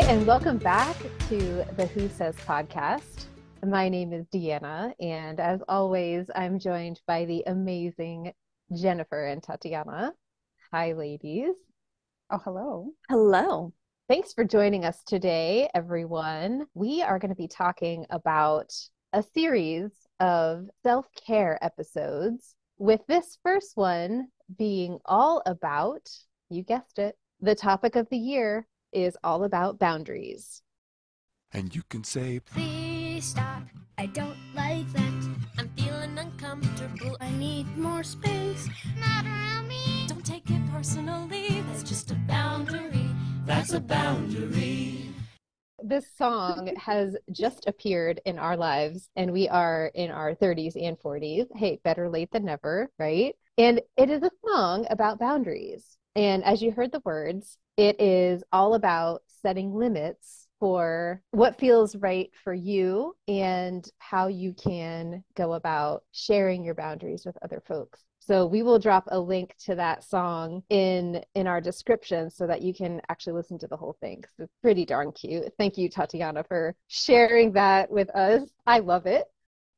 Hi, 0.00 0.12
and 0.12 0.28
welcome 0.28 0.58
back 0.58 0.96
to 1.28 1.64
the 1.76 1.86
Who 1.92 2.08
Says 2.08 2.36
podcast. 2.46 3.24
My 3.66 3.88
name 3.88 4.12
is 4.12 4.26
Deanna, 4.26 4.92
and 5.00 5.40
as 5.40 5.60
always, 5.66 6.26
I'm 6.36 6.60
joined 6.60 7.00
by 7.08 7.24
the 7.24 7.42
amazing 7.48 8.30
Jennifer 8.72 9.26
and 9.26 9.42
Tatiana. 9.42 10.12
Hi, 10.72 10.92
ladies. 10.92 11.56
Oh, 12.30 12.38
hello. 12.38 12.92
Hello. 13.08 13.72
Thanks 14.08 14.32
for 14.32 14.44
joining 14.44 14.84
us 14.84 15.02
today, 15.02 15.68
everyone. 15.74 16.66
We 16.74 17.02
are 17.02 17.18
going 17.18 17.30
to 17.30 17.34
be 17.34 17.48
talking 17.48 18.06
about 18.08 18.72
a 19.12 19.24
series 19.34 19.90
of 20.20 20.68
self 20.84 21.06
care 21.26 21.58
episodes, 21.60 22.54
with 22.78 23.00
this 23.08 23.36
first 23.42 23.72
one 23.76 24.28
being 24.56 25.00
all 25.06 25.42
about, 25.44 26.08
you 26.50 26.62
guessed 26.62 27.00
it, 27.00 27.16
the 27.40 27.56
topic 27.56 27.96
of 27.96 28.08
the 28.10 28.16
year 28.16 28.64
is 28.92 29.16
all 29.22 29.44
about 29.44 29.78
boundaries. 29.78 30.62
And 31.52 31.74
you 31.74 31.82
can 31.88 32.04
say, 32.04 32.40
Please 32.40 33.24
stop. 33.24 33.62
I 33.96 34.06
don't 34.06 34.36
like 34.54 34.86
that. 34.92 35.36
I'm 35.58 35.68
feeling 35.76 36.16
uncomfortable. 36.18 37.16
I 37.20 37.30
need 37.32 37.76
more 37.76 38.02
space. 38.02 38.68
Not 39.00 39.24
around 39.24 39.68
me. 39.68 40.06
Don't 40.06 40.24
take 40.24 40.48
it 40.50 40.70
personally. 40.70 41.62
That's 41.62 41.82
just 41.82 42.10
a 42.10 42.14
boundary. 42.14 43.06
That's 43.44 43.72
a 43.72 43.80
boundary. 43.80 45.08
This 45.82 46.06
song 46.16 46.74
has 46.76 47.16
just 47.32 47.66
appeared 47.66 48.20
in 48.24 48.38
our 48.38 48.56
lives, 48.56 49.08
and 49.16 49.32
we 49.32 49.48
are 49.48 49.90
in 49.94 50.10
our 50.10 50.34
30s 50.34 50.76
and 50.76 50.98
40s. 50.98 51.46
Hey, 51.56 51.80
better 51.82 52.10
late 52.10 52.30
than 52.30 52.44
never, 52.44 52.90
right? 52.98 53.34
And 53.56 53.80
it 53.96 54.10
is 54.10 54.22
a 54.22 54.30
song 54.46 54.86
about 54.90 55.18
boundaries. 55.18 55.96
And 56.14 56.44
as 56.44 56.62
you 56.62 56.72
heard 56.72 56.92
the 56.92 57.02
words, 57.04 57.58
it 57.78 58.00
is 58.00 58.42
all 58.52 58.74
about 58.74 59.22
setting 59.40 59.72
limits 59.72 60.48
for 60.58 61.22
what 61.30 61.58
feels 61.60 61.94
right 61.94 62.30
for 62.42 62.52
you 62.52 63.14
and 63.28 63.88
how 63.98 64.26
you 64.26 64.52
can 64.52 65.22
go 65.36 65.52
about 65.54 66.02
sharing 66.10 66.64
your 66.64 66.74
boundaries 66.74 67.24
with 67.24 67.38
other 67.40 67.62
folks. 67.64 68.02
So 68.18 68.46
we 68.46 68.64
will 68.64 68.80
drop 68.80 69.04
a 69.06 69.18
link 69.18 69.54
to 69.64 69.76
that 69.76 70.02
song 70.02 70.64
in 70.68 71.22
in 71.36 71.46
our 71.46 71.60
description 71.60 72.30
so 72.30 72.48
that 72.48 72.62
you 72.62 72.74
can 72.74 73.00
actually 73.08 73.34
listen 73.34 73.58
to 73.60 73.68
the 73.68 73.76
whole 73.76 73.96
thing 74.00 74.22
cuz 74.22 74.32
it's 74.40 74.54
pretty 74.60 74.84
darn 74.84 75.12
cute. 75.12 75.54
Thank 75.56 75.78
you 75.78 75.88
Tatiana 75.88 76.42
for 76.42 76.74
sharing 76.88 77.52
that 77.52 77.90
with 77.90 78.10
us. 78.10 78.50
I 78.66 78.80
love 78.80 79.06
it. 79.06 79.24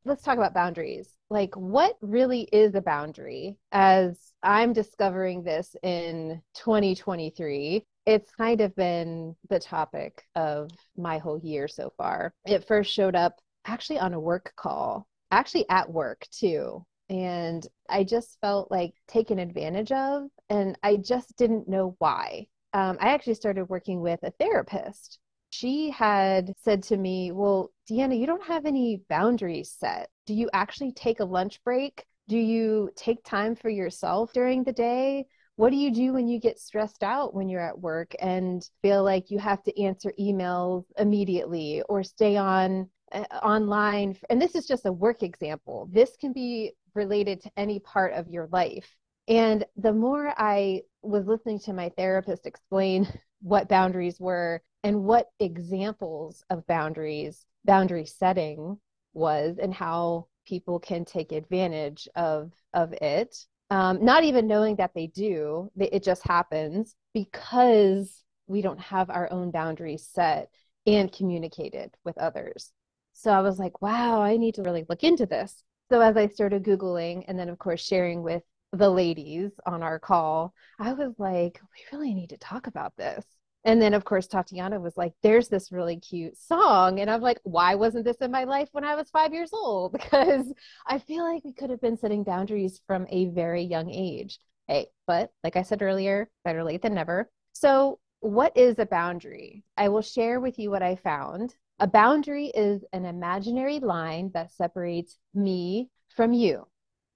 Let's 0.07 0.23
talk 0.23 0.39
about 0.39 0.55
boundaries. 0.55 1.15
Like 1.29 1.55
what 1.55 1.99
really 2.01 2.49
is 2.53 2.75
a 2.75 2.81
boundary 2.81 3.59
as 3.71 4.33
I'm 4.43 4.73
discovering 4.73 5.43
this 5.43 5.77
in 5.83 6.43
2023 6.55 7.85
it's 8.07 8.31
kind 8.33 8.61
of 8.61 8.75
been 8.75 9.37
the 9.49 9.61
topic 9.61 10.25
of 10.35 10.71
my 10.97 11.19
whole 11.19 11.39
year 11.39 11.69
so 11.69 11.93
far. 11.97 12.33
It 12.47 12.67
first 12.67 12.93
showed 12.93 13.15
up 13.15 13.41
actually 13.67 13.99
on 13.99 14.15
a 14.15 14.21
work 14.21 14.53
call, 14.57 15.07
actually 15.31 15.69
at 15.69 15.91
work 15.91 16.27
too. 16.31 16.85
And 17.09 17.67
I 17.89 18.05
just 18.05 18.39
felt 18.41 18.71
like 18.71 18.95
taken 19.09 19.39
advantage 19.39 19.91
of, 19.93 20.29
and 20.49 20.79
I 20.83 20.97
just 20.97 21.37
didn't 21.37 21.69
know 21.69 21.97
why. 21.99 22.47
Um, 22.73 22.97
I 23.01 23.09
actually 23.09 23.35
started 23.35 23.69
working 23.69 24.01
with 24.01 24.21
a 24.23 24.31
therapist. 24.39 25.19
She 25.51 25.91
had 25.91 26.55
said 26.63 26.85
to 26.85 26.97
me, 26.97 27.33
Well, 27.33 27.73
Deanna, 27.91 28.19
you 28.19 28.27
don't 28.27 28.47
have 28.47 28.65
any 28.65 29.03
boundaries 29.09 29.75
set. 29.77 30.09
Do 30.27 30.35
you 30.35 30.49
actually 30.53 30.93
take 30.93 31.19
a 31.19 31.25
lunch 31.25 31.63
break? 31.65 32.05
Do 32.29 32.39
you 32.39 32.91
take 32.95 33.25
time 33.25 33.57
for 33.57 33.69
yourself 33.69 34.33
during 34.33 34.63
the 34.63 34.73
day? 34.73 35.27
What 35.61 35.73
do 35.73 35.77
you 35.77 35.93
do 35.93 36.15
when 36.15 36.27
you 36.27 36.41
get 36.41 36.59
stressed 36.59 37.03
out 37.03 37.35
when 37.35 37.47
you're 37.47 37.61
at 37.61 37.79
work 37.79 38.15
and 38.19 38.67
feel 38.81 39.05
like 39.05 39.31
you 39.31 39.39
have 39.39 39.63
to 39.63 39.79
answer 39.79 40.11
emails 40.19 40.85
immediately 40.97 41.83
or 41.87 42.03
stay 42.03 42.39
on 42.39 42.89
uh, 43.13 43.25
online? 43.43 44.17
And 44.31 44.41
this 44.41 44.55
is 44.55 44.67
just 44.67 44.87
a 44.87 44.93
work 44.93 45.23
example. 45.23 45.87
This 45.93 46.17
can 46.19 46.33
be 46.33 46.73
related 46.95 47.43
to 47.43 47.51
any 47.59 47.79
part 47.79 48.15
of 48.15 48.27
your 48.31 48.49
life. 48.51 48.97
And 49.29 49.67
the 49.77 49.93
more 49.93 50.33
i 50.39 50.81
was 51.03 51.27
listening 51.27 51.59
to 51.61 51.75
my 51.75 51.91
therapist 51.91 52.47
explain 52.47 53.07
what 53.43 53.69
boundaries 53.69 54.19
were 54.19 54.63
and 54.83 55.05
what 55.05 55.27
examples 55.41 56.43
of 56.49 56.67
boundaries 56.69 57.45
boundary 57.67 58.07
setting 58.07 58.79
was 59.13 59.59
and 59.59 59.75
how 59.75 60.27
people 60.47 60.81
can 60.81 61.05
take 61.05 61.33
advantage 61.33 62.09
of 62.17 62.51
of 62.73 62.95
it 62.95 63.37
um, 63.71 64.05
not 64.05 64.25
even 64.25 64.47
knowing 64.47 64.77
that 64.77 64.93
they 64.95 65.07
do, 65.07 65.71
it 65.79 66.03
just 66.03 66.27
happens 66.27 66.95
because 67.15 68.23
we 68.47 68.63
don't 68.63 68.81
have 68.81 69.11
our 69.11 69.31
own 69.33 69.51
boundaries 69.51 70.09
set 70.13 70.51
and 70.87 71.13
communicated 71.13 71.97
with 72.05 72.19
others. 72.19 72.73
So 73.13 73.31
I 73.31 73.41
was 73.43 73.59
like, 73.59 73.81
wow, 73.81 74.23
I 74.23 74.37
need 74.37 74.57
to 74.57 74.63
really 74.63 74.85
look 74.89 75.05
into 75.05 75.27
this. 75.27 75.63
So 75.91 76.01
as 76.01 76.17
I 76.17 76.29
started 76.29 76.65
Googling 76.65 77.25
and 77.29 77.39
then, 77.39 77.49
of 77.49 77.59
course, 77.59 77.81
sharing 77.81 78.23
with 78.23 78.43
the 78.73 78.91
ladies 78.91 79.51
on 79.67 79.83
our 79.83 79.99
call, 79.99 80.55
I 80.79 80.93
was 80.93 81.13
like, 81.19 81.61
we 81.63 81.97
really 81.97 82.15
need 82.15 82.31
to 82.31 82.39
talk 82.39 82.67
about 82.67 82.97
this. 82.97 83.25
And 83.65 83.81
then, 83.81 83.93
of 83.93 84.05
course, 84.05 84.27
Tatiana 84.27 84.81
was 84.81 84.97
like, 84.97 85.13
there's 85.23 85.49
this 85.49 85.71
really 85.71 85.99
cute 85.99 86.39
song. 86.39 86.99
And 86.99 87.11
I'm 87.11 87.21
like, 87.21 87.41
why 87.43 87.75
wasn't 87.75 88.07
this 88.07 88.17
in 88.19 88.31
my 88.31 88.45
life 88.45 88.69
when 88.73 88.85
I 88.85 88.95
was 88.95 89.11
five 89.11 89.35
years 89.35 89.51
old? 89.53 89.93
Because 90.01 90.53
I 90.87 90.99
feel 90.99 91.25
like 91.25 91.45
we 91.45 91.53
could 91.53 91.71
have 91.71 91.81
been 91.81 91.99
setting 91.99 92.25
boundaries 92.25 92.81
from 92.87 93.07
a 93.11 93.27
very 93.27 93.63
young 93.63 93.91
age. 93.91 94.39
Hey, 94.67 94.87
but 95.07 95.31
like 95.45 95.57
I 95.57 95.63
said 95.63 95.83
earlier, 95.83 96.31
better 96.45 96.65
late 96.65 96.83
than 96.83 96.95
never. 96.95 97.31
So, 97.53 97.99
what 98.21 98.57
is 98.57 98.79
a 98.79 98.87
boundary? 98.87 99.65
I 99.77 99.89
will 99.89 100.03
share 100.03 100.41
with 100.41 100.59
you 100.59 100.71
what 100.71 100.83
I 100.83 100.97
found. 100.97 101.55
A 101.79 101.87
boundary 101.87 102.47
is 102.49 102.85
an 102.93 103.05
imaginary 103.07 103.81
line 103.81 104.31
that 104.35 104.53
separates 104.53 105.17
me 105.35 105.89
from 106.09 106.33
you, 106.33 106.67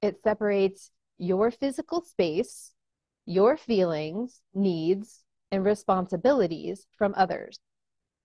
it 0.02 0.22
separates 0.22 0.90
your 1.18 1.50
physical 1.50 2.02
space, 2.02 2.72
your 3.26 3.56
feelings, 3.56 4.40
needs, 4.54 5.23
and 5.54 5.64
responsibilities 5.64 6.86
from 6.98 7.14
others. 7.16 7.60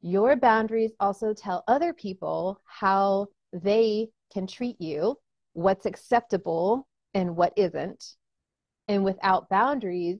Your 0.01 0.35
boundaries 0.35 0.91
also 0.99 1.33
tell 1.33 1.63
other 1.67 1.93
people 1.93 2.59
how 2.65 3.27
they 3.53 4.09
can 4.33 4.47
treat 4.47 4.81
you, 4.81 5.17
what's 5.53 5.85
acceptable 5.85 6.87
and 7.13 7.35
what 7.35 7.53
isn't. 7.55 8.15
And 8.87 9.03
without 9.03 9.49
boundaries, 9.49 10.17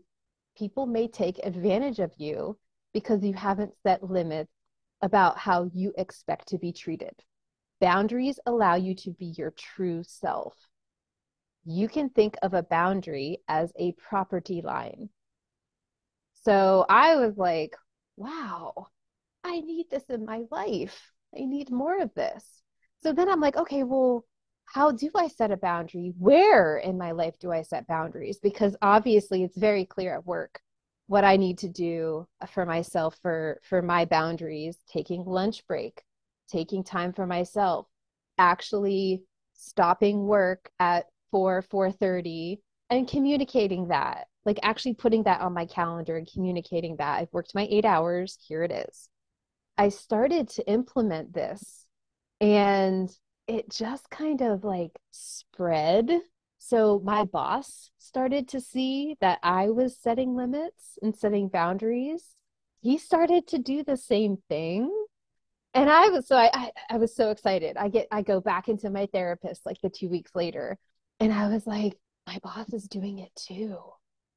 people 0.55 0.85
may 0.85 1.07
take 1.07 1.39
advantage 1.43 1.99
of 1.99 2.11
you 2.17 2.57
because 2.93 3.23
you 3.23 3.33
haven't 3.33 3.73
set 3.81 4.03
limits 4.03 4.51
about 5.01 5.37
how 5.37 5.69
you 5.73 5.91
expect 5.97 6.47
to 6.49 6.59
be 6.59 6.71
treated. 6.71 7.13
Boundaries 7.81 8.39
allow 8.45 8.75
you 8.75 8.93
to 8.95 9.11
be 9.11 9.33
your 9.37 9.51
true 9.51 10.03
self. 10.03 10.53
You 11.65 11.87
can 11.87 12.09
think 12.09 12.35
of 12.43 12.53
a 12.53 12.63
boundary 12.63 13.39
as 13.47 13.71
a 13.79 13.93
property 13.93 14.61
line. 14.61 15.09
So 16.43 16.85
I 16.89 17.15
was 17.17 17.37
like, 17.37 17.75
wow, 18.17 18.87
I 19.43 19.61
need 19.61 19.87
this 19.89 20.03
in 20.09 20.25
my 20.25 20.43
life. 20.51 21.11
I 21.35 21.45
need 21.45 21.71
more 21.71 22.01
of 22.01 22.13
this. 22.15 22.43
So 23.01 23.13
then 23.13 23.29
I'm 23.29 23.39
like, 23.39 23.57
okay, 23.57 23.83
well, 23.83 24.25
how 24.65 24.91
do 24.91 25.09
I 25.15 25.27
set 25.27 25.51
a 25.51 25.57
boundary? 25.57 26.13
Where 26.17 26.77
in 26.77 26.97
my 26.97 27.11
life 27.11 27.39
do 27.39 27.51
I 27.51 27.63
set 27.63 27.87
boundaries? 27.87 28.39
Because 28.41 28.75
obviously 28.81 29.43
it's 29.43 29.57
very 29.57 29.85
clear 29.85 30.13
at 30.15 30.25
work 30.25 30.61
what 31.07 31.23
I 31.23 31.37
need 31.37 31.57
to 31.59 31.69
do 31.69 32.27
for 32.51 32.65
myself 32.65 33.17
for 33.21 33.59
for 33.63 33.81
my 33.81 34.05
boundaries, 34.05 34.77
taking 34.87 35.25
lunch 35.25 35.65
break, 35.67 36.03
taking 36.47 36.83
time 36.83 37.13
for 37.13 37.25
myself, 37.25 37.87
actually 38.37 39.23
stopping 39.53 40.25
work 40.27 40.69
at 40.79 41.07
4 41.31 41.63
4:30 41.63 42.59
and 42.89 43.07
communicating 43.07 43.89
that 43.89 44.27
like 44.45 44.59
actually 44.63 44.93
putting 44.93 45.23
that 45.23 45.41
on 45.41 45.53
my 45.53 45.65
calendar 45.65 46.17
and 46.17 46.27
communicating 46.31 46.95
that 46.97 47.19
I've 47.19 47.31
worked 47.31 47.53
my 47.53 47.67
eight 47.69 47.85
hours, 47.85 48.37
here 48.47 48.63
it 48.63 48.71
is. 48.71 49.09
I 49.77 49.89
started 49.89 50.49
to 50.49 50.67
implement 50.67 51.33
this 51.33 51.85
and 52.41 53.09
it 53.47 53.69
just 53.69 54.09
kind 54.09 54.41
of 54.41 54.63
like 54.63 54.91
spread. 55.11 56.11
So 56.57 57.01
my 57.03 57.25
boss 57.25 57.91
started 57.97 58.47
to 58.49 58.61
see 58.61 59.17
that 59.21 59.39
I 59.43 59.69
was 59.69 59.97
setting 59.97 60.35
limits 60.35 60.97
and 61.01 61.15
setting 61.15 61.47
boundaries. 61.47 62.35
He 62.81 62.97
started 62.97 63.47
to 63.47 63.57
do 63.57 63.83
the 63.83 63.97
same 63.97 64.37
thing. 64.49 64.91
And 65.73 65.89
I 65.89 66.09
was 66.09 66.27
so 66.27 66.35
I, 66.35 66.49
I, 66.53 66.71
I 66.89 66.97
was 66.97 67.15
so 67.15 67.29
excited. 67.29 67.77
I 67.77 67.89
get 67.89 68.07
I 68.11 68.23
go 68.23 68.41
back 68.41 68.67
into 68.67 68.89
my 68.89 69.07
therapist 69.13 69.65
like 69.65 69.77
the 69.81 69.89
two 69.89 70.09
weeks 70.09 70.31
later, 70.33 70.79
and 71.19 71.31
I 71.31 71.47
was 71.49 71.67
like, 71.67 71.93
my 72.29 72.39
boss 72.43 72.71
is 72.73 72.83
doing 72.83 73.19
it 73.19 73.31
too 73.35 73.77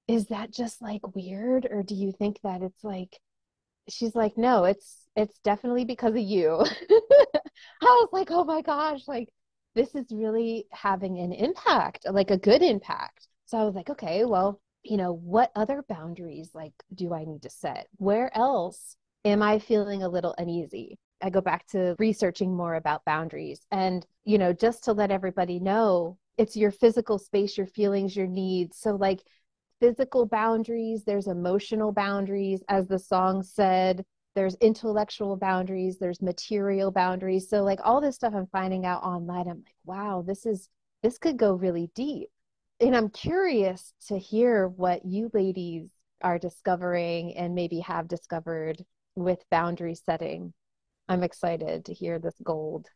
is 0.08 0.26
that 0.26 0.50
just 0.50 0.80
like 0.80 1.14
weird 1.14 1.66
or 1.70 1.82
do 1.82 1.94
you 1.94 2.12
think 2.12 2.38
that 2.42 2.62
it's 2.62 2.82
like 2.82 3.18
she's 3.88 4.14
like 4.14 4.38
no 4.38 4.64
it's 4.64 5.06
it's 5.14 5.38
definitely 5.44 5.84
because 5.84 6.12
of 6.12 6.18
you 6.18 6.64
i 7.82 7.84
was 7.84 8.08
like 8.12 8.30
oh 8.30 8.44
my 8.44 8.62
gosh 8.62 9.06
like 9.06 9.28
this 9.74 9.94
is 9.94 10.06
really 10.10 10.66
having 10.70 11.18
an 11.18 11.32
impact 11.32 12.06
like 12.10 12.30
a 12.30 12.38
good 12.38 12.62
impact 12.62 13.28
so 13.46 13.58
i 13.58 13.64
was 13.64 13.74
like 13.74 13.90
okay 13.90 14.24
well 14.24 14.60
you 14.82 14.96
know 14.96 15.12
what 15.12 15.52
other 15.54 15.84
boundaries 15.88 16.50
like 16.54 16.72
do 16.94 17.12
i 17.12 17.24
need 17.24 17.42
to 17.42 17.50
set 17.50 17.88
where 17.98 18.34
else 18.36 18.96
am 19.24 19.42
I 19.42 19.58
feeling 19.58 20.02
a 20.02 20.08
little 20.08 20.34
uneasy? 20.38 20.98
I 21.22 21.30
go 21.30 21.40
back 21.40 21.66
to 21.68 21.94
researching 21.98 22.56
more 22.56 22.74
about 22.74 23.04
boundaries. 23.04 23.60
And, 23.70 24.04
you 24.24 24.38
know, 24.38 24.52
just 24.52 24.84
to 24.84 24.92
let 24.92 25.10
everybody 25.10 25.60
know, 25.60 26.18
it's 26.38 26.56
your 26.56 26.70
physical 26.70 27.18
space, 27.18 27.56
your 27.56 27.66
feelings, 27.66 28.16
your 28.16 28.26
needs. 28.26 28.78
So, 28.78 28.96
like 28.96 29.20
physical 29.80 30.26
boundaries, 30.26 31.04
there's 31.04 31.26
emotional 31.26 31.92
boundaries, 31.92 32.62
as 32.68 32.86
the 32.88 32.98
song 32.98 33.42
said, 33.42 34.04
there's 34.34 34.54
intellectual 34.56 35.36
boundaries, 35.36 35.98
there's 35.98 36.22
material 36.22 36.90
boundaries. 36.90 37.48
So, 37.48 37.62
like 37.62 37.80
all 37.84 38.00
this 38.00 38.16
stuff 38.16 38.34
I'm 38.34 38.46
finding 38.46 38.86
out 38.86 39.02
online, 39.02 39.48
I'm 39.48 39.58
like, 39.64 39.76
wow, 39.84 40.22
this 40.26 40.46
is, 40.46 40.68
this 41.02 41.18
could 41.18 41.36
go 41.36 41.54
really 41.54 41.90
deep. 41.94 42.28
And 42.80 42.96
I'm 42.96 43.10
curious 43.10 43.92
to 44.08 44.18
hear 44.18 44.68
what 44.68 45.04
you 45.04 45.30
ladies 45.34 45.90
are 46.22 46.38
discovering 46.38 47.36
and 47.36 47.54
maybe 47.54 47.80
have 47.80 48.08
discovered 48.08 48.82
with 49.14 49.44
boundary 49.50 49.94
setting. 49.94 50.52
I'm 51.08 51.22
excited 51.22 51.84
to 51.86 51.92
hear 51.92 52.18
this 52.18 52.34
gold. 52.42 52.88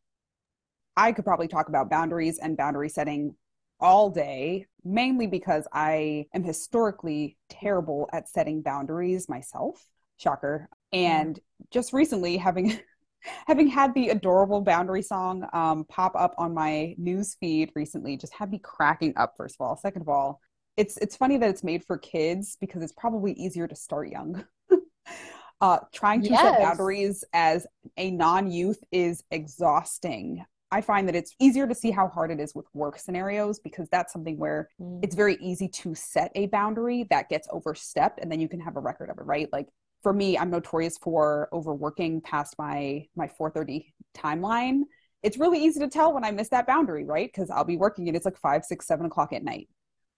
I 0.96 1.12
could 1.12 1.24
probably 1.24 1.48
talk 1.48 1.68
about 1.68 1.90
boundaries 1.90 2.38
and 2.38 2.56
boundary 2.56 2.88
setting 2.88 3.34
all 3.80 4.10
day, 4.10 4.66
mainly 4.84 5.26
because 5.26 5.66
I 5.72 6.26
am 6.34 6.42
historically 6.42 7.36
terrible 7.50 8.08
at 8.12 8.28
setting 8.28 8.62
boundaries 8.62 9.28
myself. 9.28 9.84
Shocker. 10.16 10.68
And 10.92 11.38
just 11.70 11.92
recently, 11.92 12.36
having 12.38 12.80
having 13.46 13.66
had 13.66 13.92
the 13.94 14.10
adorable 14.10 14.62
boundary 14.62 15.02
song 15.02 15.46
um, 15.52 15.84
pop 15.84 16.14
up 16.16 16.34
on 16.38 16.54
my 16.54 16.94
news 16.96 17.36
feed 17.38 17.72
recently, 17.74 18.16
just 18.16 18.32
had 18.32 18.50
me 18.50 18.58
cracking 18.58 19.12
up. 19.16 19.34
First 19.36 19.56
of 19.60 19.66
all, 19.66 19.76
second 19.76 20.02
of 20.02 20.08
all, 20.08 20.40
it's 20.76 20.96
it's 20.98 21.16
funny 21.16 21.36
that 21.38 21.50
it's 21.50 21.64
made 21.64 21.84
for 21.84 21.98
kids 21.98 22.56
because 22.60 22.82
it's 22.82 22.92
probably 22.92 23.32
easier 23.32 23.66
to 23.66 23.76
start 23.76 24.08
young. 24.08 24.44
uh, 25.60 25.78
trying 25.92 26.22
to 26.22 26.30
yes. 26.30 26.40
set 26.40 26.60
boundaries 26.60 27.24
as 27.32 27.66
a 27.96 28.10
non-youth 28.10 28.82
is 28.90 29.22
exhausting. 29.30 30.44
I 30.70 30.80
find 30.80 31.06
that 31.08 31.14
it's 31.14 31.34
easier 31.38 31.66
to 31.66 31.74
see 31.74 31.90
how 31.90 32.08
hard 32.08 32.30
it 32.30 32.40
is 32.40 32.54
with 32.54 32.66
work 32.74 32.98
scenarios 32.98 33.60
because 33.60 33.88
that's 33.90 34.12
something 34.12 34.36
where 34.36 34.68
mm. 34.80 34.98
it's 35.02 35.14
very 35.14 35.36
easy 35.40 35.68
to 35.68 35.94
set 35.94 36.32
a 36.34 36.46
boundary 36.46 37.06
that 37.10 37.28
gets 37.28 37.46
overstepped 37.50 38.18
and 38.20 38.30
then 38.30 38.40
you 38.40 38.48
can 38.48 38.60
have 38.60 38.76
a 38.76 38.80
record 38.80 39.10
of 39.10 39.18
it, 39.18 39.24
right? 39.24 39.48
Like 39.52 39.68
for 40.02 40.12
me, 40.12 40.36
I'm 40.36 40.50
notorious 40.50 40.98
for 40.98 41.48
overworking 41.52 42.20
past 42.20 42.56
my 42.58 43.06
my 43.16 43.28
4:30 43.28 43.86
timeline. 44.16 44.82
It's 45.22 45.38
really 45.38 45.64
easy 45.64 45.80
to 45.80 45.88
tell 45.88 46.12
when 46.12 46.24
I 46.24 46.30
miss 46.30 46.48
that 46.50 46.66
boundary, 46.66 47.04
right? 47.04 47.30
Because 47.32 47.50
I'll 47.50 47.64
be 47.64 47.76
working 47.76 48.08
and 48.08 48.16
it's 48.16 48.24
like 48.26 48.36
five, 48.36 48.64
six, 48.64 48.86
seven 48.86 49.06
o'clock 49.06 49.32
at 49.32 49.42
night. 49.42 49.68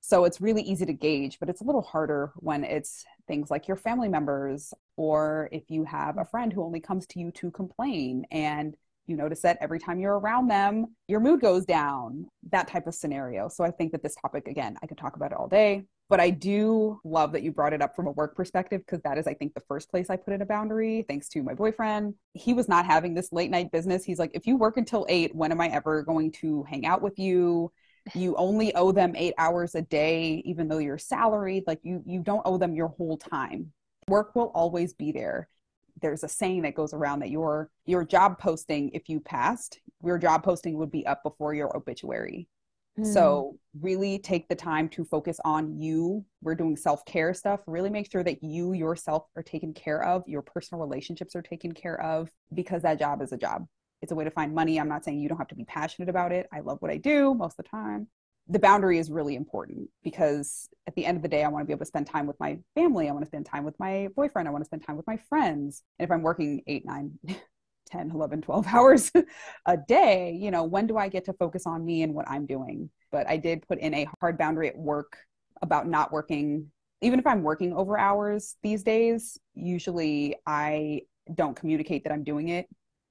So 0.01 0.25
it's 0.25 0.41
really 0.41 0.63
easy 0.63 0.87
to 0.87 0.93
gauge, 0.93 1.39
but 1.41 1.49
it's 1.49 1.61
a 1.61 1.65
little 1.65 1.83
harder 1.83 2.33
when 2.37 2.65
it's 2.65 3.05
things 3.27 3.51
like 3.51 3.69
your 3.69 3.77
family 3.77 4.09
members 4.09 4.73
or 4.97 5.49
if 5.53 5.71
you 5.71 5.85
have 5.85 6.19
a 6.19 6.25
friend 6.25 6.53
who 6.53 6.63
only 6.63 6.81
comes 6.81 7.07
to 7.09 7.21
you 7.21 7.31
to 7.33 7.51
complain 7.51 8.27
and 8.31 8.77
you 9.09 9.17
notice 9.17 9.41
that 9.43 9.59
every 9.61 9.79
time 9.79 9.99
you're 9.99 10.19
around 10.19 10.49
them, 10.49 10.95
your 11.07 11.21
mood 11.21 11.41
goes 11.41 11.65
down, 11.65 12.27
that 12.51 12.69
type 12.69 12.87
of 12.87 12.95
scenario. 12.95 13.49
So 13.49 13.65
I 13.65 13.71
think 13.71 13.93
that 13.93 14.03
this 14.03 14.15
topic, 14.17 14.49
again, 14.49 14.77
I 14.83 14.87
could 14.87 14.99
talk 14.99 15.17
about 15.17 15.33
it 15.33 15.39
all 15.39 15.49
day, 15.49 15.85
but 16.09 16.21
I 16.21 16.31
do 16.31 17.01
love 17.05 17.33
that 17.33 17.43
you 17.43 17.53
brought 17.53 17.73
it 17.73 17.83
up 17.83 17.95
from 17.95 18.07
a 18.07 18.13
work 18.13 18.37
perspective 18.37 18.83
because 18.85 19.03
that 19.03 19.19
is, 19.19 19.27
I 19.27 19.35
think, 19.35 19.55
the 19.55 19.63
first 19.69 19.91
place 19.91 20.11
I 20.11 20.17
put 20.17 20.35
in 20.35 20.43
a 20.43 20.47
boundary, 20.47 21.05
thanks 21.09 21.29
to 21.31 21.43
my 21.43 21.55
boyfriend. 21.55 22.15
He 22.35 22.55
was 22.55 22.69
not 22.69 22.87
having 22.87 23.15
this 23.15 23.33
late 23.33 23.51
night 23.51 23.73
business. 23.73 24.05
He's 24.05 24.19
like, 24.19 24.31
if 24.35 24.47
you 24.47 24.57
work 24.57 24.77
until 24.77 25.07
eight, 25.09 25.35
when 25.35 25.53
am 25.53 25.61
I 25.61 25.69
ever 25.69 26.03
going 26.03 26.33
to 26.33 26.65
hang 26.65 26.87
out 26.87 27.03
with 27.03 27.19
you? 27.19 27.73
You 28.15 28.37
only 28.37 28.75
owe 28.75 28.91
them 28.91 29.15
eight 29.17 29.35
hours 29.37 29.75
a 29.75 29.83
day, 29.83 30.43
even 30.47 30.67
though 30.67 30.79
you're 30.79 30.97
salaried. 30.97 31.65
Like 31.67 31.81
you, 31.83 32.03
you 32.07 32.21
don't 32.21 32.41
owe 32.47 32.57
them 32.57 32.75
your 32.75 32.89
whole 32.89 33.19
time. 33.19 33.71
Work 34.09 34.35
will 34.35 34.51
always 34.55 34.95
be 34.95 35.13
there 35.13 35.51
there's 36.01 36.25
a 36.25 36.29
saying 36.29 36.63
that 36.63 36.75
goes 36.75 36.93
around 36.95 37.21
that 37.21 37.31
your 37.31 37.71
your 37.87 38.05
job 38.05 38.39
posting 38.39 38.91
if 38.91 39.09
you 39.09 39.21
passed 39.21 39.81
your 40.05 40.19
job 40.19 40.43
posting 40.43 40.77
would 40.79 40.91
be 40.91 41.07
up 41.07 41.23
before 41.23 41.55
your 41.55 41.77
obituary. 41.77 42.49
Mm. 42.99 43.13
so 43.13 43.57
really 43.81 44.19
take 44.19 44.49
the 44.49 44.57
time 44.57 44.89
to 44.89 45.05
focus 45.05 45.39
on 45.45 45.79
you. 45.79 46.25
We're 46.43 46.57
doing 46.57 46.77
self-care 46.77 47.33
stuff. 47.33 47.61
Really 47.67 47.91
make 47.91 48.11
sure 48.11 48.25
that 48.25 48.43
you 48.43 48.73
yourself 48.73 49.27
are 49.37 49.43
taken 49.43 49.73
care 49.73 50.03
of. 50.03 50.25
Your 50.27 50.43
personal 50.43 50.85
relationships 50.85 51.37
are 51.37 51.43
taken 51.43 51.73
care 51.73 52.01
of 52.01 52.29
because 52.55 52.83
that 52.83 52.99
job 52.99 53.23
is 53.23 53.31
a 53.31 53.37
job. 53.37 53.67
It's 54.03 54.11
a 54.11 54.17
way 54.17 54.25
to 54.25 54.33
find 54.33 54.53
money. 54.53 54.81
I'm 54.81 54.89
not 54.89 55.05
saying 55.05 55.21
you 55.21 55.29
don't 55.29 55.39
have 55.39 55.49
to 55.49 55.55
be 55.55 55.65
passionate 55.65 56.09
about 56.09 56.33
it. 56.33 56.49
I 56.53 56.61
love 56.61 56.79
what 56.81 56.91
i 56.91 56.97
do 56.97 57.35
most 57.35 57.59
of 57.59 57.65
the 57.65 57.71
time 57.71 58.09
the 58.49 58.59
boundary 58.59 58.99
is 58.99 59.11
really 59.11 59.37
important 59.37 59.91
because 60.03 60.69
at 60.87 60.95
the 60.95 61.05
end 61.05 61.17
of 61.17 61.23
the 61.23 61.29
day, 61.29 61.45
I 61.45 61.49
want 61.49 61.63
to 61.63 61.67
be 61.67 61.73
able 61.73 61.81
to 61.81 61.87
spend 61.87 62.07
time 62.07 62.27
with 62.27 62.41
my 62.41 62.59
family. 62.75 63.09
I 63.09 63.13
want 63.13 63.25
to 63.25 63.29
spend 63.29 63.45
time 63.45 63.65
with 63.65 63.79
my 63.79 64.09
boyfriend. 64.17 64.49
I 64.49 64.51
want 64.51 64.63
to 64.63 64.67
spend 64.67 64.87
time 64.87 64.97
with 64.97 65.07
my 65.07 65.19
friends. 65.29 65.83
And 65.99 66.05
if 66.07 66.11
I'm 66.11 66.23
working 66.23 66.63
eight, 66.67 66.87
nine, 66.87 67.19
10, 67.91 68.11
11, 68.11 68.43
12 68.43 68.67
hours 68.73 69.13
a 69.67 69.77
day, 69.77 70.33
you 70.41 70.51
know, 70.51 70.65
when 70.65 70.87
do 70.87 70.97
I 70.97 71.09
get 71.09 71.27
to 71.27 71.35
focus 71.35 71.67
on 71.67 71.85
me 71.85 72.03
and 72.03 72.15
what 72.15 72.29
I'm 72.29 72.47
doing? 72.47 72.89
But 73.13 73.29
I 73.29 73.37
did 73.37 73.67
put 73.69 73.79
in 73.79 73.93
a 73.93 74.07
hard 74.21 74.39
boundary 74.39 74.69
at 74.69 74.79
work 74.79 75.19
about 75.61 75.87
not 75.87 76.11
working. 76.11 76.71
Even 77.03 77.19
if 77.19 77.27
I'm 77.27 77.43
working 77.43 77.75
over 77.75 77.99
hours 77.99 78.57
these 78.63 78.83
days, 78.83 79.39
usually 79.55 80.37
I 80.47 81.03
don't 81.35 81.55
communicate 81.55 82.05
that 82.05 82.13
I'm 82.13 82.25
doing 82.25 82.49
it. 82.49 82.67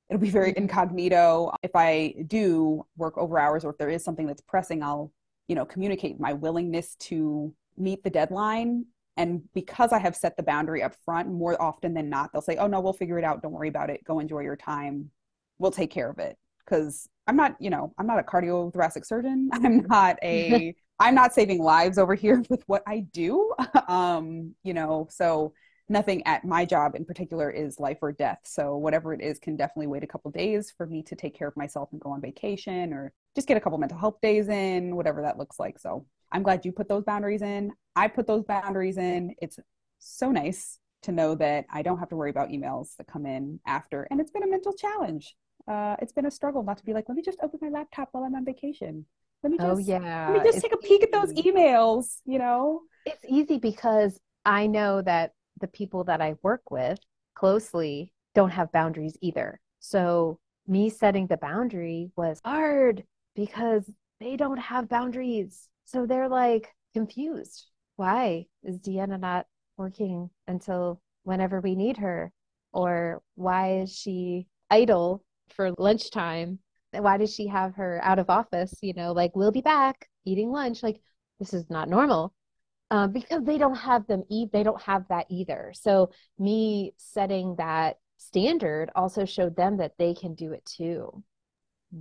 It'll 0.09 0.19
be 0.21 0.29
very 0.29 0.51
mm-hmm. 0.51 0.63
incognito. 0.63 1.53
If 1.61 1.75
I 1.75 2.15
do 2.27 2.85
work 2.95 3.17
over 3.17 3.39
hours 3.39 3.65
or 3.65 3.71
if 3.71 3.77
there 3.77 3.89
is 3.89 4.03
something 4.03 4.25
that's 4.25 4.41
pressing, 4.41 4.81
I'll 4.81 5.11
you 5.47 5.55
know 5.55 5.65
communicate 5.65 6.19
my 6.19 6.33
willingness 6.33 6.95
to 6.95 7.53
meet 7.77 8.03
the 8.03 8.09
deadline. 8.09 8.85
And 9.15 9.41
because 9.55 9.93
i 9.93 9.97
have 9.97 10.15
set 10.15 10.37
the 10.37 10.43
boundary 10.43 10.83
up 10.83 10.93
front 11.03 11.29
more 11.29 11.59
often 11.61 11.93
than 11.95 12.09
not 12.09 12.31
they'll 12.31 12.41
say 12.41 12.57
oh 12.57 12.67
no 12.67 12.79
we'll 12.79 12.93
figure 12.93 13.17
it 13.17 13.23
out. 13.23 13.41
Don't 13.41 13.51
worry 13.51 13.69
about 13.69 13.89
it. 13.89 14.03
Go 14.03 14.19
enjoy 14.19 14.41
your 14.41 14.57
time. 14.57 15.09
We'll 15.57 15.71
take 15.71 15.91
care 15.91 16.09
of 16.09 16.19
it. 16.19 16.37
Because 16.63 17.07
i'm 17.27 17.35
not 17.35 17.55
you 17.59 17.69
know 17.69 17.93
i'm 17.97 18.07
not 18.07 18.19
a 18.19 18.23
cardiothoracic 18.23 19.05
surgeon. 19.05 19.49
I'm 19.53 19.85
not 19.87 20.17
a 20.23 20.75
i'm 20.99 21.15
not 21.15 21.33
saving 21.33 21.61
lives 21.61 21.97
over 21.97 22.15
here 22.15 22.43
with 22.49 22.63
what 22.67 22.83
i 22.87 22.99
do. 23.11 23.53
Um 23.87 24.53
you 24.63 24.73
know 24.73 25.07
so 25.09 25.53
nothing 25.89 26.25
at 26.25 26.43
my 26.43 26.65
job 26.65 26.95
in 26.95 27.05
particular 27.05 27.49
is 27.49 27.79
life 27.79 27.99
or 28.01 28.11
death. 28.11 28.39
So 28.43 28.75
whatever 28.75 29.13
it 29.13 29.21
is 29.21 29.39
can 29.39 29.55
definitely 29.55 29.87
wait 29.87 30.03
a 30.03 30.07
couple 30.07 30.29
days 30.31 30.71
for 30.75 30.85
me 30.85 31.01
to 31.03 31.15
take 31.15 31.37
care 31.37 31.47
of 31.47 31.55
myself 31.55 31.89
and 31.91 32.01
go 32.01 32.11
on 32.11 32.21
vacation 32.21 32.93
or 32.93 33.13
just 33.37 33.47
get 33.47 33.55
a 33.55 33.59
couple 33.59 33.77
mental 33.77 33.99
health 33.99 34.19
days 34.19 34.49
in, 34.49 34.95
whatever 34.95 35.21
that 35.21 35.37
looks 35.37 35.59
like. 35.59 35.77
So 35.77 36.07
I'm 36.31 36.41
glad 36.41 36.65
you 36.65 36.71
put 36.71 36.89
those 36.89 37.03
boundaries 37.03 37.43
in. 37.43 37.71
I 37.95 38.07
put 38.07 38.25
those 38.25 38.43
boundaries 38.43 38.97
in. 38.97 39.35
It's 39.39 39.59
so 39.99 40.31
nice 40.31 40.79
to 41.03 41.11
know 41.11 41.35
that 41.35 41.65
I 41.71 41.83
don't 41.83 41.99
have 41.99 42.09
to 42.09 42.15
worry 42.15 42.31
about 42.31 42.49
emails 42.49 42.95
that 42.97 43.05
come 43.05 43.27
in 43.27 43.59
after. 43.67 44.07
And 44.09 44.19
it's 44.19 44.31
been 44.31 44.41
a 44.41 44.47
mental 44.47 44.73
challenge. 44.73 45.35
Uh, 45.67 45.95
it's 46.01 46.11
been 46.11 46.25
a 46.25 46.31
struggle 46.31 46.63
not 46.63 46.79
to 46.79 46.83
be 46.83 46.93
like, 46.93 47.05
let 47.07 47.15
me 47.15 47.21
just 47.21 47.37
open 47.43 47.59
my 47.61 47.69
laptop 47.69 48.09
while 48.11 48.23
I'm 48.23 48.33
on 48.33 48.43
vacation. 48.43 49.05
Let 49.43 49.51
me 49.51 49.57
oh, 49.61 49.75
just, 49.75 49.89
oh, 49.89 49.93
yeah. 49.93 50.29
let 50.29 50.39
me 50.39 50.43
just 50.43 50.57
it's 50.57 50.63
take 50.63 50.73
a 50.73 50.77
peek 50.77 51.03
easy. 51.03 51.03
at 51.03 51.11
those 51.11 51.33
emails, 51.33 52.17
you 52.25 52.39
know? 52.39 52.81
It's 53.05 53.23
easy 53.29 53.59
because 53.59 54.19
I 54.45 54.65
know 54.65 55.03
that 55.03 55.33
the 55.61 55.67
people 55.67 56.05
that 56.05 56.21
I 56.21 56.37
work 56.41 56.71
with 56.71 56.97
closely 57.35 58.11
don't 58.33 58.49
have 58.49 58.71
boundaries 58.71 59.15
either. 59.21 59.59
So 59.79 60.39
me 60.65 60.89
setting 60.89 61.27
the 61.27 61.37
boundary 61.37 62.09
was 62.15 62.41
hard 62.43 63.03
because 63.37 63.89
they 64.19 64.35
don't 64.35 64.57
have 64.57 64.89
boundaries. 64.89 65.69
So 65.85 66.05
they're 66.05 66.27
like 66.27 66.67
confused. 66.93 67.67
Why 67.95 68.47
is 68.63 68.79
Deanna 68.79 69.17
not 69.17 69.45
working 69.77 70.29
until 70.47 71.01
whenever 71.23 71.61
we 71.61 71.75
need 71.75 71.97
her? 71.97 72.33
Or 72.73 73.21
why 73.35 73.81
is 73.81 73.95
she 73.95 74.47
idle 74.69 75.23
for 75.49 75.71
lunchtime? 75.77 76.59
Why 76.91 77.17
does 77.17 77.33
she 77.33 77.47
have 77.47 77.75
her 77.75 78.01
out 78.03 78.19
of 78.19 78.29
office? 78.29 78.73
You 78.81 78.93
know, 78.93 79.13
like, 79.13 79.35
we'll 79.35 79.51
be 79.51 79.61
back 79.61 80.09
eating 80.25 80.51
lunch. 80.51 80.83
Like, 80.83 80.99
this 81.39 81.53
is 81.53 81.69
not 81.69 81.89
normal 81.89 82.33
um, 82.91 83.11
because 83.11 83.43
they 83.43 83.57
don't 83.57 83.75
have 83.75 84.07
them 84.07 84.23
e- 84.29 84.47
they 84.51 84.63
don't 84.63 84.81
have 84.81 85.05
that 85.09 85.25
either 85.29 85.71
so 85.75 86.09
me 86.39 86.93
setting 86.97 87.55
that 87.57 87.97
standard 88.17 88.89
also 88.95 89.25
showed 89.25 89.55
them 89.55 89.77
that 89.77 89.93
they 89.99 90.13
can 90.13 90.33
do 90.33 90.53
it 90.53 90.65
too 90.65 91.23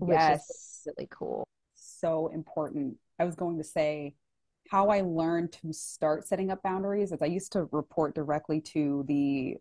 yes 0.08 0.86
really 0.86 1.08
cool 1.10 1.46
so 1.74 2.28
important 2.28 2.96
i 3.18 3.24
was 3.24 3.34
going 3.34 3.56
to 3.56 3.64
say 3.64 4.14
how 4.70 4.88
i 4.88 5.00
learned 5.00 5.52
to 5.52 5.72
start 5.72 6.26
setting 6.26 6.50
up 6.50 6.62
boundaries 6.62 7.12
is 7.12 7.22
i 7.22 7.26
used 7.26 7.52
to 7.52 7.68
report 7.72 8.14
directly 8.14 8.60
to 8.60 9.04
the 9.06 9.54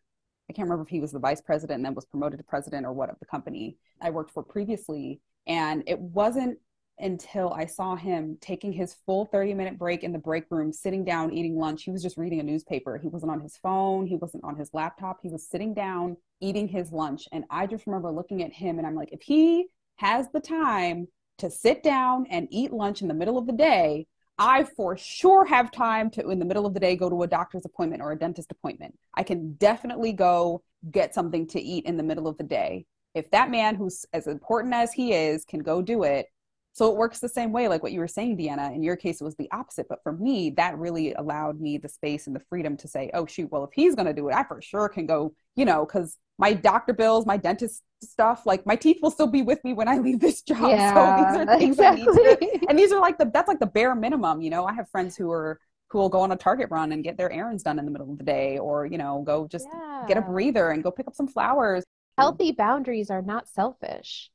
i 0.50 0.54
can't 0.54 0.66
remember 0.66 0.84
if 0.84 0.90
he 0.90 1.00
was 1.00 1.12
the 1.12 1.20
vice 1.20 1.42
president 1.42 1.78
and 1.78 1.86
then 1.86 1.94
was 1.94 2.06
promoted 2.06 2.38
to 2.38 2.44
president 2.44 2.86
or 2.86 2.94
what 2.94 3.10
of 3.10 3.20
the 3.20 3.26
company 3.26 3.78
i 4.02 4.10
worked 4.10 4.32
for 4.32 4.44
previously 4.44 5.20
and 5.48 5.84
it 5.86 6.00
wasn't 6.00 6.58
until 7.00 7.52
I 7.54 7.66
saw 7.66 7.96
him 7.96 8.38
taking 8.40 8.72
his 8.72 8.96
full 9.06 9.26
30 9.26 9.54
minute 9.54 9.78
break 9.78 10.04
in 10.04 10.14
the 10.14 10.20
break 10.20 10.46
room, 10.50 10.72
sitting 10.72 11.04
down, 11.04 11.34
eating 11.34 11.58
lunch. 11.58 11.84
He 11.84 11.92
was 11.92 12.02
just 12.02 12.18
reading 12.18 12.40
a 12.40 12.44
newspaper. 12.44 12.98
He 12.98 13.08
wasn't 13.08 13.32
on 13.32 13.42
his 13.42 13.58
phone. 13.58 14.06
He 14.06 14.16
wasn't 14.16 14.44
on 14.44 14.56
his 14.56 14.70
laptop. 14.74 15.20
He 15.22 15.30
was 15.30 15.48
sitting 15.48 15.74
down, 15.74 16.18
eating 16.40 16.68
his 16.68 16.92
lunch. 16.92 17.28
And 17.32 17.44
I 17.50 17.68
just 17.68 17.86
remember 17.86 18.12
looking 18.12 18.44
at 18.44 18.54
him 18.54 18.78
and 18.78 18.88
I'm 18.88 18.96
like, 18.96 19.12
if 19.12 19.22
he 19.22 19.68
has 19.98 20.28
the 20.34 20.40
time 20.40 21.08
to 21.38 21.50
sit 21.50 21.84
down 21.84 22.26
and 22.30 22.48
eat 22.52 22.72
lunch 22.72 23.02
in 23.02 23.08
the 23.08 23.14
middle 23.14 23.38
of 23.38 23.46
the 23.46 23.54
day, 23.54 24.08
I 24.38 24.64
for 24.64 24.98
sure 24.98 25.46
have 25.46 25.72
time 25.72 26.10
to, 26.12 26.30
in 26.30 26.40
the 26.40 26.46
middle 26.46 26.66
of 26.66 26.74
the 26.74 26.80
day, 26.80 26.96
go 26.96 27.10
to 27.10 27.24
a 27.24 27.28
doctor's 27.28 27.66
appointment 27.66 28.02
or 28.02 28.12
a 28.12 28.18
dentist 28.18 28.52
appointment. 28.52 28.98
I 29.14 29.24
can 29.24 29.54
definitely 29.54 30.12
go 30.12 30.62
get 30.92 31.14
something 31.14 31.48
to 31.48 31.62
eat 31.62 31.86
in 31.86 31.98
the 31.98 32.04
middle 32.04 32.28
of 32.28 32.38
the 32.38 32.44
day. 32.44 32.86
If 33.14 33.32
that 33.32 33.50
man, 33.50 33.76
who's 33.76 34.06
as 34.12 34.28
important 34.28 34.74
as 34.74 34.92
he 34.92 35.14
is, 35.14 35.46
can 35.46 35.62
go 35.62 35.82
do 35.82 36.04
it, 36.04 36.28
so 36.76 36.92
it 36.92 36.98
works 36.98 37.20
the 37.20 37.30
same 37.30 37.54
way, 37.54 37.70
like 37.70 37.82
what 37.82 37.94
you 37.94 38.02
were 38.02 38.08
saying, 38.08 38.38
Deanna. 38.38 38.76
In 38.76 38.84
your 38.84 38.98
case, 38.98 39.22
it 39.22 39.24
was 39.24 39.38
the 39.38 39.50
opposite. 39.54 39.88
But 39.88 40.04
for 40.04 40.12
me, 40.12 40.50
that 40.58 40.78
really 40.78 41.14
allowed 41.14 41.62
me 41.62 41.78
the 41.78 41.88
space 41.88 42.28
and 42.28 42.36
the 42.36 42.42
freedom 42.50 42.76
to 42.76 42.88
say, 42.90 43.10
oh, 43.14 43.26
shoot, 43.26 43.50
well, 43.50 43.64
if 43.64 43.70
he's 43.74 43.96
going 43.96 44.08
to 44.08 44.14
do 44.14 44.28
it, 44.28 44.36
I 44.36 44.44
for 44.44 44.62
sure 44.62 44.90
can 44.90 45.06
go, 45.06 45.34
you 45.56 45.64
know, 45.64 45.86
because 45.86 46.18
my 46.38 46.52
doctor 46.52 46.92
bills, 46.92 47.26
my 47.26 47.38
dentist 47.38 47.82
stuff, 48.04 48.46
like 48.46 48.66
my 48.66 48.76
teeth 48.76 48.98
will 49.02 49.10
still 49.10 49.28
be 49.28 49.42
with 49.42 49.64
me 49.64 49.72
when 49.72 49.88
I 49.88 49.98
leave 50.00 50.20
this 50.20 50.42
job. 50.42 50.70
Yeah, 50.70 50.94
so 50.94 51.24
these 51.24 51.48
are 51.48 51.58
things 51.58 51.80
I 51.80 51.96
need 51.96 52.10
exactly. 52.10 52.60
to, 52.60 52.66
and 52.70 52.78
these 52.78 52.92
are 52.92 53.00
like 53.00 53.18
the, 53.20 53.32
that's 53.34 53.48
like 53.48 53.62
the 53.62 53.68
bare 53.68 53.96
minimum, 53.96 54.42
you 54.42 54.50
know, 54.50 54.66
I 54.66 54.74
have 54.74 54.90
friends 54.90 55.16
who 55.16 55.32
are, 55.32 55.62
who 55.92 56.00
will 56.00 56.10
go 56.10 56.20
on 56.20 56.34
a 56.34 56.36
Target 56.36 56.68
run 56.72 56.92
and 56.92 57.06
get 57.06 57.16
their 57.16 57.32
errands 57.32 57.64
done 57.64 57.80
in 57.80 57.86
the 57.86 57.92
middle 57.92 58.12
of 58.12 58.18
the 58.18 58.26
day 58.26 58.58
or, 58.58 58.86
you 58.86 58.98
know, 58.98 59.24
go 59.26 59.48
just 59.48 59.66
get 60.10 60.18
a 60.18 60.22
breather 60.22 60.72
and 60.72 60.84
go 60.84 60.92
pick 60.92 61.08
up 61.08 61.16
some 61.16 61.30
flowers. 61.30 61.86
Healthy 62.18 62.52
boundaries 62.52 63.10
are 63.10 63.22
not 63.22 63.48
selfish. 63.48 64.30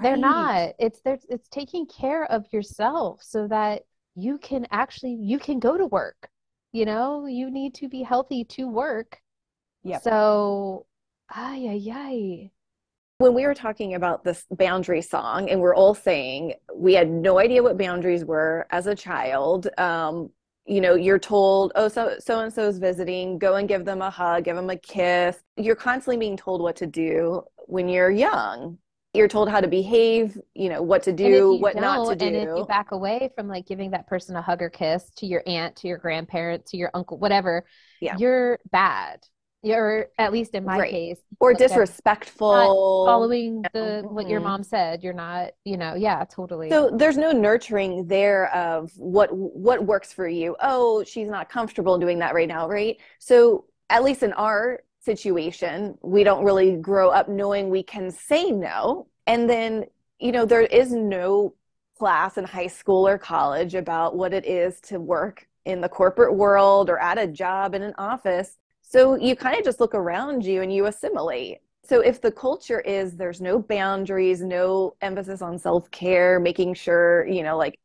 They're 0.00 0.16
not. 0.16 0.74
It's 0.78 1.00
there's 1.00 1.26
it's 1.28 1.48
taking 1.48 1.86
care 1.86 2.24
of 2.24 2.46
yourself 2.52 3.20
so 3.22 3.46
that 3.48 3.82
you 4.14 4.38
can 4.38 4.66
actually 4.70 5.14
you 5.20 5.38
can 5.38 5.58
go 5.58 5.76
to 5.76 5.86
work. 5.86 6.28
You 6.72 6.86
know, 6.86 7.26
you 7.26 7.50
need 7.50 7.74
to 7.76 7.88
be 7.88 8.02
healthy 8.02 8.44
to 8.44 8.68
work. 8.68 9.20
Yeah. 9.84 9.98
So, 9.98 10.86
ay, 11.30 11.66
ay, 11.68 11.90
ay. 11.92 12.50
when 13.18 13.34
we 13.34 13.46
were 13.46 13.54
talking 13.54 13.94
about 13.94 14.24
this 14.24 14.44
boundary 14.50 15.02
song 15.02 15.48
and 15.50 15.60
we're 15.60 15.74
all 15.74 15.94
saying 15.94 16.54
we 16.74 16.94
had 16.94 17.10
no 17.10 17.38
idea 17.38 17.62
what 17.62 17.78
boundaries 17.78 18.24
were 18.24 18.66
as 18.70 18.86
a 18.86 18.94
child 18.94 19.68
um, 19.78 20.30
you 20.66 20.80
know 20.80 20.94
you're 20.94 21.18
told 21.18 21.72
oh 21.74 21.88
so 21.88 22.16
so 22.18 22.40
and 22.40 22.52
so 22.52 22.68
is 22.68 22.78
visiting 22.78 23.38
go 23.38 23.56
and 23.56 23.68
give 23.68 23.84
them 23.84 24.02
a 24.02 24.10
hug 24.10 24.44
give 24.44 24.56
them 24.56 24.70
a 24.70 24.76
kiss 24.76 25.38
you're 25.56 25.76
constantly 25.76 26.16
being 26.16 26.36
told 26.36 26.62
what 26.62 26.76
to 26.76 26.86
do 26.86 27.42
when 27.66 27.88
you're 27.88 28.10
young 28.10 28.78
you're 29.14 29.28
told 29.28 29.48
how 29.48 29.60
to 29.60 29.68
behave 29.68 30.38
you 30.54 30.68
know 30.68 30.82
what 30.82 31.02
to 31.02 31.12
do 31.12 31.54
what 31.54 31.76
not 31.76 32.04
to 32.04 32.14
don't, 32.16 32.22
and 32.22 32.36
if 32.36 32.42
you 32.42 32.62
do 32.62 32.64
back 32.64 32.92
away 32.92 33.30
from 33.34 33.48
like 33.48 33.66
giving 33.66 33.90
that 33.90 34.06
person 34.06 34.36
a 34.36 34.42
hug 34.42 34.62
or 34.62 34.70
kiss 34.70 35.10
to 35.16 35.26
your 35.26 35.42
aunt, 35.46 35.76
to 35.76 35.88
your 35.88 35.98
grandparent, 35.98 36.66
to 36.66 36.76
your 36.76 36.90
uncle, 36.94 37.18
whatever, 37.18 37.64
Yeah. 38.00 38.16
you're 38.16 38.58
bad. 38.70 39.20
You're 39.62 40.08
at 40.18 40.32
least 40.32 40.54
in 40.54 40.64
my 40.64 40.78
Right. 40.78 40.90
case, 40.90 41.20
or 41.38 41.54
disrespectful 41.54 43.04
following 43.06 43.62
the 43.72 44.02
what 44.08 44.28
your 44.28 44.40
Mhm. 44.40 44.44
mom 44.44 44.62
said. 44.64 45.04
You're 45.04 45.12
not, 45.12 45.52
you 45.64 45.76
know, 45.76 45.94
yeah, 45.94 46.24
totally. 46.24 46.70
So 46.70 46.90
there's 46.90 47.16
no 47.16 47.32
nurturing 47.32 48.06
there 48.08 48.52
of 48.54 48.90
what 48.96 49.30
what 49.32 49.84
works 49.84 50.12
for 50.12 50.26
you. 50.26 50.56
Oh, 50.60 51.04
she's 51.04 51.28
not 51.28 51.48
comfortable 51.48 51.98
doing 51.98 52.18
that 52.20 52.34
right 52.34 52.48
now, 52.48 52.68
right? 52.68 52.96
So 53.20 53.66
at 53.88 54.02
least 54.02 54.22
in 54.22 54.32
our 54.32 54.80
situation, 55.04 55.98
we 56.02 56.24
don't 56.24 56.44
really 56.44 56.76
grow 56.76 57.10
up 57.10 57.28
knowing 57.28 57.70
we 57.70 57.82
can 57.82 58.10
say 58.10 58.50
no. 58.50 59.08
And 59.26 59.48
then, 59.48 59.84
you 60.18 60.32
know, 60.32 60.44
there 60.44 60.62
is 60.62 60.92
no 60.92 61.54
class 61.98 62.38
in 62.38 62.44
high 62.44 62.66
school 62.66 63.06
or 63.06 63.18
college 63.18 63.74
about 63.74 64.16
what 64.16 64.32
it 64.32 64.46
is 64.46 64.80
to 64.80 64.98
work 64.98 65.46
in 65.64 65.80
the 65.80 65.88
corporate 65.88 66.34
world 66.34 66.90
or 66.90 66.98
at 66.98 67.18
a 67.18 67.26
job 67.26 67.74
in 67.74 67.82
an 67.82 67.94
office. 67.98 68.56
So 68.82 69.14
you 69.16 69.36
kind 69.36 69.56
of 69.56 69.64
just 69.64 69.80
look 69.80 69.94
around 69.94 70.44
you 70.44 70.62
and 70.62 70.72
you 70.72 70.86
assimilate. 70.86 71.58
So 71.84 72.00
if 72.00 72.20
the 72.20 72.32
culture 72.32 72.80
is 72.80 73.16
there's 73.16 73.40
no 73.40 73.58
boundaries, 73.58 74.40
no 74.40 74.94
emphasis 75.00 75.42
on 75.42 75.58
self-care, 75.58 76.40
making 76.40 76.74
sure, 76.74 77.26
you 77.26 77.42
know, 77.42 77.56
like 77.56 77.78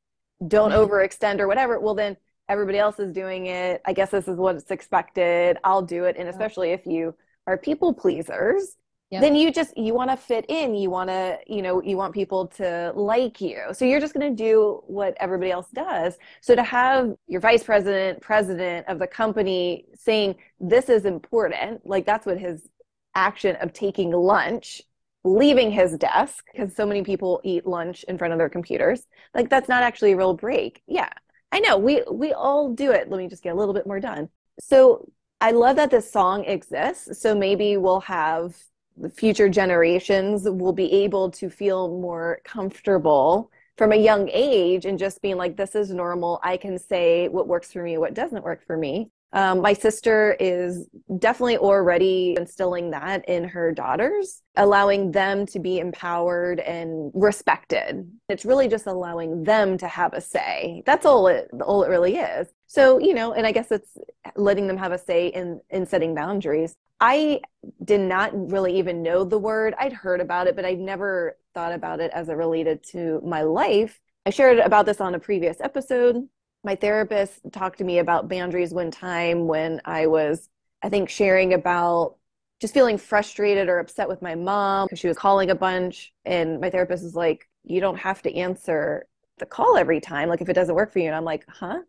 don't 0.47 0.71
overextend 0.71 1.39
or 1.39 1.47
whatever, 1.47 1.79
well 1.79 1.95
then 1.95 2.17
everybody 2.49 2.77
else 2.77 2.99
is 2.99 3.11
doing 3.13 3.47
it. 3.47 3.81
I 3.85 3.93
guess 3.93 4.11
this 4.11 4.27
is 4.27 4.37
what's 4.37 4.71
expected. 4.71 5.57
I'll 5.63 5.81
do 5.81 6.05
it. 6.05 6.15
And 6.17 6.29
especially 6.29 6.71
if 6.71 6.85
you 6.85 7.15
are 7.45 7.57
people 7.57 7.93
pleasers, 7.93 8.75
Yep. 9.09 9.21
then 9.21 9.35
you 9.35 9.53
just 9.53 9.77
you 9.77 9.93
want 9.93 10.11
to 10.11 10.17
fit 10.17 10.43
in. 10.49 10.75
You 10.75 10.89
want 10.89 11.09
to, 11.09 11.37
you 11.47 11.61
know, 11.61 11.81
you 11.81 11.95
want 11.95 12.13
people 12.13 12.47
to 12.57 12.91
like 12.93 13.39
you. 13.39 13.61
So 13.71 13.85
you're 13.85 14.01
just 14.01 14.13
going 14.13 14.35
to 14.35 14.43
do 14.43 14.81
what 14.85 15.15
everybody 15.21 15.49
else 15.49 15.67
does. 15.73 16.17
So 16.41 16.55
to 16.55 16.63
have 16.63 17.13
your 17.25 17.39
vice 17.39 17.63
president, 17.63 18.19
president 18.19 18.85
of 18.89 18.99
the 18.99 19.07
company 19.07 19.85
saying 19.93 20.35
this 20.59 20.89
is 20.89 21.05
important, 21.05 21.85
like 21.85 22.05
that's 22.05 22.25
what 22.25 22.37
his 22.37 22.67
action 23.15 23.55
of 23.61 23.71
taking 23.71 24.11
lunch, 24.11 24.81
leaving 25.23 25.71
his 25.71 25.97
desk, 25.97 26.43
because 26.51 26.75
so 26.75 26.85
many 26.85 27.01
people 27.01 27.39
eat 27.45 27.65
lunch 27.65 28.03
in 28.09 28.17
front 28.17 28.33
of 28.33 28.39
their 28.39 28.49
computers. 28.49 29.03
Like 29.33 29.49
that's 29.49 29.69
not 29.69 29.83
actually 29.83 30.11
a 30.11 30.17
real 30.17 30.33
break. 30.33 30.81
Yeah, 30.85 31.09
I 31.51 31.59
know. 31.59 31.77
We 31.77 32.03
we 32.11 32.33
all 32.33 32.73
do 32.73 32.91
it. 32.91 33.09
Let 33.09 33.17
me 33.17 33.27
just 33.27 33.43
get 33.43 33.53
a 33.53 33.55
little 33.55 33.73
bit 33.73 33.87
more 33.87 33.99
done. 33.99 34.29
So 34.59 35.09
I 35.39 35.51
love 35.51 35.75
that 35.77 35.91
this 35.91 36.11
song 36.11 36.45
exists. 36.45 37.21
So 37.21 37.35
maybe 37.35 37.77
we'll 37.77 38.01
have 38.01 38.55
future 39.15 39.49
generations 39.49 40.49
will 40.49 40.73
be 40.73 40.91
able 40.91 41.29
to 41.29 41.49
feel 41.49 41.87
more 42.01 42.41
comfortable 42.43 43.51
from 43.77 43.91
a 43.91 43.95
young 43.95 44.27
age 44.33 44.85
and 44.85 44.97
just 44.97 45.21
being 45.21 45.37
like, 45.37 45.55
this 45.55 45.75
is 45.75 45.91
normal. 45.91 46.39
I 46.41 46.57
can 46.57 46.79
say 46.79 47.27
what 47.27 47.47
works 47.47 47.71
for 47.71 47.83
me, 47.83 47.97
what 47.97 48.15
doesn't 48.15 48.43
work 48.43 48.65
for 48.65 48.75
me. 48.75 49.11
Um, 49.37 49.61
my 49.61 49.73
sister 49.73 50.35
is 50.39 50.87
definitely 51.19 51.59
already 51.59 52.33
instilling 52.39 52.89
that 52.89 53.29
in 53.29 53.43
her 53.43 53.71
daughters, 53.71 54.41
allowing 54.55 55.11
them 55.11 55.45
to 55.45 55.59
be 55.59 55.77
empowered 55.77 56.59
and 56.59 57.11
respected. 57.13 58.11
It's 58.29 58.45
really 58.45 58.67
just 58.67 58.87
allowing 58.87 59.43
them 59.43 59.77
to 59.77 59.87
have 59.87 60.13
a 60.13 60.21
say. 60.21 60.81
That's 60.87 61.05
all 61.05 61.27
it 61.27 61.51
all 61.61 61.83
it 61.83 61.89
really 61.89 62.15
is. 62.15 62.47
So, 62.65 62.97
you 62.97 63.13
know, 63.13 63.33
and 63.33 63.45
I 63.45 63.51
guess 63.51 63.71
it's 63.71 63.95
letting 64.35 64.65
them 64.65 64.77
have 64.77 64.91
a 64.91 64.97
say 64.97 65.27
in 65.27 65.61
in 65.69 65.85
setting 65.85 66.15
boundaries. 66.15 66.75
I 66.99 67.41
did 67.85 68.01
not 68.01 68.31
really 68.51 68.79
even 68.79 69.03
know 69.03 69.23
the 69.23 69.37
word. 69.37 69.75
I'd 69.77 69.93
heard 69.93 70.19
about 70.19 70.47
it, 70.47 70.55
but 70.55 70.65
I'd 70.65 70.79
never 70.79 71.37
thought 71.53 71.73
about 71.73 71.99
it 71.99 72.09
as 72.11 72.29
it 72.29 72.33
related 72.33 72.83
to 72.93 73.21
my 73.23 73.43
life. 73.43 73.99
I 74.25 74.31
shared 74.31 74.57
about 74.57 74.87
this 74.87 74.99
on 74.99 75.13
a 75.13 75.19
previous 75.19 75.61
episode. 75.61 76.27
My 76.63 76.75
therapist 76.75 77.39
talked 77.51 77.77
to 77.79 77.83
me 77.83 77.99
about 77.99 78.29
boundaries 78.29 78.73
one 78.73 78.91
time 78.91 79.47
when 79.47 79.81
I 79.85 80.07
was, 80.07 80.49
I 80.81 80.89
think, 80.89 81.09
sharing 81.09 81.53
about 81.53 82.15
just 82.59 82.73
feeling 82.73 82.97
frustrated 82.97 83.69
or 83.69 83.79
upset 83.79 84.09
with 84.09 84.21
my 84.21 84.35
mom 84.35 84.87
because 84.87 84.99
she 84.99 85.07
was 85.07 85.17
calling 85.17 85.49
a 85.51 85.55
bunch. 85.55 86.11
And 86.25 86.59
my 86.59 86.69
therapist 86.69 87.03
is 87.03 87.15
like, 87.15 87.47
You 87.63 87.79
don't 87.79 87.97
have 87.97 88.21
to 88.23 88.33
answer 88.35 89.05
the 89.37 89.45
call 89.45 89.77
every 89.77 90.01
time. 90.01 90.29
Like, 90.29 90.41
if 90.41 90.49
it 90.49 90.53
doesn't 90.53 90.75
work 90.75 90.91
for 90.91 90.99
you. 90.99 91.05
And 91.07 91.15
I'm 91.15 91.25
like, 91.25 91.45
Huh? 91.47 91.79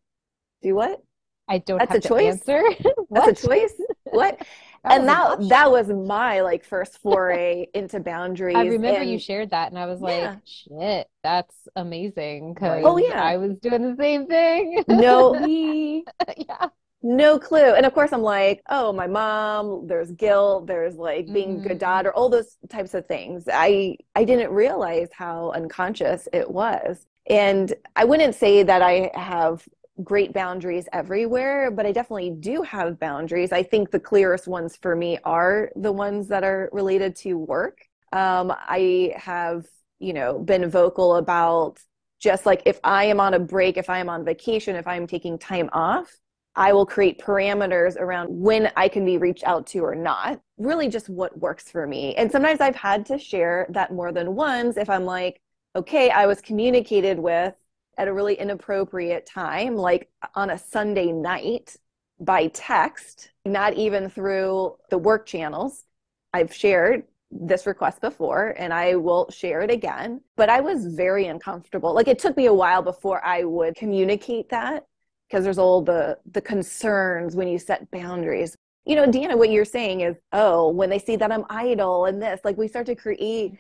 Do 0.62 0.74
what? 0.74 1.02
I 1.48 1.58
don't 1.58 1.78
That's 1.78 1.90
have 1.90 1.98
a 1.98 2.02
to 2.02 2.08
choice? 2.08 2.34
answer. 2.34 2.62
That's 3.10 3.42
a 3.42 3.46
choice? 3.46 3.72
What? 4.04 4.40
That 4.84 4.92
and 4.92 5.02
was 5.02 5.08
an 5.14 5.18
that 5.18 5.26
option. 5.26 5.48
that 5.48 5.70
was 5.70 5.88
my 5.88 6.40
like 6.40 6.64
first 6.64 6.98
foray 6.98 7.66
into 7.74 8.00
boundaries. 8.00 8.56
I 8.56 8.66
remember 8.66 9.02
you 9.02 9.18
shared 9.18 9.50
that, 9.50 9.70
and 9.70 9.78
I 9.78 9.86
was 9.86 10.00
like, 10.00 10.22
Yeah. 10.22 10.36
shit, 10.44 11.08
that's 11.22 11.68
amazing. 11.76 12.54
Because 12.54 12.84
Oh, 12.84 12.96
yeah. 12.96 13.22
I 13.22 13.36
was 13.36 13.56
doing 13.58 13.82
the 13.82 13.96
same 13.96 14.26
thing. 14.26 14.84
no 14.88 15.34
Yeah. 16.36 16.68
no 17.02 17.38
clue. 17.38 17.74
And 17.74 17.86
of 17.86 17.94
course 17.94 18.12
I'm 18.12 18.22
like, 18.22 18.62
oh, 18.68 18.92
my 18.92 19.06
mom, 19.06 19.86
there's 19.86 20.10
guilt, 20.12 20.66
there's 20.66 20.96
like 20.96 21.32
being 21.32 21.58
a 21.58 21.62
good 21.62 21.72
mm-hmm. 21.72 21.78
daughter, 21.78 22.12
all 22.12 22.28
those 22.28 22.56
types 22.68 22.94
of 22.94 23.06
things. 23.06 23.44
I 23.52 23.96
I 24.14 24.24
didn't 24.24 24.50
realize 24.52 25.08
how 25.12 25.50
unconscious 25.52 26.28
it 26.32 26.50
was. 26.50 27.06
And 27.28 27.74
I 27.94 28.04
wouldn't 28.04 28.34
say 28.34 28.62
that 28.62 28.80
I 28.82 29.10
have 29.14 29.66
great 30.02 30.32
boundaries 30.32 30.88
everywhere, 30.92 31.70
but 31.70 31.86
I 31.86 31.92
definitely 31.92 32.30
do 32.30 32.62
have 32.62 32.98
boundaries. 32.98 33.52
I 33.52 33.62
think 33.62 33.90
the 33.90 34.00
clearest 34.00 34.46
ones 34.46 34.76
for 34.76 34.94
me 34.94 35.18
are 35.24 35.70
the 35.76 35.92
ones 35.92 36.28
that 36.28 36.44
are 36.44 36.68
related 36.72 37.16
to 37.16 37.34
work. 37.34 37.80
Um, 38.12 38.52
I 38.56 39.14
have, 39.16 39.66
you 39.98 40.12
know, 40.12 40.38
been 40.38 40.70
vocal 40.70 41.16
about 41.16 41.78
just 42.20 42.46
like 42.46 42.62
if 42.66 42.80
I 42.82 43.04
am 43.04 43.20
on 43.20 43.34
a 43.34 43.38
break, 43.38 43.76
if 43.76 43.90
I 43.90 43.98
am 43.98 44.08
on 44.08 44.24
vacation, 44.24 44.76
if 44.76 44.86
I'm 44.86 45.06
taking 45.06 45.38
time 45.38 45.68
off, 45.72 46.16
I 46.56 46.72
will 46.72 46.86
create 46.86 47.20
parameters 47.20 47.96
around 47.96 48.28
when 48.28 48.72
I 48.76 48.88
can 48.88 49.04
be 49.04 49.18
reached 49.18 49.44
out 49.44 49.66
to 49.68 49.80
or 49.80 49.94
not. 49.94 50.40
Really, 50.56 50.88
just 50.88 51.08
what 51.08 51.38
works 51.38 51.70
for 51.70 51.86
me. 51.86 52.16
And 52.16 52.32
sometimes 52.32 52.60
I've 52.60 52.74
had 52.74 53.06
to 53.06 53.18
share 53.18 53.66
that 53.70 53.92
more 53.92 54.10
than 54.10 54.34
once 54.34 54.76
if 54.76 54.90
I'm 54.90 55.04
like, 55.04 55.40
okay, 55.76 56.10
I 56.10 56.26
was 56.26 56.40
communicated 56.40 57.18
with 57.18 57.54
at 57.98 58.08
a 58.08 58.12
really 58.12 58.34
inappropriate 58.34 59.26
time, 59.26 59.74
like 59.74 60.08
on 60.34 60.50
a 60.50 60.58
Sunday 60.58 61.12
night 61.12 61.76
by 62.20 62.46
text, 62.48 63.30
not 63.44 63.74
even 63.74 64.08
through 64.08 64.76
the 64.88 64.98
work 64.98 65.26
channels. 65.26 65.84
I've 66.32 66.54
shared 66.54 67.04
this 67.30 67.66
request 67.66 68.00
before 68.00 68.54
and 68.56 68.72
I 68.72 68.94
will 68.94 69.30
share 69.30 69.60
it 69.60 69.70
again, 69.70 70.22
but 70.36 70.48
I 70.48 70.60
was 70.60 70.86
very 70.86 71.26
uncomfortable. 71.26 71.92
Like 71.92 72.08
it 72.08 72.18
took 72.18 72.36
me 72.36 72.46
a 72.46 72.54
while 72.54 72.82
before 72.82 73.24
I 73.24 73.44
would 73.44 73.74
communicate 73.76 74.48
that 74.48 74.86
because 75.28 75.44
there's 75.44 75.58
all 75.58 75.82
the 75.82 76.18
the 76.30 76.40
concerns 76.40 77.36
when 77.36 77.48
you 77.48 77.58
set 77.58 77.90
boundaries. 77.90 78.56
You 78.86 78.96
know, 78.96 79.06
Deanna, 79.06 79.36
what 79.36 79.50
you're 79.50 79.66
saying 79.66 80.00
is, 80.00 80.16
oh, 80.32 80.70
when 80.70 80.88
they 80.88 80.98
see 80.98 81.16
that 81.16 81.30
I'm 81.30 81.44
idle 81.50 82.06
and 82.06 82.22
this, 82.22 82.40
like 82.44 82.56
we 82.56 82.68
start 82.68 82.86
to 82.86 82.94
create 82.94 83.58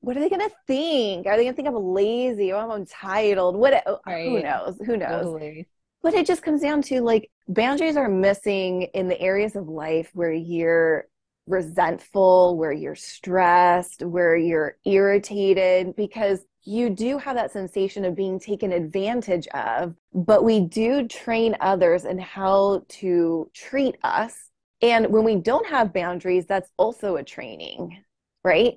what 0.00 0.16
are 0.16 0.20
they 0.20 0.28
going 0.28 0.48
to 0.48 0.54
think? 0.66 1.26
Are 1.26 1.36
they 1.36 1.44
going 1.44 1.54
to 1.54 1.56
think 1.56 1.68
I'm 1.68 1.74
lazy 1.74 2.52
or 2.52 2.60
I'm 2.60 2.70
entitled? 2.70 3.56
What 3.56 3.84
who 4.06 4.42
knows? 4.42 4.78
Who 4.84 4.96
knows? 4.96 5.24
Totally. 5.24 5.68
But 6.02 6.14
it 6.14 6.26
just 6.26 6.42
comes 6.42 6.60
down 6.60 6.82
to 6.82 7.00
like 7.00 7.30
boundaries 7.48 7.96
are 7.96 8.08
missing 8.08 8.82
in 8.94 9.08
the 9.08 9.20
areas 9.20 9.56
of 9.56 9.68
life 9.68 10.10
where 10.14 10.32
you're 10.32 11.08
resentful, 11.46 12.56
where 12.56 12.72
you're 12.72 12.94
stressed, 12.94 14.02
where 14.02 14.36
you're 14.36 14.76
irritated, 14.84 15.96
because 15.96 16.44
you 16.62 16.90
do 16.90 17.18
have 17.18 17.36
that 17.36 17.52
sensation 17.52 18.04
of 18.04 18.16
being 18.16 18.38
taken 18.38 18.72
advantage 18.72 19.46
of. 19.48 19.94
But 20.12 20.44
we 20.44 20.60
do 20.60 21.06
train 21.08 21.56
others 21.60 22.04
in 22.04 22.18
how 22.18 22.84
to 22.88 23.50
treat 23.54 23.96
us. 24.02 24.50
And 24.82 25.06
when 25.08 25.24
we 25.24 25.36
don't 25.36 25.66
have 25.66 25.92
boundaries, 25.92 26.46
that's 26.46 26.70
also 26.76 27.16
a 27.16 27.24
training, 27.24 28.04
right? 28.44 28.74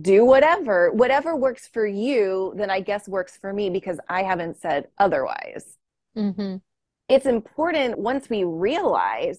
Do 0.00 0.24
whatever, 0.24 0.90
whatever 0.92 1.36
works 1.36 1.68
for 1.68 1.86
you, 1.86 2.54
then 2.56 2.70
I 2.70 2.80
guess 2.80 3.08
works 3.08 3.36
for 3.36 3.52
me 3.52 3.68
because 3.68 3.98
I 4.08 4.22
haven't 4.22 4.56
said 4.56 4.88
otherwise. 4.98 5.76
Mm-hmm. 6.16 6.56
It's 7.08 7.26
important 7.26 7.98
once 7.98 8.30
we 8.30 8.44
realize 8.44 9.38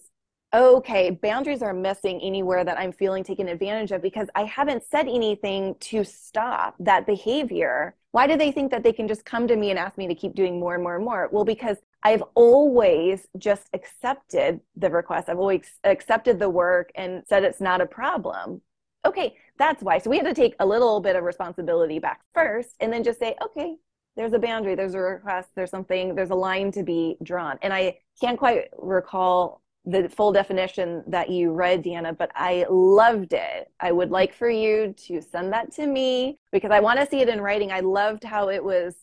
okay, 0.54 1.10
boundaries 1.10 1.64
are 1.64 1.74
missing 1.74 2.22
anywhere 2.22 2.64
that 2.64 2.78
I'm 2.78 2.92
feeling 2.92 3.24
taken 3.24 3.48
advantage 3.48 3.92
of 3.92 4.04
because 4.04 4.28
I 4.36 4.44
haven't 4.44 4.84
said 4.84 5.08
anything 5.08 5.76
to 5.80 6.04
stop 6.04 6.76
that 6.80 7.08
behavior. 7.08 7.96
Why 8.12 8.28
do 8.28 8.38
they 8.38 8.52
think 8.52 8.70
that 8.70 8.84
they 8.84 8.94
can 8.94 9.08
just 9.08 9.26
come 9.26 9.48
to 9.48 9.56
me 9.56 9.72
and 9.72 9.80
ask 9.80 9.98
me 9.98 10.08
to 10.08 10.14
keep 10.14 10.36
doing 10.36 10.60
more 10.60 10.76
and 10.76 10.84
more 10.84 10.96
and 10.96 11.04
more? 11.04 11.28
Well, 11.32 11.44
because 11.44 11.78
I've 12.04 12.24
always 12.36 13.28
just 13.40 13.70
accepted 13.74 14.60
the 14.76 14.92
request. 14.92 15.28
I've 15.28 15.40
always 15.40 15.62
accepted 15.84 16.38
the 16.38 16.50
work 16.50 16.92
and 16.94 17.24
said 17.28 17.44
it's 17.44 17.62
not 17.62 17.82
a 17.82 17.88
problem. 17.88 18.62
Okay, 19.06 19.36
that's 19.58 19.84
why. 19.84 19.98
So 20.00 20.10
we 20.10 20.18
have 20.18 20.26
to 20.26 20.34
take 20.34 20.56
a 20.60 20.66
little 20.66 21.00
bit 21.00 21.16
of 21.16 21.24
responsibility 21.24 22.00
back 22.00 22.22
first 22.34 22.76
and 22.80 22.92
then 22.92 23.04
just 23.04 23.20
say, 23.20 23.36
okay, 23.42 23.76
there's 24.16 24.34
a 24.34 24.40
boundary, 24.40 24.76
there's 24.76 24.94
a 24.94 25.00
request, 25.00 25.50
there's 25.56 25.72
something, 25.72 26.16
there's 26.16 26.30
a 26.30 26.36
line 26.36 26.72
to 26.72 26.84
be 26.84 27.18
drawn. 27.24 27.58
And 27.62 27.74
I 27.74 27.98
can't 28.22 28.38
quite 28.38 28.66
recall 28.78 29.62
the 29.86 30.08
full 30.08 30.32
definition 30.32 31.04
that 31.08 31.30
you 31.30 31.52
read, 31.52 31.84
Deanna, 31.84 32.18
but 32.18 32.32
I 32.36 32.66
loved 32.70 33.34
it. 33.34 33.72
I 33.80 33.92
would 33.92 34.12
like 34.12 34.34
for 34.34 34.50
you 34.50 34.94
to 35.08 35.22
send 35.22 35.52
that 35.54 35.74
to 35.74 35.88
me 35.88 36.38
because 36.52 36.72
I 36.72 36.80
want 36.80 37.00
to 37.00 37.08
see 37.08 37.22
it 37.22 37.28
in 37.28 37.42
writing. 37.42 37.72
I 37.72 37.82
loved 37.82 38.24
how 38.24 38.50
it 38.50 38.64
was, 38.64 38.96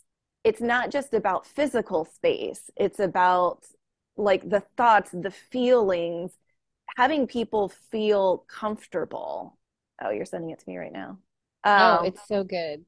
it's 0.42 0.60
not 0.60 0.90
just 0.90 1.12
about 1.12 1.46
physical 1.46 2.04
space, 2.06 2.70
it's 2.76 2.98
about 2.98 3.66
like 4.16 4.48
the 4.48 4.60
thoughts, 4.76 5.10
the 5.12 5.30
feelings, 5.30 6.32
having 6.96 7.26
people 7.26 7.68
feel 7.68 8.44
comfortable. 8.48 9.58
Oh, 10.00 10.10
you're 10.10 10.24
sending 10.24 10.50
it 10.50 10.58
to 10.60 10.68
me 10.68 10.78
right 10.78 10.92
now. 10.92 11.18
oh, 11.78 11.98
Um, 12.02 12.04
it's 12.04 12.26
so 12.26 12.44
good. 12.44 12.84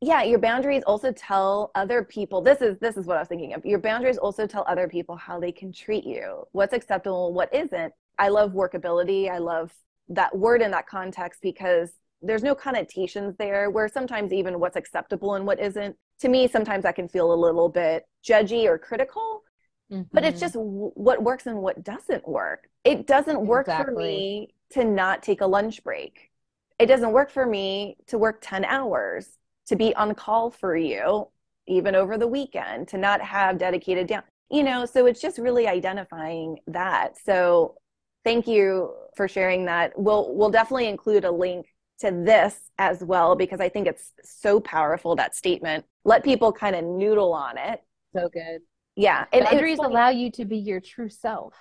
yeah 0.00 0.22
your 0.22 0.38
boundaries 0.38 0.82
also 0.86 1.10
tell 1.12 1.70
other 1.74 2.04
people 2.04 2.42
this 2.42 2.60
is 2.60 2.78
this 2.80 2.96
is 2.96 3.06
what 3.06 3.16
i 3.16 3.20
was 3.20 3.28
thinking 3.28 3.54
of 3.54 3.64
your 3.64 3.78
boundaries 3.78 4.18
also 4.18 4.46
tell 4.46 4.64
other 4.68 4.88
people 4.88 5.16
how 5.16 5.40
they 5.40 5.50
can 5.52 5.72
treat 5.72 6.04
you 6.04 6.44
what's 6.52 6.74
acceptable 6.74 7.32
what 7.32 7.52
isn't 7.54 7.92
i 8.18 8.28
love 8.28 8.52
workability 8.52 9.30
i 9.30 9.38
love 9.38 9.72
that 10.08 10.36
word 10.36 10.60
in 10.60 10.70
that 10.70 10.86
context 10.86 11.40
because 11.42 11.92
there's 12.22 12.42
no 12.42 12.54
connotations 12.54 13.34
there 13.38 13.70
where 13.70 13.88
sometimes 13.88 14.32
even 14.32 14.60
what's 14.60 14.76
acceptable 14.76 15.34
and 15.34 15.46
what 15.46 15.58
isn't 15.60 15.96
to 16.20 16.28
me 16.28 16.46
sometimes 16.46 16.84
i 16.84 16.92
can 16.92 17.08
feel 17.08 17.32
a 17.32 17.34
little 17.34 17.68
bit 17.68 18.04
judgy 18.26 18.64
or 18.66 18.78
critical 18.78 19.42
but 20.12 20.24
it's 20.24 20.40
Mhm. 20.40 20.40
just 20.40 20.54
w- 20.54 20.92
what 20.94 21.22
works 21.22 21.46
and 21.46 21.58
what 21.58 21.84
doesn't 21.84 22.26
work. 22.26 22.68
It 22.84 23.06
doesn't 23.06 23.46
work 23.46 23.70
for 23.70 23.92
me 23.92 24.54
to 24.72 24.84
not 24.84 25.22
take 25.22 25.42
a 25.42 25.46
lunch 25.46 25.84
break. 25.84 26.30
It 26.78 26.86
doesn't 26.86 27.12
work 27.12 27.30
for 27.30 27.46
me 27.46 27.96
to 28.08 28.18
work 28.18 28.38
10 28.42 28.64
hours, 28.64 29.38
to 29.66 29.76
be 29.76 29.94
on 29.94 30.14
call 30.14 30.50
for 30.50 30.76
you, 30.76 31.28
even 31.66 31.94
over 31.94 32.18
the 32.18 32.28
weekend, 32.28 32.88
to 32.88 32.98
not 32.98 33.20
have 33.20 33.58
dedicated 33.58 34.06
down. 34.06 34.22
You 34.50 34.62
know, 34.62 34.86
so 34.86 35.06
it's 35.06 35.20
just 35.20 35.38
really 35.38 35.66
identifying 35.66 36.58
that. 36.68 37.16
So 37.18 37.76
thank 38.24 38.46
you 38.46 38.92
for 39.16 39.26
sharing 39.26 39.64
that. 39.64 39.92
We'll 39.96 40.34
we'll 40.34 40.50
definitely 40.50 40.88
include 40.88 41.24
a 41.24 41.30
link 41.30 41.66
to 42.00 42.10
this 42.10 42.70
as 42.78 43.02
well 43.02 43.34
because 43.34 43.60
I 43.60 43.68
think 43.68 43.86
it's 43.86 44.12
so 44.22 44.60
powerful 44.60 45.16
that 45.16 45.34
statement. 45.34 45.84
Let 46.04 46.22
people 46.22 46.52
kind 46.52 46.76
of 46.76 46.84
noodle 46.84 47.32
on 47.32 47.58
it. 47.58 47.82
so 48.14 48.28
good. 48.28 48.60
Yeah. 48.96 49.26
And 49.32 49.44
Boundaries 49.44 49.78
allow 49.78 50.08
you 50.08 50.30
to 50.32 50.44
be 50.44 50.56
your 50.56 50.80
true 50.80 51.08
self. 51.08 51.54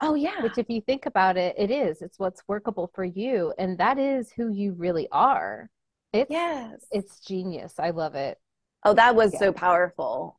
Oh 0.00 0.14
yeah. 0.14 0.42
Which, 0.42 0.58
if 0.58 0.68
you 0.70 0.80
think 0.80 1.06
about 1.06 1.36
it, 1.36 1.54
it 1.58 1.70
is. 1.70 2.02
It's 2.02 2.18
what's 2.18 2.42
workable 2.46 2.90
for 2.94 3.04
you, 3.04 3.52
and 3.58 3.78
that 3.78 3.98
is 3.98 4.30
who 4.32 4.50
you 4.50 4.72
really 4.74 5.08
are. 5.10 5.70
It's 6.12 6.30
Yes. 6.30 6.84
it's 6.90 7.20
genius. 7.20 7.74
I 7.78 7.90
love 7.90 8.14
it. 8.14 8.38
Oh, 8.84 8.94
that 8.94 9.16
was 9.16 9.32
Yeah. 9.32 9.38
so 9.40 9.52
powerful. 9.52 10.38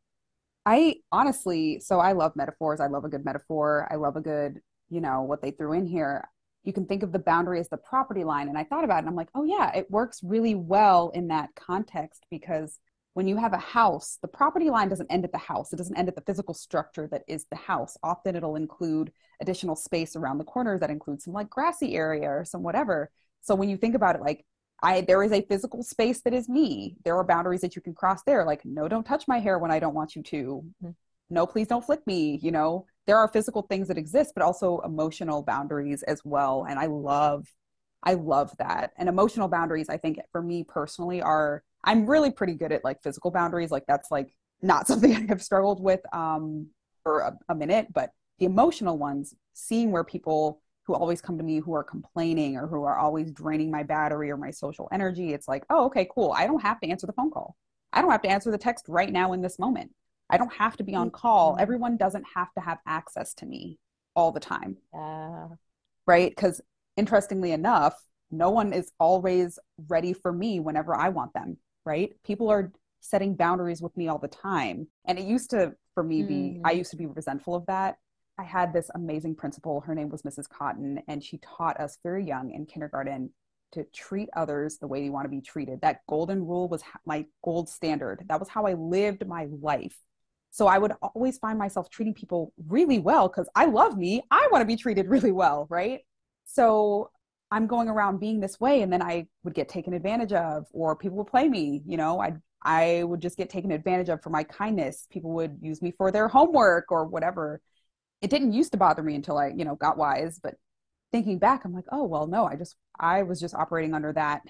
I 0.66 0.98
honestly, 1.12 1.80
so 1.80 2.00
I 2.00 2.14
love 2.14 2.36
metaphors. 2.36 2.80
I 2.80 2.88
love 2.88 3.06
a 3.06 3.10
good 3.10 3.26
metaphor. 3.26 3.88
I 3.92 3.96
love 3.96 4.16
a 4.16 4.22
good, 4.22 4.62
you 4.90 5.02
know, 5.02 5.22
what 5.24 5.42
they 5.42 5.52
threw 5.52 5.74
in 5.74 5.86
here. 5.86 6.30
You 6.64 6.74
can 6.74 6.86
think 6.86 7.04
of 7.04 7.12
the 7.12 7.20
boundary 7.20 7.60
as 7.60 7.70
the 7.70 7.78
property 7.78 8.24
line. 8.24 8.50
And 8.50 8.58
I 8.58 8.64
thought 8.66 8.84
about 8.84 8.98
it 8.98 9.00
and 9.00 9.10
I'm 9.10 9.16
like, 9.16 9.30
oh, 9.36 9.44
yeah, 9.46 9.76
it 9.76 9.90
works 9.90 10.22
really 10.24 10.56
well 10.56 11.10
in 11.16 11.28
that 11.30 11.50
context 11.56 12.26
because 12.30 12.80
when 13.20 13.28
you 13.28 13.36
have 13.36 13.52
a 13.52 13.58
house, 13.58 14.18
the 14.22 14.30
property 14.30 14.70
line 14.70 14.88
doesn't 14.88 15.12
end 15.12 15.26
at 15.26 15.34
the 15.34 15.38
house. 15.38 15.74
It 15.74 15.76
doesn't 15.76 15.98
end 15.98 16.08
at 16.08 16.16
the 16.16 16.22
physical 16.22 16.54
structure 16.54 17.06
that 17.12 17.24
is 17.28 17.46
the 17.52 17.58
house. 17.58 17.98
Often 18.02 18.38
it'll 18.38 18.56
include 18.56 19.12
additional 19.42 19.76
space 19.76 20.16
around 20.16 20.38
the 20.38 20.46
corners 20.46 20.80
that 20.80 20.90
includes 20.90 21.26
some 21.26 21.34
like 21.34 21.50
grassy 21.50 21.96
area 21.98 22.30
or 22.30 22.46
some 22.46 22.64
whatever. 22.64 23.12
So 23.42 23.56
when 23.56 23.68
you 23.68 23.76
think 23.76 23.94
about 23.94 24.16
it, 24.16 24.22
like 24.22 24.46
I 24.82 25.02
there 25.02 25.22
is 25.22 25.34
a 25.34 25.42
physical 25.42 25.84
space 25.84 26.22
that 26.22 26.34
is 26.34 26.48
me. 26.48 26.96
There 27.04 27.18
are 27.18 27.26
boundaries 27.26 27.60
that 27.60 27.76
you 27.76 27.82
can 27.82 27.94
cross 27.94 28.24
there, 28.24 28.46
like 28.46 28.64
no, 28.64 28.88
don't 28.88 29.04
touch 29.06 29.28
my 29.28 29.42
hair 29.42 29.60
when 29.60 29.70
I 29.70 29.80
don't 29.80 29.96
want 29.96 30.16
you 30.16 30.24
to. 30.24 30.64
Mhm. 30.82 30.96
No, 31.30 31.46
please 31.46 31.68
don't 31.68 31.84
flick 31.84 32.08
me. 32.08 32.40
You 32.42 32.52
know, 32.54 32.86
there 33.06 33.18
are 33.18 33.28
physical 33.28 33.64
things 33.64 33.90
that 33.90 33.98
exist, 33.98 34.32
but 34.34 34.46
also 34.46 34.80
emotional 34.86 35.44
boundaries 35.44 36.04
as 36.04 36.24
well. 36.24 36.66
And 36.70 36.80
I 36.80 36.86
love, 36.86 37.54
I 38.02 38.14
love 38.14 38.56
that. 38.60 38.94
And 38.96 39.10
emotional 39.10 39.50
boundaries, 39.50 39.90
I 39.90 39.98
think 39.98 40.20
for 40.32 40.42
me 40.42 40.64
personally, 40.64 41.22
are 41.22 41.64
I'm 41.84 42.06
really 42.06 42.32
pretty 42.32 42.54
good 42.56 42.72
at 42.72 42.84
like 42.84 43.02
physical 43.02 43.32
boundaries. 43.32 43.72
Like 43.72 43.86
that's 43.88 44.12
like 44.12 44.34
not 44.62 44.88
something 44.90 45.16
I 45.16 45.26
have 45.30 45.42
struggled 45.42 45.82
with 45.82 46.02
um 46.14 46.68
for 47.04 47.20
a, 47.22 47.38
a 47.50 47.56
minute, 47.56 47.88
but 47.94 48.12
the 48.40 48.46
emotional 48.46 48.98
ones, 48.98 49.36
seeing 49.54 49.92
where 49.92 50.04
people 50.04 50.62
who 50.84 50.94
always 50.96 51.22
come 51.22 51.38
to 51.38 51.44
me 51.44 51.60
who 51.60 51.74
are 51.74 51.84
complaining 51.84 52.58
or 52.58 52.68
who 52.68 52.84
are 52.84 52.98
always 52.98 53.32
draining 53.32 53.70
my 53.70 53.84
battery 53.84 54.32
or 54.32 54.38
my 54.38 54.50
social 54.52 54.88
energy, 54.92 55.34
it's 55.34 55.48
like, 55.48 55.64
oh, 55.70 55.86
okay, 55.86 56.08
cool. 56.14 56.34
I 56.36 56.48
don't 56.48 56.62
have 56.62 56.80
to 56.82 56.90
answer 56.90 57.06
the 57.06 57.14
phone 57.14 57.30
call. 57.32 57.56
I 57.94 58.02
don't 58.02 58.12
have 58.12 58.22
to 58.24 58.30
answer 58.30 58.50
the 58.52 58.58
text 58.58 58.86
right 58.88 59.12
now 59.12 59.34
in 59.34 59.42
this 59.42 59.60
moment. 59.60 59.92
I 60.30 60.38
don't 60.38 60.54
have 60.54 60.78
to 60.78 60.84
be 60.84 60.96
on 60.96 61.12
call. 61.12 61.56
Mhm. 61.56 61.62
Everyone 61.62 61.98
doesn't 61.98 62.26
have 62.36 62.52
to 62.54 62.62
have 62.62 62.80
access 62.88 63.34
to 63.36 63.46
me 63.46 63.78
all 64.16 64.32
the 64.32 64.40
time, 64.40 64.78
Yeah. 64.94 65.50
right? 66.06 66.30
Because 66.30 66.62
interestingly 66.98 67.52
enough, 67.52 67.96
no 68.32 68.50
one 68.50 68.74
is 68.74 68.92
always 69.00 69.58
ready 69.88 70.14
for 70.14 70.32
me 70.32 70.60
whenever 70.60 70.96
I 70.96 71.10
want 71.10 71.34
them, 71.34 71.58
right? 71.86 72.12
People 72.24 72.50
are 72.50 72.72
setting 73.00 73.36
boundaries 73.36 73.82
with 73.82 73.96
me 73.96 74.08
all 74.08 74.18
the 74.18 74.28
time. 74.28 74.88
And 75.06 75.18
it 75.18 75.26
used 75.26 75.50
to, 75.52 75.74
for 75.94 76.04
me, 76.04 76.24
be, 76.24 76.60
I 76.64 76.74
Mm. 76.74 76.78
used 76.78 76.92
to 76.92 76.98
be 76.98 77.06
resentful 77.06 77.56
of 77.56 77.66
that. 77.68 77.98
I 78.38 78.44
had 78.44 78.74
this 78.74 78.90
amazing 78.96 79.36
principal. 79.36 79.82
Her 79.82 79.96
name 79.96 80.10
was 80.10 80.24
Mrs. 80.24 80.48
Cotton, 80.48 81.02
and 81.08 81.24
she 81.24 81.40
taught 81.40 81.80
us 81.80 81.98
very 82.04 82.26
young 82.26 82.52
in 82.52 82.66
kindergarten 82.66 83.34
to 83.72 83.84
treat 83.94 84.30
others 84.36 84.78
the 84.78 84.88
way 84.88 85.04
you 85.04 85.12
want 85.12 85.26
to 85.26 85.30
be 85.30 85.42
treated. 85.42 85.82
That 85.82 86.02
golden 86.08 86.46
rule 86.46 86.68
was 86.68 86.82
my 87.06 87.26
gold 87.44 87.70
standard. 87.70 88.24
That 88.28 88.40
was 88.40 88.50
how 88.50 88.66
I 88.66 88.74
lived 88.74 89.28
my 89.28 89.48
life. 89.62 89.98
So 90.52 90.68
I 90.68 90.80
would 90.80 90.94
always 91.02 91.38
find 91.38 91.60
myself 91.60 91.90
treating 91.90 92.14
people 92.14 92.54
really 92.68 92.98
well 92.98 93.28
because 93.28 93.48
I 93.56 93.66
love 93.66 93.98
me. 93.98 94.24
I 94.32 94.48
want 94.52 94.62
to 94.62 94.66
be 94.66 94.76
treated 94.76 95.08
really 95.08 95.32
well, 95.32 95.68
right? 95.70 96.02
So 96.46 97.12
I'm 97.52 97.68
going 97.68 97.90
around 97.90 98.20
being 98.20 98.40
this 98.40 98.60
way, 98.60 98.82
and 98.82 98.92
then 98.94 99.02
I 99.02 99.28
would 99.44 99.56
get 99.56 99.70
taken 99.70 99.94
advantage 99.94 100.34
of, 100.34 100.66
or 100.72 100.96
people 100.96 101.18
would 101.18 101.28
play 101.28 101.48
me. 101.48 101.82
You 101.86 101.98
know, 101.98 102.22
I 102.22 102.34
I 102.64 103.04
would 103.04 103.22
just 103.22 103.38
get 103.38 103.50
taken 103.50 103.72
advantage 103.72 104.10
of 104.10 104.22
for 104.22 104.30
my 104.30 104.44
kindness. 104.44 105.08
People 105.12 105.32
would 105.32 105.58
use 105.62 105.82
me 105.82 105.92
for 105.98 106.12
their 106.12 106.28
homework 106.28 106.92
or 106.92 107.06
whatever. 107.06 107.62
It 108.22 108.30
didn't 108.30 108.54
used 108.54 108.74
to 108.74 108.78
bother 108.78 109.02
me 109.02 109.16
until 109.16 109.38
I, 109.38 109.48
you 109.56 109.66
know, 109.66 109.76
got 109.76 109.98
wise. 109.98 110.40
But 110.42 110.56
thinking 111.12 111.40
back, 111.40 111.66
I'm 111.66 111.74
like, 111.74 111.86
oh 111.92 112.04
well, 112.06 112.28
no, 112.28 112.46
I 112.46 112.56
just 112.56 112.76
I 113.00 113.24
was 113.24 113.40
just 113.40 113.56
operating 113.56 113.94
under 113.94 114.14
that 114.14 114.42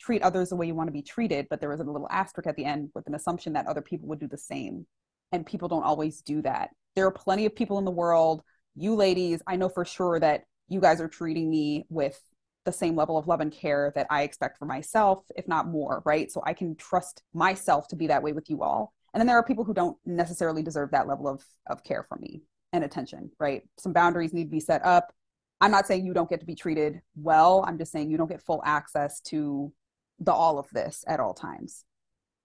treat 0.00 0.22
others 0.22 0.50
the 0.50 0.56
way 0.56 0.66
you 0.66 0.74
want 0.74 0.88
to 0.88 0.92
be 0.92 1.02
treated, 1.02 1.46
but 1.48 1.60
there 1.60 1.70
was 1.70 1.80
a 1.80 1.84
little 1.84 2.08
asterisk 2.10 2.46
at 2.46 2.56
the 2.56 2.64
end 2.64 2.90
with 2.94 3.06
an 3.06 3.14
assumption 3.14 3.54
that 3.54 3.66
other 3.66 3.82
people 3.82 4.08
would 4.08 4.20
do 4.20 4.28
the 4.28 4.38
same. 4.38 4.86
And 5.32 5.44
people 5.44 5.68
don't 5.68 5.82
always 5.82 6.22
do 6.22 6.42
that. 6.42 6.70
There 6.94 7.06
are 7.06 7.12
plenty 7.12 7.46
of 7.46 7.54
people 7.54 7.78
in 7.78 7.84
the 7.84 7.90
world, 7.90 8.42
you 8.74 8.94
ladies, 8.94 9.42
I 9.46 9.56
know 9.56 9.68
for 9.68 9.84
sure 9.84 10.20
that 10.20 10.44
you 10.68 10.80
guys 10.80 11.00
are 11.00 11.08
treating 11.08 11.50
me 11.50 11.84
with 11.88 12.20
the 12.66 12.72
same 12.72 12.94
level 12.94 13.16
of 13.16 13.26
love 13.26 13.40
and 13.40 13.50
care 13.50 13.92
that 13.94 14.06
I 14.10 14.22
expect 14.22 14.58
for 14.58 14.66
myself, 14.66 15.24
if 15.36 15.48
not 15.48 15.68
more, 15.68 16.02
right? 16.04 16.30
So 16.30 16.42
I 16.44 16.52
can 16.52 16.76
trust 16.76 17.22
myself 17.32 17.88
to 17.88 17.96
be 17.96 18.08
that 18.08 18.22
way 18.22 18.34
with 18.34 18.50
you 18.50 18.62
all. 18.62 18.92
And 19.14 19.20
then 19.20 19.26
there 19.26 19.38
are 19.38 19.42
people 19.42 19.64
who 19.64 19.72
don't 19.72 19.96
necessarily 20.04 20.62
deserve 20.62 20.90
that 20.90 21.08
level 21.08 21.26
of, 21.26 21.42
of 21.68 21.82
care 21.82 22.02
from 22.02 22.20
me 22.20 22.42
and 22.74 22.84
attention, 22.84 23.30
right? 23.40 23.62
Some 23.78 23.94
boundaries 23.94 24.34
need 24.34 24.44
to 24.44 24.50
be 24.50 24.60
set 24.60 24.84
up. 24.84 25.14
I'm 25.60 25.70
not 25.70 25.86
saying 25.86 26.04
you 26.04 26.12
don't 26.12 26.28
get 26.28 26.40
to 26.40 26.46
be 26.46 26.54
treated 26.54 27.00
well. 27.14 27.64
I'm 27.66 27.78
just 27.78 27.92
saying 27.92 28.10
you 28.10 28.18
don't 28.18 28.28
get 28.28 28.42
full 28.42 28.62
access 28.66 29.20
to 29.22 29.72
the 30.18 30.32
all 30.32 30.58
of 30.58 30.68
this 30.70 31.02
at 31.06 31.20
all 31.20 31.32
times. 31.32 31.84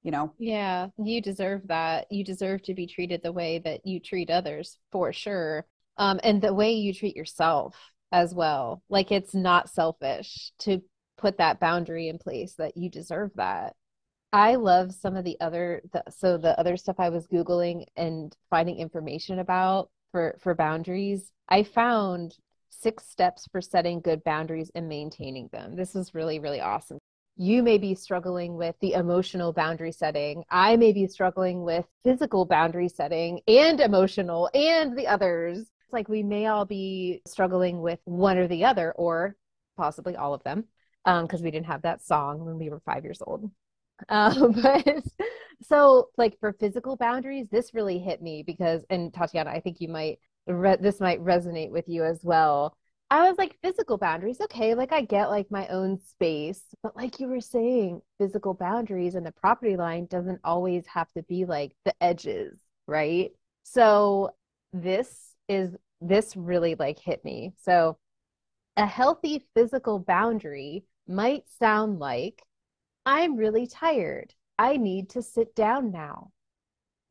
You 0.04 0.12
know? 0.12 0.34
Yeah, 0.40 0.88
you 0.98 1.22
deserve 1.22 1.68
that. 1.68 2.08
You 2.10 2.24
deserve 2.24 2.64
to 2.64 2.74
be 2.74 2.88
treated 2.88 3.22
the 3.22 3.34
way 3.34 3.60
that 3.60 3.86
you 3.86 4.00
treat 4.00 4.30
others 4.30 4.78
for 4.92 5.12
sure. 5.12 5.68
Um, 5.98 6.20
and 6.24 6.42
the 6.42 6.54
way 6.54 6.72
you 6.72 6.94
treat 6.94 7.16
yourself. 7.16 7.76
As 8.12 8.34
well. 8.34 8.84
Like 8.90 9.12
it's 9.12 9.34
not 9.34 9.70
selfish 9.70 10.52
to 10.60 10.82
put 11.18 11.38
that 11.38 11.60
boundary 11.60 12.08
in 12.08 12.18
place 12.18 12.56
that 12.56 12.76
you 12.76 12.90
deserve 12.90 13.32
that. 13.36 13.76
I 14.34 14.56
love 14.56 14.94
some 14.94 15.16
of 15.16 15.26
the 15.26 15.38
other 15.42 15.82
the, 15.92 16.04
so 16.10 16.38
the 16.38 16.58
other 16.60 16.78
stuff 16.78 17.00
I 17.00 17.10
was 17.10 17.28
googling 17.28 17.86
and 17.96 18.36
finding 18.50 18.78
information 18.78 19.40
about 19.40 19.90
for 20.12 20.38
for 20.42 20.56
boundaries. 20.56 21.32
I 21.50 21.64
found 21.64 22.36
six 22.70 23.06
steps 23.08 23.48
for 23.52 23.62
setting 23.62 24.00
good 24.02 24.24
boundaries 24.24 24.72
and 24.74 24.88
maintaining 24.88 25.50
them. 25.52 25.76
This 25.76 25.96
is 25.96 26.16
really 26.16 26.40
really 26.40 26.62
awesome. 26.62 26.98
You 27.38 27.64
may 27.64 27.78
be 27.78 27.96
struggling 27.96 28.56
with 28.56 28.76
the 28.82 28.94
emotional 28.94 29.52
boundary 29.54 29.92
setting. 29.92 30.44
I 30.50 30.78
may 30.78 30.94
be 30.94 31.08
struggling 31.08 31.64
with 31.64 31.86
physical 32.04 32.46
boundary 32.46 32.90
setting 32.90 33.42
and 33.48 33.80
emotional 33.80 34.50
and 34.54 34.98
the 34.98 35.08
others. 35.08 35.66
Like 35.94 36.10
we 36.10 36.24
may 36.24 36.48
all 36.48 36.66
be 36.66 37.22
struggling 37.26 37.82
with 37.82 38.00
one 38.06 38.38
or 38.38 38.48
the 38.48 38.66
other 38.66 38.92
or 38.94 39.36
possibly 39.78 40.16
all 40.16 40.34
of 40.34 40.44
them 40.44 40.66
because 41.04 41.40
um, 41.40 41.44
we 41.44 41.52
didn't 41.52 41.66
have 41.68 41.82
that 41.84 42.04
song 42.04 42.46
when 42.46 42.58
we 42.58 42.70
were 42.70 42.82
five 42.86 43.04
years 43.04 43.22
old. 43.26 43.50
Um, 44.10 44.52
but 44.62 45.04
so, 45.64 46.10
like 46.18 46.40
for 46.40 46.54
physical 46.54 46.96
boundaries, 46.96 47.48
this 47.52 47.74
really 47.74 48.00
hit 48.00 48.22
me 48.22 48.44
because, 48.44 48.84
and 48.90 49.14
Tatiana, 49.14 49.52
I 49.52 49.60
think 49.60 49.82
you 49.82 49.90
might 49.90 50.20
re- 50.48 50.78
this 50.80 51.00
might 51.00 51.24
resonate 51.24 51.72
with 51.72 51.88
you 51.88 52.04
as 52.04 52.20
well. 52.24 52.76
I 53.10 53.28
was 53.28 53.38
like, 53.38 53.58
physical 53.62 53.98
boundaries, 53.98 54.40
okay, 54.40 54.74
like 54.74 54.94
I 54.94 55.02
get 55.02 55.30
like 55.30 55.52
my 55.52 55.68
own 55.68 56.00
space, 56.00 56.64
but 56.82 56.96
like 56.96 57.20
you 57.20 57.28
were 57.28 57.42
saying, 57.42 58.02
physical 58.18 58.54
boundaries 58.54 59.16
and 59.16 59.26
the 59.26 59.34
property 59.34 59.76
line 59.76 60.06
doesn't 60.06 60.40
always 60.46 60.86
have 60.88 61.12
to 61.14 61.24
be 61.24 61.44
like 61.44 61.76
the 61.84 61.94
edges, 62.02 62.58
right? 62.88 63.32
So 63.64 64.32
this 64.72 65.31
is 65.52 65.76
this 66.00 66.36
really 66.36 66.76
like 66.76 66.98
hit 66.98 67.24
me. 67.26 67.54
So 67.62 67.98
a 68.78 68.86
healthy 68.86 69.46
physical 69.54 70.00
boundary 70.00 70.86
might 71.08 71.44
sound 71.60 72.00
like 72.00 72.42
I'm 73.06 73.36
really 73.36 73.68
tired. 73.68 74.34
I 74.58 74.78
need 74.78 75.10
to 75.12 75.22
sit 75.22 75.54
down 75.54 75.92
now. 75.92 76.32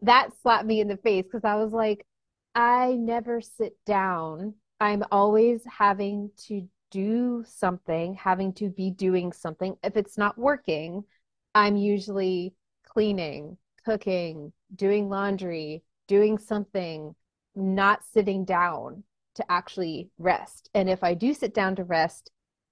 That 0.00 0.31
slapped 0.40 0.64
me 0.64 0.81
in 0.81 0.88
the 0.88 0.96
face 0.96 1.24
because 1.24 1.44
I 1.44 1.57
was 1.57 1.72
like, 1.72 2.07
I 2.55 2.94
never 2.94 3.42
sit 3.42 3.76
down. 3.85 4.55
I'm 4.81 5.05
always 5.12 5.62
having 5.66 6.31
to 6.46 6.66
do 6.90 7.44
something, 7.46 8.14
having 8.14 8.55
to 8.55 8.70
be 8.70 8.90
doing 8.90 9.33
something. 9.33 9.76
If 9.85 9.98
it's 9.98 10.16
not 10.16 10.38
working, 10.38 11.05
I'm 11.55 11.76
usually 11.76 12.55
cleaning, 12.87 13.59
cooking, 13.85 14.53
doing 14.74 15.11
laundry, 15.11 15.83
doing 16.09 16.38
something, 16.38 17.14
not 17.61 18.05
sitting 18.05 18.44
down 18.44 19.05
to 19.37 19.44
actually 19.51 20.11
rest. 20.18 20.70
And 20.75 20.88
if 20.88 21.05
I 21.05 21.14
do 21.14 21.35
sit 21.35 21.55
down 21.55 21.77
to 21.77 21.85
rest, 21.85 22.31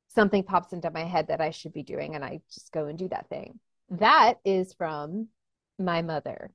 something 0.09 0.43
pops 0.43 0.73
into 0.73 0.91
my 0.91 1.05
head 1.05 1.29
that 1.29 1.41
I 1.41 1.51
should 1.51 1.73
be 1.73 1.83
doing, 1.83 2.15
and 2.15 2.25
I 2.25 2.41
just 2.53 2.73
go 2.73 2.87
and 2.87 2.99
do 2.99 3.09
that 3.09 3.29
thing. 3.29 3.61
That 3.91 4.35
is 4.45 4.73
from 4.75 5.29
my 5.79 6.03
mother, 6.03 6.51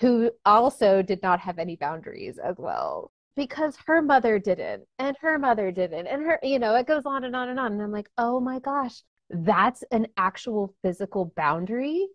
who 0.00 0.30
also 0.44 1.02
did 1.02 1.22
not 1.22 1.40
have 1.40 1.58
any 1.58 1.76
boundaries 1.76 2.38
as 2.38 2.56
well 2.58 3.12
because 3.38 3.76
her 3.86 4.02
mother 4.02 4.40
didn't 4.40 4.82
and 4.98 5.16
her 5.20 5.38
mother 5.38 5.70
didn't 5.70 6.08
and 6.08 6.22
her 6.22 6.40
you 6.42 6.58
know 6.58 6.74
it 6.74 6.88
goes 6.88 7.04
on 7.06 7.22
and 7.22 7.36
on 7.36 7.48
and 7.48 7.60
on 7.60 7.70
and 7.70 7.80
i'm 7.80 7.92
like 7.92 8.10
oh 8.18 8.40
my 8.40 8.58
gosh 8.58 9.00
that's 9.30 9.84
an 9.92 10.08
actual 10.16 10.74
physical 10.82 11.32
boundary 11.36 12.08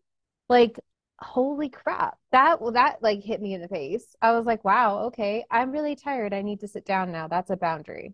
like 0.50 0.78
holy 1.20 1.70
crap 1.70 2.18
that 2.32 2.60
that 2.74 3.02
like 3.02 3.24
hit 3.24 3.42
me 3.42 3.54
in 3.54 3.62
the 3.62 3.68
face 3.68 4.16
i 4.22 4.32
was 4.32 4.46
like 4.46 4.64
wow 4.66 5.00
okay 5.06 5.44
i'm 5.52 5.72
really 5.72 5.96
tired 5.96 6.34
i 6.34 6.42
need 6.42 6.60
to 6.60 6.68
sit 6.68 6.86
down 6.86 7.12
now 7.12 7.28
that's 7.28 7.50
a 7.50 7.56
boundary 7.56 8.14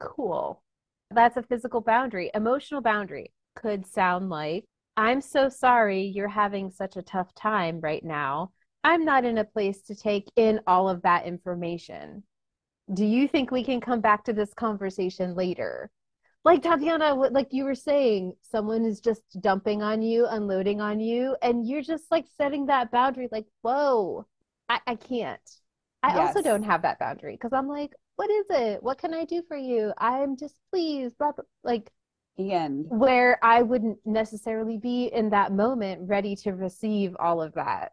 cool 0.00 0.62
that's 1.14 1.36
a 1.36 1.42
physical 1.42 1.80
boundary. 1.80 2.30
Emotional 2.34 2.80
boundary 2.80 3.32
could 3.54 3.86
sound 3.86 4.30
like, 4.30 4.64
I'm 4.96 5.20
so 5.20 5.48
sorry 5.48 6.02
you're 6.02 6.28
having 6.28 6.70
such 6.70 6.96
a 6.96 7.02
tough 7.02 7.34
time 7.34 7.80
right 7.80 8.04
now. 8.04 8.52
I'm 8.84 9.04
not 9.04 9.24
in 9.24 9.38
a 9.38 9.44
place 9.44 9.82
to 9.82 9.94
take 9.94 10.28
in 10.36 10.60
all 10.66 10.88
of 10.88 11.02
that 11.02 11.26
information. 11.26 12.24
Do 12.92 13.04
you 13.04 13.28
think 13.28 13.50
we 13.50 13.64
can 13.64 13.80
come 13.80 14.00
back 14.00 14.24
to 14.24 14.32
this 14.32 14.52
conversation 14.54 15.34
later? 15.34 15.90
Like 16.44 16.62
Tatiana, 16.62 17.14
like 17.14 17.48
you 17.52 17.64
were 17.64 17.74
saying, 17.74 18.34
someone 18.42 18.84
is 18.84 19.00
just 19.00 19.22
dumping 19.40 19.80
on 19.80 20.02
you, 20.02 20.26
unloading 20.26 20.80
on 20.80 20.98
you, 20.98 21.36
and 21.40 21.66
you're 21.66 21.82
just 21.82 22.10
like 22.10 22.26
setting 22.36 22.66
that 22.66 22.90
boundary, 22.90 23.28
like, 23.30 23.46
whoa, 23.62 24.26
I, 24.68 24.80
I 24.86 24.94
can't. 24.96 25.40
I 26.02 26.16
yes. 26.16 26.28
also 26.28 26.42
don't 26.42 26.64
have 26.64 26.82
that 26.82 26.98
boundary 26.98 27.34
because 27.34 27.52
I'm 27.52 27.68
like, 27.68 27.92
what 28.16 28.28
is 28.28 28.46
it? 28.50 28.82
What 28.82 28.98
can 28.98 29.14
I 29.14 29.24
do 29.24 29.42
for 29.46 29.56
you? 29.56 29.92
I'm 29.98 30.36
just 30.36 30.56
pleased, 30.72 31.16
blah, 31.16 31.30
blah, 31.30 31.44
like 31.62 31.90
and 32.38 32.86
where 32.88 33.38
I 33.42 33.62
wouldn't 33.62 33.98
necessarily 34.04 34.78
be 34.78 35.06
in 35.06 35.30
that 35.30 35.52
moment 35.52 36.08
ready 36.08 36.34
to 36.36 36.52
receive 36.52 37.14
all 37.18 37.42
of 37.42 37.54
that. 37.54 37.92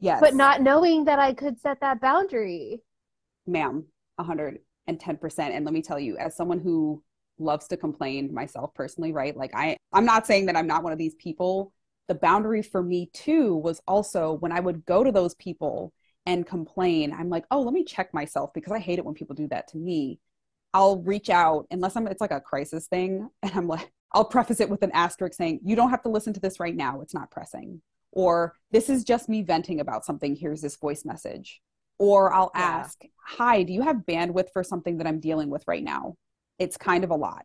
Yes. 0.00 0.18
But 0.20 0.34
not 0.34 0.60
knowing 0.60 1.04
that 1.04 1.20
I 1.20 1.32
could 1.32 1.60
set 1.60 1.78
that 1.80 2.00
boundary. 2.00 2.80
Ma'am, 3.46 3.84
110%. 4.18 4.58
And 5.38 5.64
let 5.64 5.72
me 5.72 5.80
tell 5.80 6.00
you, 6.00 6.16
as 6.16 6.36
someone 6.36 6.58
who 6.58 7.04
loves 7.38 7.68
to 7.68 7.76
complain 7.76 8.32
myself 8.32 8.74
personally, 8.74 9.12
right? 9.12 9.36
Like 9.36 9.52
I 9.54 9.76
I'm 9.92 10.04
not 10.04 10.26
saying 10.26 10.46
that 10.46 10.56
I'm 10.56 10.66
not 10.66 10.82
one 10.82 10.92
of 10.92 10.98
these 10.98 11.14
people. 11.14 11.72
The 12.08 12.14
boundary 12.14 12.62
for 12.62 12.82
me 12.82 13.10
too 13.12 13.56
was 13.56 13.80
also 13.86 14.34
when 14.34 14.52
I 14.52 14.60
would 14.60 14.84
go 14.84 15.04
to 15.04 15.12
those 15.12 15.34
people 15.34 15.92
and 16.26 16.46
complain, 16.46 17.12
I'm 17.12 17.30
like, 17.30 17.44
oh, 17.50 17.62
let 17.62 17.74
me 17.74 17.84
check 17.84 18.14
myself 18.14 18.52
because 18.54 18.72
I 18.72 18.78
hate 18.78 18.98
it 18.98 19.04
when 19.04 19.14
people 19.14 19.34
do 19.34 19.48
that 19.48 19.68
to 19.68 19.76
me. 19.76 20.20
I'll 20.74 21.02
reach 21.02 21.30
out 21.30 21.66
unless 21.70 21.96
I'm 21.96 22.06
it's 22.06 22.20
like 22.20 22.30
a 22.30 22.40
crisis 22.40 22.86
thing 22.86 23.28
and 23.42 23.52
I'm 23.52 23.68
like 23.68 23.90
I'll 24.12 24.24
preface 24.24 24.60
it 24.60 24.68
with 24.68 24.82
an 24.82 24.92
asterisk 24.92 25.34
saying 25.34 25.60
you 25.64 25.76
don't 25.76 25.90
have 25.90 26.02
to 26.02 26.08
listen 26.08 26.32
to 26.34 26.40
this 26.40 26.60
right 26.60 26.74
now 26.74 27.00
it's 27.00 27.14
not 27.14 27.30
pressing 27.30 27.80
or 28.10 28.54
this 28.70 28.90
is 28.90 29.04
just 29.04 29.28
me 29.28 29.42
venting 29.42 29.80
about 29.80 30.04
something 30.04 30.36
here's 30.36 30.60
this 30.60 30.76
voice 30.76 31.04
message 31.04 31.60
or 31.98 32.32
I'll 32.32 32.50
yeah. 32.54 32.62
ask 32.62 33.00
hi 33.24 33.62
do 33.62 33.72
you 33.72 33.82
have 33.82 33.96
bandwidth 34.08 34.50
for 34.52 34.62
something 34.62 34.98
that 34.98 35.06
I'm 35.06 35.20
dealing 35.20 35.50
with 35.50 35.64
right 35.66 35.84
now 35.84 36.14
it's 36.62 36.76
kind 36.76 37.04
of 37.04 37.10
a 37.10 37.16
lot 37.16 37.44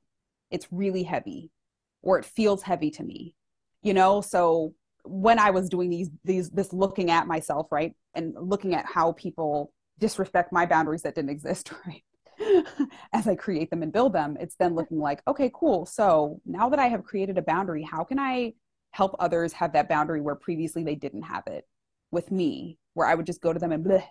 it's 0.52 0.68
really 0.72 1.04
heavy 1.04 1.52
or 2.02 2.18
it 2.20 2.26
feels 2.26 2.62
heavy 2.64 2.90
to 2.90 3.04
me 3.04 3.36
you 3.82 3.94
know 3.94 4.22
so 4.22 4.74
when 5.08 5.40
I 5.40 5.52
was 5.52 5.70
doing 5.70 5.90
these 5.90 6.10
these 6.24 6.50
this 6.50 6.74
looking 6.74 7.10
at 7.12 7.28
myself, 7.28 7.68
right, 7.72 7.94
and 8.14 8.36
looking 8.40 8.76
at 8.76 8.86
how 8.86 9.14
people 9.14 9.74
disrespect 10.00 10.52
my 10.52 10.66
boundaries 10.66 11.02
that 11.04 11.16
didn't 11.16 11.32
exist, 11.32 11.72
right, 11.88 12.04
as 13.14 13.28
I 13.28 13.36
create 13.36 13.70
them 13.70 13.84
and 13.84 13.92
build 13.92 14.14
them, 14.14 14.38
it's 14.40 14.56
then 14.56 14.76
looking 14.76 15.00
like, 15.00 15.22
okay, 15.28 15.52
cool. 15.54 15.86
So 15.86 16.42
now 16.46 16.70
that 16.70 16.80
I 16.80 16.88
have 16.88 17.04
created 17.04 17.38
a 17.38 17.42
boundary, 17.42 17.84
how 17.84 18.04
can 18.04 18.20
I 18.20 18.54
help 18.92 19.16
others 19.20 19.54
have 19.54 19.74
that 19.74 19.90
boundary 19.90 20.22
where 20.22 20.36
previously 20.36 20.84
they 20.84 20.96
didn't 20.96 21.24
have 21.24 21.44
it 21.48 21.66
with 22.12 22.32
me, 22.32 22.78
where 22.94 23.08
I 23.08 23.16
would 23.16 23.26
just 23.26 23.42
go 23.42 23.54
to 23.54 23.60
them 23.60 23.72
and 23.72 23.86
bleh, 23.86 24.04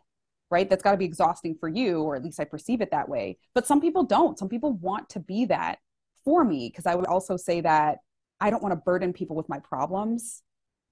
right? 0.50 0.68
That's 0.68 0.82
got 0.82 0.92
to 0.92 0.96
be 0.96 1.04
exhausting 1.04 1.56
for 1.58 1.68
you, 1.68 2.02
or 2.02 2.16
at 2.16 2.24
least 2.24 2.40
I 2.40 2.44
perceive 2.44 2.80
it 2.80 2.90
that 2.90 3.08
way. 3.08 3.38
But 3.54 3.66
some 3.66 3.80
people 3.80 4.04
don't. 4.04 4.38
Some 4.38 4.48
people 4.48 4.72
want 4.74 5.08
to 5.10 5.20
be 5.20 5.44
that 5.46 5.78
for 6.24 6.44
me 6.44 6.68
because 6.68 6.86
I 6.86 6.94
would 6.94 7.06
also 7.06 7.36
say 7.36 7.60
that 7.62 7.98
I 8.40 8.50
don't 8.50 8.62
want 8.62 8.72
to 8.72 8.76
burden 8.76 9.12
people 9.12 9.36
with 9.36 9.48
my 9.48 9.58
problems 9.58 10.42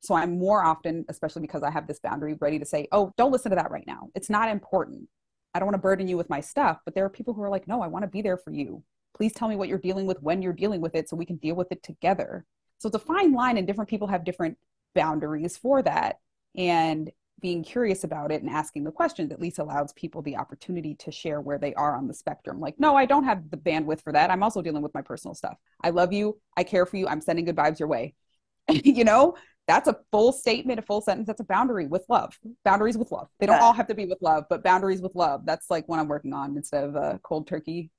so 0.04 0.14
I'm 0.14 0.38
more 0.38 0.62
often, 0.62 1.06
especially 1.08 1.40
because 1.40 1.62
I 1.62 1.70
have 1.70 1.86
this 1.86 1.98
boundary, 1.98 2.36
ready 2.38 2.58
to 2.58 2.66
say, 2.66 2.88
oh, 2.92 3.14
don't 3.16 3.32
listen 3.32 3.50
to 3.50 3.56
that 3.56 3.70
right 3.70 3.86
now. 3.86 4.10
It's 4.14 4.28
not 4.28 4.50
important. 4.50 5.08
I 5.54 5.58
don't 5.58 5.66
want 5.66 5.76
to 5.76 5.82
burden 5.82 6.06
you 6.08 6.18
with 6.18 6.28
my 6.28 6.40
stuff. 6.40 6.78
But 6.84 6.94
there 6.94 7.06
are 7.06 7.10
people 7.10 7.32
who 7.32 7.42
are 7.42 7.48
like, 7.48 7.66
no, 7.66 7.80
I 7.80 7.86
want 7.86 8.02
to 8.02 8.10
be 8.10 8.20
there 8.20 8.36
for 8.36 8.50
you. 8.52 8.82
Please 9.16 9.32
tell 9.32 9.48
me 9.48 9.56
what 9.56 9.68
you're 9.68 9.78
dealing 9.78 10.04
with 10.04 10.22
when 10.22 10.42
you're 10.42 10.52
dealing 10.52 10.82
with 10.82 10.94
it 10.94 11.08
so 11.08 11.16
we 11.16 11.24
can 11.24 11.36
deal 11.36 11.54
with 11.54 11.72
it 11.72 11.82
together. 11.82 12.44
So 12.78 12.88
it's 12.88 12.96
a 12.96 12.98
fine 12.98 13.32
line, 13.32 13.56
and 13.56 13.66
different 13.66 13.88
people 13.88 14.08
have 14.08 14.24
different 14.24 14.58
boundaries 14.94 15.56
for 15.56 15.80
that. 15.80 16.18
And 16.54 17.10
being 17.40 17.62
curious 17.62 18.04
about 18.04 18.32
it 18.32 18.42
and 18.42 18.50
asking 18.50 18.84
the 18.84 18.90
questions 18.90 19.32
at 19.32 19.40
least 19.40 19.58
allows 19.58 19.92
people 19.94 20.22
the 20.22 20.36
opportunity 20.36 20.94
to 20.94 21.10
share 21.10 21.40
where 21.40 21.58
they 21.58 21.74
are 21.74 21.96
on 21.96 22.06
the 22.06 22.14
spectrum. 22.14 22.60
Like, 22.60 22.78
no, 22.78 22.96
I 22.96 23.06
don't 23.06 23.24
have 23.24 23.50
the 23.50 23.56
bandwidth 23.56 24.02
for 24.02 24.12
that. 24.12 24.30
I'm 24.30 24.42
also 24.42 24.62
dealing 24.62 24.82
with 24.82 24.94
my 24.94 25.02
personal 25.02 25.34
stuff. 25.34 25.56
I 25.82 25.90
love 25.90 26.12
you. 26.12 26.38
I 26.56 26.64
care 26.64 26.86
for 26.86 26.96
you. 26.96 27.06
I'm 27.06 27.20
sending 27.20 27.44
good 27.44 27.56
vibes 27.56 27.78
your 27.78 27.88
way. 27.88 28.14
you 28.70 29.04
know, 29.04 29.36
that's 29.66 29.88
a 29.88 29.98
full 30.10 30.32
statement, 30.32 30.78
a 30.78 30.82
full 30.82 31.00
sentence. 31.00 31.26
That's 31.26 31.40
a 31.40 31.44
boundary 31.44 31.86
with 31.86 32.04
love. 32.08 32.38
Boundaries 32.64 32.98
with 32.98 33.10
love. 33.10 33.28
They 33.40 33.46
don't 33.46 33.60
all 33.60 33.72
have 33.72 33.86
to 33.88 33.94
be 33.94 34.06
with 34.06 34.18
love, 34.20 34.44
but 34.50 34.62
boundaries 34.62 35.00
with 35.00 35.14
love. 35.14 35.46
That's 35.46 35.70
like 35.70 35.88
what 35.88 35.98
I'm 35.98 36.08
working 36.08 36.32
on 36.32 36.56
instead 36.56 36.84
of 36.84 36.94
a 36.94 37.18
cold 37.22 37.46
turkey. 37.46 37.90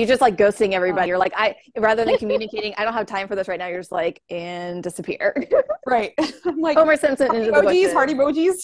You're 0.00 0.08
just 0.08 0.20
like 0.20 0.36
ghosting 0.36 0.72
everybody. 0.72 1.08
You're 1.08 1.18
like, 1.18 1.34
I 1.36 1.56
rather 1.76 2.04
than 2.04 2.16
communicating, 2.18 2.74
I 2.78 2.84
don't 2.84 2.94
have 2.94 3.06
time 3.06 3.28
for 3.28 3.36
this 3.36 3.48
right 3.48 3.58
now. 3.58 3.66
You're 3.66 3.80
just 3.80 3.92
like, 3.92 4.22
and 4.30 4.82
disappear. 4.82 5.34
right. 5.86 6.12
I'm 6.44 6.60
like 6.60 6.76
Homer 6.76 6.96
Simpson 6.96 7.34
into 7.34 7.52
emojis, 7.52 7.92
heart 7.92 8.10
emojis 8.10 8.56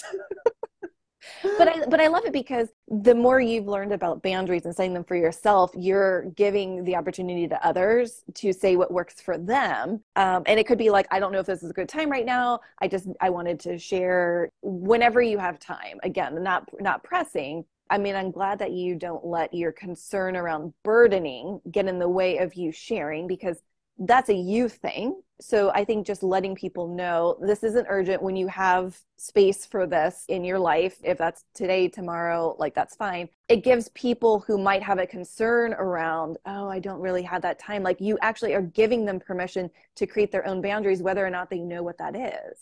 but 1.59 1.69
I 1.69 1.87
but 1.87 2.01
I 2.01 2.07
love 2.09 2.25
it 2.25 2.33
because 2.33 2.69
the 2.89 3.15
more 3.15 3.41
you've 3.41 3.67
learned 3.67 3.93
about 3.93 4.23
boundaries 4.23 4.65
and 4.65 4.75
setting 4.75 4.95
them 4.95 5.05
for 5.05 5.17
yourself, 5.17 5.71
you're 5.75 6.25
giving 6.37 6.85
the 6.85 6.97
opportunity 6.97 7.49
to 7.49 7.67
others 7.67 8.23
to 8.35 8.53
say 8.53 8.77
what 8.77 8.91
works 8.91 9.21
for 9.21 9.39
them. 9.39 10.03
Um, 10.17 10.43
and 10.47 10.59
it 10.59 10.67
could 10.67 10.79
be 10.79 10.91
like, 10.91 11.07
I 11.11 11.19
don't 11.19 11.33
know 11.33 11.41
if 11.41 11.47
this 11.47 11.63
is 11.63 11.71
a 11.71 11.75
good 11.75 11.89
time 11.89 12.11
right 12.11 12.27
now. 12.27 12.61
I 12.81 12.89
just 12.89 13.09
I 13.21 13.31
wanted 13.31 13.61
to 13.61 13.79
share 13.79 14.51
whenever 14.63 15.21
you 15.23 15.39
have 15.39 15.59
time. 15.59 15.99
Again, 16.03 16.43
not 16.43 16.69
not 16.81 17.03
pressing, 17.03 17.65
I 17.89 17.99
mean, 17.99 18.17
I'm 18.17 18.31
glad 18.31 18.59
that 18.59 18.73
you 18.73 18.97
don't 18.97 19.25
let 19.25 19.55
your 19.55 19.73
concern 19.73 20.37
around 20.37 20.75
burdening 20.83 21.61
get 21.71 21.87
in 21.87 21.99
the 21.99 22.09
way 22.09 22.39
of 22.39 22.55
you 22.55 22.73
sharing 22.73 23.27
because 23.27 23.63
that's 23.99 24.29
a 24.29 24.35
you 24.35 24.69
thing. 24.69 25.21
So 25.41 25.71
I 25.71 25.85
think 25.85 26.07
just 26.07 26.23
letting 26.23 26.55
people 26.55 26.89
know 26.89 27.37
this 27.41 27.63
isn't 27.63 27.87
urgent 27.89 28.23
when 28.23 28.37
you 28.37 28.49
have 28.49 28.99
space 29.17 29.67
for 29.67 29.87
this 29.87 30.25
in 30.29 30.45
your 30.45 30.59
life. 30.59 30.97
If 31.03 31.19
that's 31.19 31.45
today, 31.55 31.89
tomorrow, 31.89 32.57
like 32.59 32.75
that's 32.75 32.97
fine. 32.97 33.29
It 33.49 33.63
gives 33.63 33.89
people 33.91 34.41
who 34.41 34.59
might 34.59 34.83
have 34.83 34.99
a 34.99 35.07
concern 35.07 35.75
around, 35.75 36.39
oh, 36.47 36.69
I 36.69 36.79
don't 36.79 37.01
really 37.01 37.23
have 37.23 37.43
that 37.43 37.59
time. 37.59 37.83
Like 37.83 38.01
you 38.01 38.19
actually 38.23 38.55
are 38.55 38.63
giving 38.63 39.05
them 39.05 39.21
permission 39.21 39.71
to 39.97 40.07
create 40.07 40.33
their 40.33 40.47
own 40.47 40.63
boundaries, 40.63 41.03
whether 41.03 41.25
or 41.25 41.31
not 41.31 41.51
they 41.51 41.61
know 41.61 41.83
what 41.83 41.99
that 41.99 42.17
is. 42.17 42.59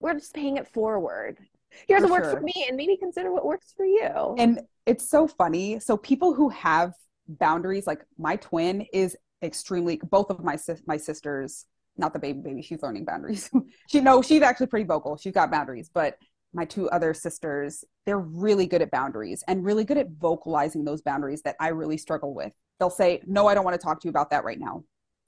We're 0.00 0.14
just 0.14 0.34
paying 0.34 0.56
it 0.56 0.68
forward. 0.68 1.38
Here's 1.86 2.02
For 2.02 2.08
what 2.08 2.20
works 2.20 2.30
sure. 2.30 2.40
for 2.40 2.44
me, 2.44 2.66
and 2.68 2.76
maybe 2.76 2.96
consider 2.96 3.32
what 3.32 3.44
works 3.44 3.72
for 3.76 3.84
you. 3.84 4.34
And 4.38 4.60
it's 4.86 5.08
so 5.08 5.26
funny. 5.28 5.80
So 5.80 5.96
people 5.96 6.34
who 6.34 6.48
have 6.50 6.92
boundaries, 7.28 7.86
like 7.86 8.04
my 8.18 8.36
twin 8.36 8.86
is 8.92 9.16
extremely 9.42 10.00
both 10.10 10.30
of 10.30 10.42
my 10.42 10.56
sis- 10.56 10.82
my 10.86 10.96
sisters, 10.96 11.66
not 11.96 12.12
the 12.12 12.18
baby 12.18 12.40
baby, 12.40 12.62
she's 12.62 12.82
learning 12.82 13.04
boundaries. 13.04 13.50
she 13.88 14.00
no, 14.00 14.22
she's 14.22 14.42
actually 14.42 14.66
pretty 14.66 14.86
vocal. 14.86 15.16
She's 15.16 15.32
got 15.32 15.50
boundaries, 15.50 15.90
but 15.92 16.16
my 16.52 16.64
two 16.64 16.90
other 16.90 17.14
sisters, 17.14 17.84
they're 18.06 18.18
really 18.18 18.66
good 18.66 18.82
at 18.82 18.90
boundaries 18.90 19.44
and 19.46 19.64
really 19.64 19.84
good 19.84 19.98
at 19.98 20.10
vocalizing 20.10 20.84
those 20.84 21.00
boundaries 21.02 21.42
that 21.42 21.54
I 21.60 21.68
really 21.68 21.96
struggle 21.96 22.34
with. 22.34 22.52
They'll 22.78 22.90
say, 22.90 23.22
"No, 23.26 23.46
I 23.46 23.54
don't 23.54 23.64
want 23.64 23.80
to 23.80 23.84
talk 23.84 24.00
to 24.00 24.06
you 24.06 24.10
about 24.10 24.30
that 24.30 24.44
right 24.44 24.58
now." 24.58 24.84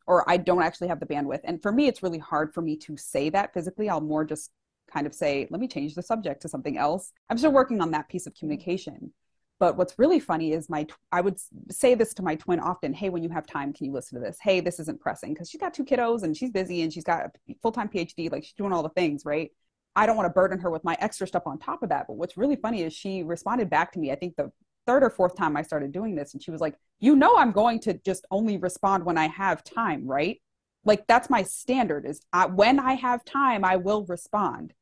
Or 0.09 0.29
I 0.29 0.37
don't 0.37 0.63
actually 0.63 0.89
have 0.89 0.99
the 0.99 1.07
bandwidth. 1.07 1.43
And 1.45 1.63
for 1.63 1.71
me, 1.71 1.87
it's 1.87 2.03
really 2.03 2.19
hard 2.19 2.53
for 2.53 2.61
me 2.61 2.77
to 2.79 2.97
say 2.97 3.31
that 3.31 3.55
physically. 3.55 3.89
I'll 3.89 4.01
more 4.01 4.25
just 4.25 4.51
kind 4.93 5.07
of 5.07 5.15
say, 5.15 5.47
let 5.51 5.61
me 5.61 5.69
change 5.69 5.95
the 5.95 6.03
subject 6.03 6.43
to 6.43 6.49
something 6.49 6.77
else. 6.77 7.13
I'm 7.31 7.39
still 7.39 7.51
mm-hmm. 7.51 7.57
working 7.57 7.81
on 7.81 7.91
that 7.93 8.09
piece 8.09 8.27
of 8.27 8.35
mm-hmm. 8.35 8.41
communication. 8.41 9.13
But 9.59 9.77
what's 9.77 9.97
really 9.97 10.19
funny 10.19 10.53
is 10.53 10.69
my, 10.69 10.85
tw- 10.85 10.99
I 11.13 11.21
would 11.21 11.37
say 11.71 11.95
this 11.95 12.15
to 12.15 12.23
my 12.23 12.35
twin 12.35 12.59
often 12.59 12.93
Hey, 12.93 13.11
when 13.11 13.23
you 13.23 13.29
have 13.29 13.47
time, 13.47 13.73
can 13.73 13.87
you 13.87 13.93
listen 13.93 14.19
to 14.19 14.25
this? 14.25 14.39
Hey, 14.43 14.61
this 14.61 14.81
isn't 14.81 15.01
pressing 15.01 15.35
because 15.35 15.49
she's 15.49 15.61
got 15.61 15.73
two 15.73 15.85
kiddos 15.85 16.25
and 16.25 16.37
she's 16.37 16.51
busy 16.51 16.83
and 16.83 16.93
she's 16.93 17.05
got 17.05 17.27
a 17.27 17.55
full 17.63 17.71
time 17.71 17.89
PhD. 17.89 18.31
Like 18.31 18.43
she's 18.43 18.55
doing 18.55 18.73
all 18.73 18.83
the 18.83 18.89
things, 18.89 19.25
right? 19.25 19.51
I 19.95 20.07
don't 20.07 20.17
want 20.17 20.27
to 20.27 20.33
burden 20.33 20.59
her 20.61 20.71
with 20.71 20.85
my 20.85 20.97
extra 21.01 21.27
stuff 21.27 21.45
on 21.47 21.59
top 21.59 21.83
of 21.83 21.91
that. 21.91 22.07
But 22.09 22.17
what's 22.17 22.37
really 22.37 22.57
funny 22.57 22.83
is 22.83 22.93
she 22.93 23.23
responded 23.23 23.71
back 23.71 23.93
to 23.93 23.99
me, 23.99 24.11
I 24.11 24.17
think 24.17 24.37
the 24.37 24.51
third 24.87 25.05
or 25.05 25.11
fourth 25.11 25.37
time 25.37 25.57
I 25.57 25.63
started 25.63 25.93
doing 25.93 26.17
this. 26.17 26.35
And 26.35 26.43
she 26.43 26.51
was 26.51 26.61
like, 26.61 26.77
You 26.99 27.15
know, 27.15 27.37
I'm 27.37 27.53
going 27.53 27.79
to 27.81 27.95
just 27.95 28.27
only 28.31 28.57
respond 28.57 29.05
when 29.05 29.19
I 29.19 29.29
have 29.29 29.63
time, 29.63 30.07
right? 30.07 30.41
Like 30.85 31.07
that's 31.07 31.31
my 31.31 31.43
standard 31.43 32.05
is 32.07 32.21
I, 32.33 32.47
when 32.47 32.81
I 32.81 32.95
have 32.95 33.25
time, 33.25 33.65
I 33.65 33.77
will 33.77 34.05
respond. 34.07 34.73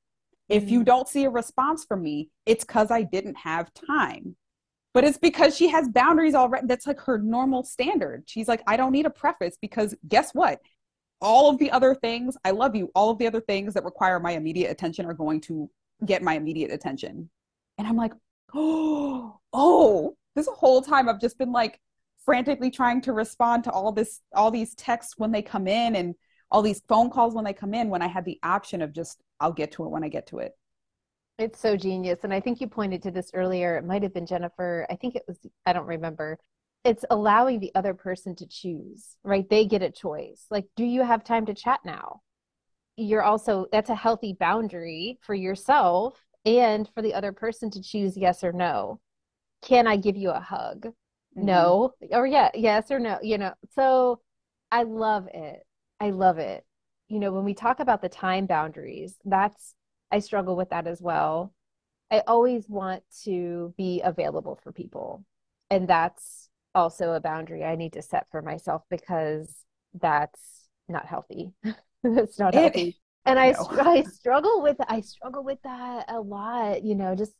If 0.50 0.68
you 0.68 0.80
mm-hmm. 0.80 0.84
don't 0.84 1.08
see 1.08 1.24
a 1.24 1.30
response 1.30 1.84
from 1.84 2.02
me, 2.02 2.28
it's 2.44 2.64
because 2.64 2.90
I 2.90 3.02
didn't 3.02 3.36
have 3.36 3.72
time. 3.72 4.36
But 4.92 5.04
it's 5.04 5.18
because 5.18 5.56
she 5.56 5.68
has 5.68 5.88
boundaries 5.88 6.34
already. 6.34 6.66
That's 6.66 6.86
like 6.86 7.00
her 7.02 7.18
normal 7.18 7.62
standard. 7.62 8.24
She's 8.26 8.48
like, 8.48 8.60
I 8.66 8.76
don't 8.76 8.90
need 8.90 9.06
a 9.06 9.10
preface 9.10 9.56
because 9.60 9.94
guess 10.08 10.34
what? 10.34 10.60
All 11.20 11.48
of 11.48 11.58
the 11.58 11.70
other 11.70 11.94
things, 11.94 12.36
I 12.44 12.50
love 12.50 12.74
you. 12.74 12.90
All 12.96 13.10
of 13.10 13.18
the 13.18 13.28
other 13.28 13.40
things 13.40 13.74
that 13.74 13.84
require 13.84 14.18
my 14.18 14.32
immediate 14.32 14.70
attention 14.70 15.06
are 15.06 15.14
going 15.14 15.40
to 15.42 15.70
get 16.04 16.22
my 16.22 16.34
immediate 16.34 16.72
attention. 16.72 17.30
And 17.78 17.86
I'm 17.86 17.96
like, 17.96 18.12
oh, 18.54 19.38
oh, 19.52 20.16
this 20.34 20.48
whole 20.48 20.82
time 20.82 21.08
I've 21.08 21.20
just 21.20 21.38
been 21.38 21.52
like 21.52 21.78
frantically 22.24 22.72
trying 22.72 23.00
to 23.02 23.12
respond 23.12 23.64
to 23.64 23.70
all 23.70 23.92
this, 23.92 24.20
all 24.34 24.50
these 24.50 24.74
texts 24.74 25.14
when 25.16 25.30
they 25.30 25.42
come 25.42 25.68
in 25.68 25.94
and 25.94 26.16
all 26.50 26.62
these 26.62 26.82
phone 26.88 27.10
calls 27.10 27.34
when 27.34 27.44
they 27.44 27.52
come 27.52 27.74
in 27.74 27.88
when 27.88 28.02
I 28.02 28.08
had 28.08 28.24
the 28.24 28.38
option 28.42 28.82
of 28.82 28.92
just, 28.92 29.22
I'll 29.38 29.52
get 29.52 29.72
to 29.72 29.84
it 29.84 29.90
when 29.90 30.04
I 30.04 30.08
get 30.08 30.26
to 30.28 30.38
it. 30.38 30.52
It's 31.38 31.60
so 31.60 31.76
genius. 31.76 32.20
And 32.22 32.34
I 32.34 32.40
think 32.40 32.60
you 32.60 32.66
pointed 32.66 33.02
to 33.04 33.10
this 33.10 33.30
earlier. 33.32 33.76
It 33.76 33.84
might 33.84 34.02
have 34.02 34.12
been 34.12 34.26
Jennifer. 34.26 34.86
I 34.90 34.96
think 34.96 35.16
it 35.16 35.22
was, 35.26 35.38
I 35.64 35.72
don't 35.72 35.86
remember. 35.86 36.38
It's 36.84 37.04
allowing 37.10 37.60
the 37.60 37.74
other 37.74 37.94
person 37.94 38.34
to 38.36 38.46
choose, 38.46 39.16
right? 39.22 39.48
They 39.48 39.64
get 39.64 39.82
a 39.82 39.90
choice. 39.90 40.46
Like, 40.50 40.66
do 40.76 40.84
you 40.84 41.02
have 41.02 41.24
time 41.24 41.46
to 41.46 41.54
chat 41.54 41.80
now? 41.84 42.20
You're 42.96 43.22
also, 43.22 43.66
that's 43.72 43.90
a 43.90 43.94
healthy 43.94 44.36
boundary 44.38 45.18
for 45.22 45.34
yourself 45.34 46.22
and 46.44 46.88
for 46.94 47.02
the 47.02 47.14
other 47.14 47.32
person 47.32 47.70
to 47.70 47.82
choose 47.82 48.16
yes 48.16 48.44
or 48.44 48.52
no. 48.52 49.00
Can 49.62 49.86
I 49.86 49.96
give 49.96 50.16
you 50.16 50.30
a 50.30 50.40
hug? 50.40 50.86
Mm-hmm. 50.86 51.46
No. 51.46 51.92
Or 52.10 52.26
yeah, 52.26 52.50
yes 52.54 52.90
or 52.90 52.98
no, 52.98 53.18
you 53.22 53.38
know. 53.38 53.54
So 53.74 54.20
I 54.70 54.82
love 54.82 55.28
it. 55.32 55.60
I 56.00 56.10
love 56.10 56.38
it. 56.38 56.64
You 57.08 57.18
know, 57.18 57.32
when 57.32 57.44
we 57.44 57.54
talk 57.54 57.80
about 57.80 58.02
the 58.02 58.08
time 58.08 58.46
boundaries, 58.46 59.16
that's 59.24 59.74
I 60.10 60.20
struggle 60.20 60.56
with 60.56 60.70
that 60.70 60.86
as 60.86 61.00
well. 61.00 61.52
I 62.10 62.22
always 62.26 62.68
want 62.68 63.02
to 63.24 63.74
be 63.76 64.00
available 64.02 64.58
for 64.62 64.72
people. 64.72 65.24
And 65.70 65.88
that's 65.88 66.48
also 66.74 67.12
a 67.12 67.20
boundary 67.20 67.64
I 67.64 67.76
need 67.76 67.94
to 67.94 68.02
set 68.02 68.26
for 68.30 68.42
myself 68.42 68.82
because 68.90 69.64
that's 69.94 70.68
not 70.88 71.06
healthy. 71.06 71.52
That's 72.02 72.38
not 72.38 72.54
It- 72.54 72.74
healthy. 72.74 72.96
And 73.26 73.38
I, 73.38 73.52
str- 73.52 73.82
I 73.82 74.02
struggle 74.04 74.62
with 74.62 74.78
I 74.88 75.02
struggle 75.02 75.44
with 75.44 75.60
that 75.62 76.06
a 76.08 76.18
lot, 76.20 76.82
you 76.82 76.94
know, 76.94 77.14
just 77.14 77.34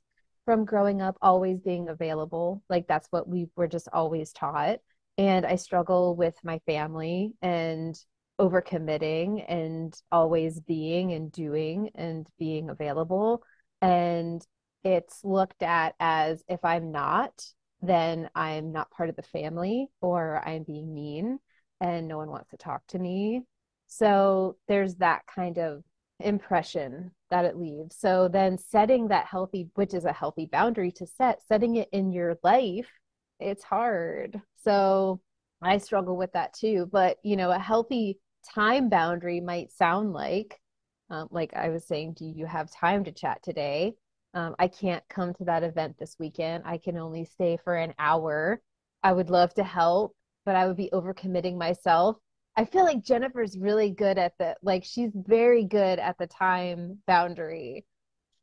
from 0.44 0.66
growing 0.66 1.01
up 1.01 1.16
always 1.23 1.61
being 1.61 1.88
available. 1.88 2.62
Like 2.68 2.87
that's 2.87 3.09
what 3.11 3.27
we 3.27 3.49
were 3.57 3.66
just 3.66 3.88
always 3.92 4.33
taught. 4.33 4.81
And 5.18 5.46
I 5.46 5.57
struggle 5.57 6.14
with 6.16 6.35
my 6.44 6.61
family 6.66 7.33
and 7.42 7.99
overcommitting 8.40 9.44
and 9.48 9.94
always 10.11 10.61
being 10.61 11.12
and 11.12 11.31
doing 11.31 11.90
and 11.94 12.26
being 12.38 12.70
available. 12.70 13.42
And 13.83 14.44
it's 14.83 15.20
looked 15.22 15.62
at 15.62 15.94
as 16.00 16.42
if 16.48 16.64
I'm 16.64 16.90
not, 16.90 17.33
then 17.83 18.31
I'm 18.35 18.72
not 18.72 18.90
part 18.90 19.11
of 19.11 19.16
the 19.16 19.22
family 19.22 19.88
or 20.00 20.42
I'm 20.46 20.62
being 20.62 20.94
mean 20.94 21.38
and 21.81 22.09
no 22.09 22.16
one 22.16 22.31
wants 22.31 22.50
to 22.50 22.57
talk 22.57 22.87
to 22.88 22.98
me. 22.98 23.42
So 23.87 24.57
there's 24.68 24.96
that 24.96 25.22
kind 25.26 25.59
of 25.59 25.83
impression 26.18 27.11
that 27.31 27.44
it 27.44 27.57
leaves. 27.57 27.96
So 27.98 28.29
then 28.29 28.57
setting 28.59 29.09
that 29.09 29.26
healthy, 29.26 29.68
which 29.74 29.94
is 29.94 30.05
a 30.05 30.12
healthy 30.12 30.46
boundary 30.46 30.92
to 30.92 31.07
set, 31.07 31.40
setting 31.46 31.76
it 31.76 31.88
in 31.92 32.12
your 32.12 32.38
life, 32.42 32.88
it's 33.38 33.64
hard. 33.64 34.40
So 34.62 35.20
I 35.62 35.79
struggle 35.79 36.16
with 36.16 36.33
that 36.33 36.55
too. 36.55 36.88
But, 36.90 37.18
you 37.22 37.37
know, 37.37 37.50
a 37.50 37.59
healthy 37.59 38.18
time 38.55 38.88
boundary 38.88 39.40
might 39.40 39.72
sound 39.72 40.12
like, 40.12 40.61
um, 41.11 41.29
like 41.31 41.55
I 41.55 41.68
was 41.70 41.87
saying, 41.87 42.14
do 42.14 42.24
you 42.24 42.46
have 42.46 42.70
time 42.70 43.05
to 43.05 43.12
chat 43.12 43.42
today? 43.42 43.94
Um, 44.35 44.55
I 44.59 44.68
can't 44.68 45.03
come 45.09 45.35
to 45.35 45.44
that 45.44 45.64
event 45.64 45.96
this 45.98 46.16
weekend. 46.18 46.64
I 46.66 46.79
can 46.79 46.96
only 46.96 47.24
stay 47.24 47.59
for 47.64 47.74
an 47.76 47.94
hour. 47.98 48.61
I 49.03 49.12
would 49.12 49.31
love 49.31 49.53
to 49.55 49.64
help, 49.64 50.14
but 50.44 50.55
I 50.57 50.66
would 50.66 50.76
be 50.76 50.90
overcommitting 50.92 51.57
myself. 51.57 52.16
I 52.57 52.64
feel 52.64 52.85
like 52.85 53.03
Jennifer's 53.03 53.57
really 53.59 53.90
good 53.90 54.18
at 54.18 54.35
the 54.38 54.57
like 54.62 54.85
she's 54.85 55.11
very 55.14 55.64
good 55.64 55.98
at 55.98 56.18
the 56.18 56.26
time 56.26 56.98
boundary. 57.07 57.87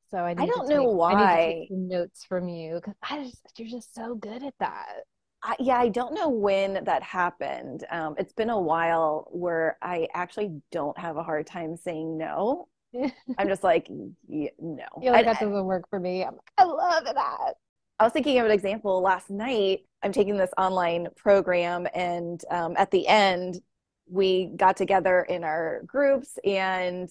So 0.10 0.18
I 0.20 0.34
need 0.34 0.48
don't 0.48 0.68
to 0.68 0.74
know 0.74 0.84
take, 0.84 0.90
I 1.08 1.16
need 1.16 1.32
to 1.32 1.54
why. 1.56 1.68
notes 1.70 2.24
from 2.26 2.48
you 2.50 2.76
because 2.76 2.96
I 3.04 3.24
just 3.24 3.42
you're 3.58 3.68
just 3.70 3.94
so 3.94 4.16
good 4.16 4.44
at 4.44 4.54
that. 4.60 5.04
I, 5.44 5.56
yeah, 5.60 5.78
I 5.78 5.90
don't 5.90 6.14
know 6.14 6.30
when 6.30 6.84
that 6.86 7.04
happened. 7.04 7.86
Um, 7.92 8.16
it's 8.18 8.34
been 8.34 8.50
a 8.50 8.60
while 8.60 9.28
where 9.32 9.78
I 9.82 10.08
actually 10.14 10.62
don't 10.72 10.98
have 10.98 11.18
a 11.18 11.24
hard 11.24 11.48
time 11.48 11.78
saying 11.78 12.18
no. 12.18 12.68
I'm 13.38 13.48
just 13.48 13.64
like, 13.64 13.88
yeah, 14.28 14.50
no. 14.60 14.86
You're 15.02 15.14
like 15.14 15.28
I- 15.28 15.34
that 15.34 15.40
doesn't 15.40 15.66
work 15.66 15.90
for 15.90 16.00
me. 16.00 16.24
I'm 16.24 16.34
like, 16.34 16.52
I 16.58 16.64
love 16.64 17.04
that. 17.06 17.54
I 18.00 18.04
was 18.04 18.14
thinking 18.14 18.38
of 18.40 18.46
an 18.46 18.52
example 18.52 19.02
last 19.02 19.30
night. 19.30 19.82
I'm 20.04 20.12
taking 20.12 20.38
this 20.38 20.52
online 20.58 21.08
program, 21.16 21.88
and 21.96 22.40
um, 22.52 22.76
at 22.78 22.92
the 22.92 23.08
end, 23.08 23.60
we 24.08 24.52
got 24.56 24.78
together 24.78 25.22
in 25.24 25.44
our 25.44 25.82
groups, 25.88 26.38
and 26.46 27.10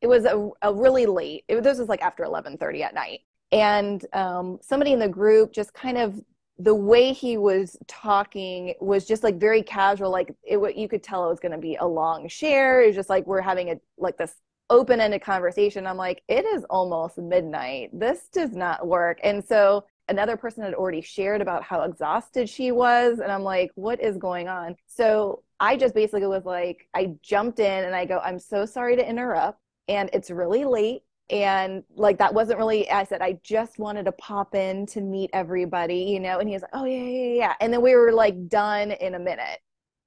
it 0.00 0.08
was 0.08 0.24
a, 0.24 0.50
a 0.62 0.74
really 0.74 1.06
late. 1.06 1.44
It, 1.48 1.62
this 1.62 1.78
was 1.78 1.88
like 1.88 2.02
after 2.02 2.24
11:30 2.24 2.82
at 2.82 2.94
night, 2.94 3.20
and 3.52 4.04
um, 4.12 4.58
somebody 4.60 4.92
in 4.92 4.98
the 4.98 5.08
group 5.08 5.52
just 5.52 5.72
kind 5.72 5.98
of 5.98 6.20
the 6.58 6.74
way 6.74 7.12
he 7.12 7.36
was 7.36 7.76
talking 7.88 8.74
was 8.80 9.04
just 9.04 9.22
like 9.24 9.38
very 9.38 9.62
casual. 9.62 10.10
Like 10.10 10.32
it, 10.44 10.76
you 10.76 10.88
could 10.88 11.02
tell 11.02 11.26
it 11.26 11.30
was 11.30 11.40
going 11.40 11.52
to 11.52 11.58
be 11.58 11.76
a 11.76 11.86
long 11.86 12.28
share. 12.28 12.82
It 12.82 12.88
was 12.88 12.96
just 12.96 13.10
like 13.10 13.26
we're 13.26 13.40
having 13.40 13.70
a 13.70 13.76
like 13.98 14.16
this 14.16 14.36
open-ended 14.70 15.22
conversation. 15.22 15.86
I'm 15.86 15.96
like, 15.96 16.22
it 16.28 16.44
is 16.44 16.64
almost 16.70 17.18
midnight. 17.18 17.90
This 17.92 18.28
does 18.32 18.52
not 18.52 18.86
work, 18.86 19.18
and 19.22 19.44
so 19.44 19.84
another 20.08 20.36
person 20.36 20.62
had 20.62 20.74
already 20.74 21.00
shared 21.00 21.40
about 21.40 21.62
how 21.62 21.82
exhausted 21.82 22.48
she 22.48 22.72
was 22.72 23.20
and 23.20 23.32
i'm 23.32 23.42
like 23.42 23.70
what 23.74 24.00
is 24.02 24.16
going 24.16 24.48
on 24.48 24.76
so 24.86 25.42
i 25.60 25.76
just 25.76 25.94
basically 25.94 26.26
was 26.26 26.44
like 26.44 26.88
i 26.94 27.14
jumped 27.22 27.58
in 27.58 27.84
and 27.84 27.94
i 27.94 28.04
go 28.04 28.18
i'm 28.18 28.38
so 28.38 28.66
sorry 28.66 28.96
to 28.96 29.08
interrupt 29.08 29.58
and 29.88 30.10
it's 30.12 30.30
really 30.30 30.64
late 30.64 31.02
and 31.30 31.82
like 31.94 32.18
that 32.18 32.34
wasn't 32.34 32.58
really 32.58 32.90
i 32.90 33.02
said 33.02 33.22
i 33.22 33.38
just 33.42 33.78
wanted 33.78 34.04
to 34.04 34.12
pop 34.12 34.54
in 34.54 34.84
to 34.84 35.00
meet 35.00 35.30
everybody 35.32 35.96
you 35.96 36.20
know 36.20 36.38
and 36.38 36.48
he 36.48 36.54
was 36.54 36.62
like 36.62 36.70
oh 36.74 36.84
yeah 36.84 36.98
yeah 36.98 37.34
yeah 37.34 37.54
and 37.60 37.72
then 37.72 37.80
we 37.80 37.94
were 37.94 38.12
like 38.12 38.48
done 38.48 38.90
in 38.90 39.14
a 39.14 39.18
minute 39.18 39.60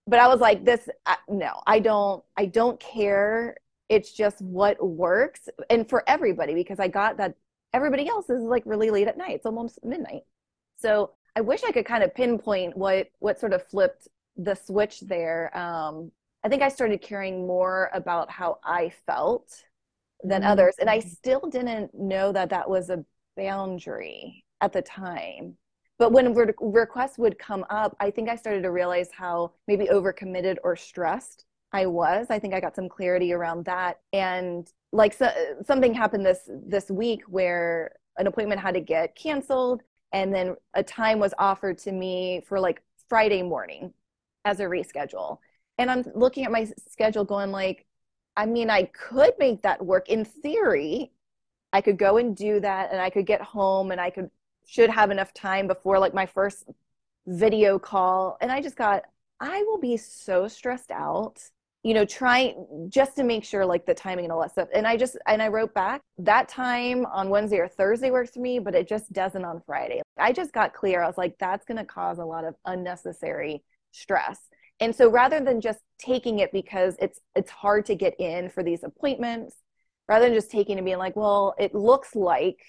but 0.05 0.19
i 0.19 0.27
was 0.27 0.39
like 0.39 0.63
this 0.63 0.87
I, 1.07 1.17
no 1.27 1.61
i 1.65 1.79
don't 1.79 2.23
i 2.37 2.45
don't 2.45 2.79
care 2.79 3.57
it's 3.89 4.11
just 4.11 4.41
what 4.41 4.77
works 4.85 5.49
and 5.71 5.89
for 5.89 6.03
everybody 6.07 6.53
because 6.53 6.79
i 6.79 6.87
got 6.87 7.17
that 7.17 7.33
everybody 7.73 8.07
else 8.07 8.29
is 8.29 8.41
like 8.41 8.63
really 8.65 8.89
late 8.89 9.07
at 9.07 9.17
night. 9.17 9.35
It's 9.35 9.45
almost 9.45 9.79
midnight. 9.83 10.23
So 10.77 11.11
I 11.35 11.41
wish 11.41 11.63
I 11.63 11.71
could 11.71 11.85
kind 11.85 12.03
of 12.03 12.13
pinpoint 12.13 12.77
what 12.77 13.07
what 13.19 13.39
sort 13.39 13.53
of 13.53 13.65
flipped 13.67 14.07
the 14.35 14.55
switch 14.55 15.01
there. 15.01 15.55
Um, 15.57 16.11
I 16.43 16.49
think 16.49 16.61
I 16.61 16.69
started 16.69 17.01
caring 17.01 17.47
more 17.47 17.89
about 17.93 18.29
how 18.29 18.59
I 18.63 18.91
felt 19.05 19.63
than 20.23 20.43
Mhm. 20.43 20.43
others, 20.43 20.75
and 20.79 20.89
I 20.89 20.99
still 20.99 21.41
didn't 21.49 21.93
know 21.93 22.31
that 22.31 22.49
that 22.49 22.69
was 22.69 22.89
a 22.89 23.05
boundary 23.35 24.43
at 24.61 24.73
the 24.73 24.81
time. 24.81 25.57
But 25.99 26.11
when 26.11 26.33
re- 26.33 26.53
requests 26.59 27.17
would 27.17 27.39
come 27.39 27.65
up, 27.69 27.95
I 27.99 28.11
think 28.11 28.29
I 28.29 28.35
started 28.35 28.63
to 28.63 28.71
realize 28.71 29.11
how 29.11 29.53
maybe 29.67 29.87
overcommitted 29.87 30.57
or 30.63 30.75
stressed 30.75 31.45
I 31.73 31.85
was. 31.87 32.27
I 32.29 32.39
think 32.39 32.53
I 32.53 32.61
got 32.61 32.75
some 32.75 32.89
clarity 32.89 33.33
around 33.33 33.65
that, 33.65 33.99
and 34.13 34.71
like 34.93 35.13
so, 35.13 35.29
something 35.65 35.93
happened 35.93 36.25
this 36.25 36.49
this 36.49 36.89
week 36.89 37.23
where 37.27 37.93
an 38.17 38.27
appointment 38.27 38.61
had 38.61 38.73
to 38.75 38.81
get 38.81 39.15
canceled 39.15 39.83
and 40.13 40.33
then 40.33 40.55
a 40.73 40.83
time 40.83 41.19
was 41.19 41.33
offered 41.37 41.77
to 41.79 41.91
me 41.91 42.41
for 42.47 42.59
like 42.59 42.81
Friday 43.09 43.43
morning 43.43 43.93
as 44.45 44.59
a 44.59 44.63
reschedule. 44.63 45.39
And 45.77 45.91
I'm 45.91 46.05
looking 46.15 46.45
at 46.45 46.51
my 46.51 46.67
schedule 46.89 47.25
going 47.25 47.51
like 47.51 47.85
I 48.37 48.45
mean 48.45 48.69
I 48.69 48.83
could 48.83 49.33
make 49.39 49.63
that 49.63 49.83
work. 49.85 50.07
In 50.07 50.23
theory. 50.23 51.11
I 51.73 51.81
could 51.81 51.97
go 51.97 52.15
and 52.17 52.35
do 52.35 52.61
that 52.61 52.91
and 52.93 53.01
I 53.01 53.09
could 53.09 53.25
get 53.25 53.41
home 53.41 53.91
and 53.91 53.99
I 53.99 54.09
could 54.09 54.29
should 54.65 54.89
have 54.89 55.11
enough 55.11 55.33
time 55.33 55.67
before 55.67 55.99
like 55.99 56.13
my 56.13 56.25
first 56.25 56.69
video 57.25 57.77
call. 57.77 58.37
And 58.39 58.51
I 58.51 58.61
just 58.61 58.77
got 58.77 59.03
I 59.41 59.63
will 59.63 59.79
be 59.79 59.97
so 59.97 60.47
stressed 60.47 60.91
out 60.91 61.41
you 61.83 61.93
know 61.93 62.05
trying 62.05 62.87
just 62.89 63.15
to 63.15 63.23
make 63.23 63.43
sure 63.43 63.65
like 63.65 63.85
the 63.85 63.93
timing 63.93 64.25
and 64.25 64.31
all 64.31 64.41
that 64.41 64.51
stuff. 64.51 64.69
And 64.73 64.87
i 64.87 64.97
just 64.97 65.17
and 65.27 65.41
i 65.41 65.47
wrote 65.47 65.73
back 65.73 66.01
that 66.19 66.47
time 66.49 67.05
on 67.07 67.29
wednesday 67.29 67.57
or 67.57 67.67
thursday 67.67 68.11
works 68.11 68.31
for 68.31 68.39
me 68.39 68.59
but 68.59 68.75
it 68.75 68.87
just 68.87 69.11
doesn't 69.13 69.45
on 69.45 69.61
friday. 69.65 70.01
I 70.17 70.31
just 70.31 70.53
got 70.53 70.73
clear. 70.73 71.01
I 71.01 71.07
was 71.07 71.17
like 71.17 71.37
that's 71.39 71.65
going 71.65 71.77
to 71.77 71.85
cause 71.85 72.19
a 72.19 72.25
lot 72.25 72.45
of 72.45 72.55
unnecessary 72.65 73.63
stress 73.91 74.39
and 74.79 74.95
so 74.95 75.09
rather 75.09 75.39
than 75.39 75.61
just 75.61 75.79
taking 75.99 76.39
it 76.39 76.51
because 76.51 76.95
it's 76.99 77.19
it's 77.35 77.51
hard 77.51 77.85
to 77.85 77.95
get 77.95 78.19
in 78.19 78.49
for 78.49 78.63
these 78.63 78.83
appointments 78.83 79.55
rather 80.07 80.25
than 80.25 80.33
just 80.33 80.51
taking 80.51 80.77
it 80.77 80.79
and 80.79 80.85
being 80.85 80.97
like 80.97 81.15
well 81.15 81.55
it 81.57 81.73
looks 81.73 82.15
like 82.15 82.59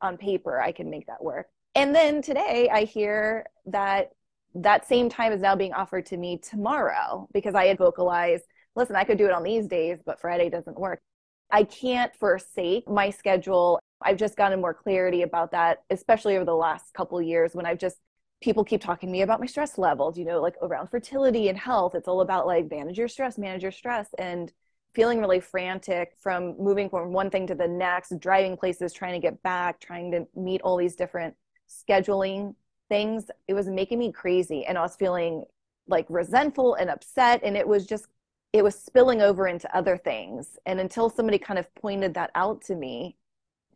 on 0.00 0.16
paper 0.16 0.60
i 0.60 0.72
can 0.72 0.90
make 0.90 1.06
that 1.06 1.22
work 1.22 1.46
and 1.74 1.94
then 1.94 2.22
today 2.22 2.68
i 2.72 2.84
hear 2.84 3.46
that 3.66 4.10
that 4.54 4.86
same 4.86 5.08
time 5.08 5.32
is 5.32 5.40
now 5.40 5.56
being 5.56 5.72
offered 5.72 6.06
to 6.06 6.16
me 6.16 6.38
tomorrow 6.38 7.28
because 7.32 7.54
i 7.54 7.66
had 7.66 7.78
vocalized 7.78 8.44
listen, 8.76 8.96
I 8.96 9.04
could 9.04 9.18
do 9.18 9.26
it 9.26 9.32
on 9.32 9.42
these 9.42 9.66
days, 9.66 9.98
but 10.04 10.20
Friday 10.20 10.50
doesn't 10.50 10.78
work. 10.78 11.00
I 11.50 11.64
can't 11.64 12.14
forsake 12.16 12.88
my 12.88 13.10
schedule. 13.10 13.80
I've 14.02 14.16
just 14.16 14.36
gotten 14.36 14.60
more 14.60 14.74
clarity 14.74 15.22
about 15.22 15.52
that, 15.52 15.78
especially 15.90 16.36
over 16.36 16.44
the 16.44 16.54
last 16.54 16.92
couple 16.94 17.20
years 17.22 17.54
when 17.54 17.66
I've 17.66 17.78
just 17.78 17.96
people 18.42 18.64
keep 18.64 18.80
talking 18.80 19.08
to 19.08 19.12
me 19.12 19.22
about 19.22 19.40
my 19.40 19.46
stress 19.46 19.78
levels, 19.78 20.18
you 20.18 20.24
know, 20.24 20.40
like 20.40 20.54
around 20.62 20.88
fertility 20.88 21.48
and 21.48 21.58
health. 21.58 21.94
It's 21.94 22.08
all 22.08 22.20
about 22.20 22.46
like 22.46 22.70
manage 22.70 22.98
your 22.98 23.08
stress, 23.08 23.38
manage 23.38 23.62
your 23.62 23.72
stress 23.72 24.08
and 24.18 24.52
feeling 24.94 25.18
really 25.18 25.40
frantic 25.40 26.12
from 26.20 26.56
moving 26.58 26.88
from 26.88 27.12
one 27.12 27.30
thing 27.30 27.46
to 27.48 27.54
the 27.54 27.66
next, 27.66 28.18
driving 28.20 28.56
places, 28.56 28.92
trying 28.92 29.14
to 29.14 29.18
get 29.18 29.42
back, 29.42 29.80
trying 29.80 30.10
to 30.12 30.26
meet 30.36 30.60
all 30.62 30.76
these 30.76 30.94
different 30.94 31.34
scheduling 31.68 32.54
things. 32.88 33.30
It 33.48 33.54
was 33.54 33.66
making 33.66 33.98
me 33.98 34.12
crazy 34.12 34.64
and 34.66 34.78
I 34.78 34.82
was 34.82 34.96
feeling 34.96 35.44
like 35.88 36.06
resentful 36.08 36.74
and 36.74 36.90
upset 36.90 37.40
and 37.42 37.56
it 37.56 37.66
was 37.66 37.86
just 37.86 38.06
it 38.52 38.62
was 38.62 38.78
spilling 38.78 39.20
over 39.20 39.48
into 39.48 39.76
other 39.76 39.96
things. 39.96 40.56
And 40.64 40.78
until 40.78 41.10
somebody 41.10 41.38
kind 41.38 41.58
of 41.58 41.74
pointed 41.74 42.14
that 42.14 42.30
out 42.36 42.62
to 42.66 42.76
me, 42.76 43.16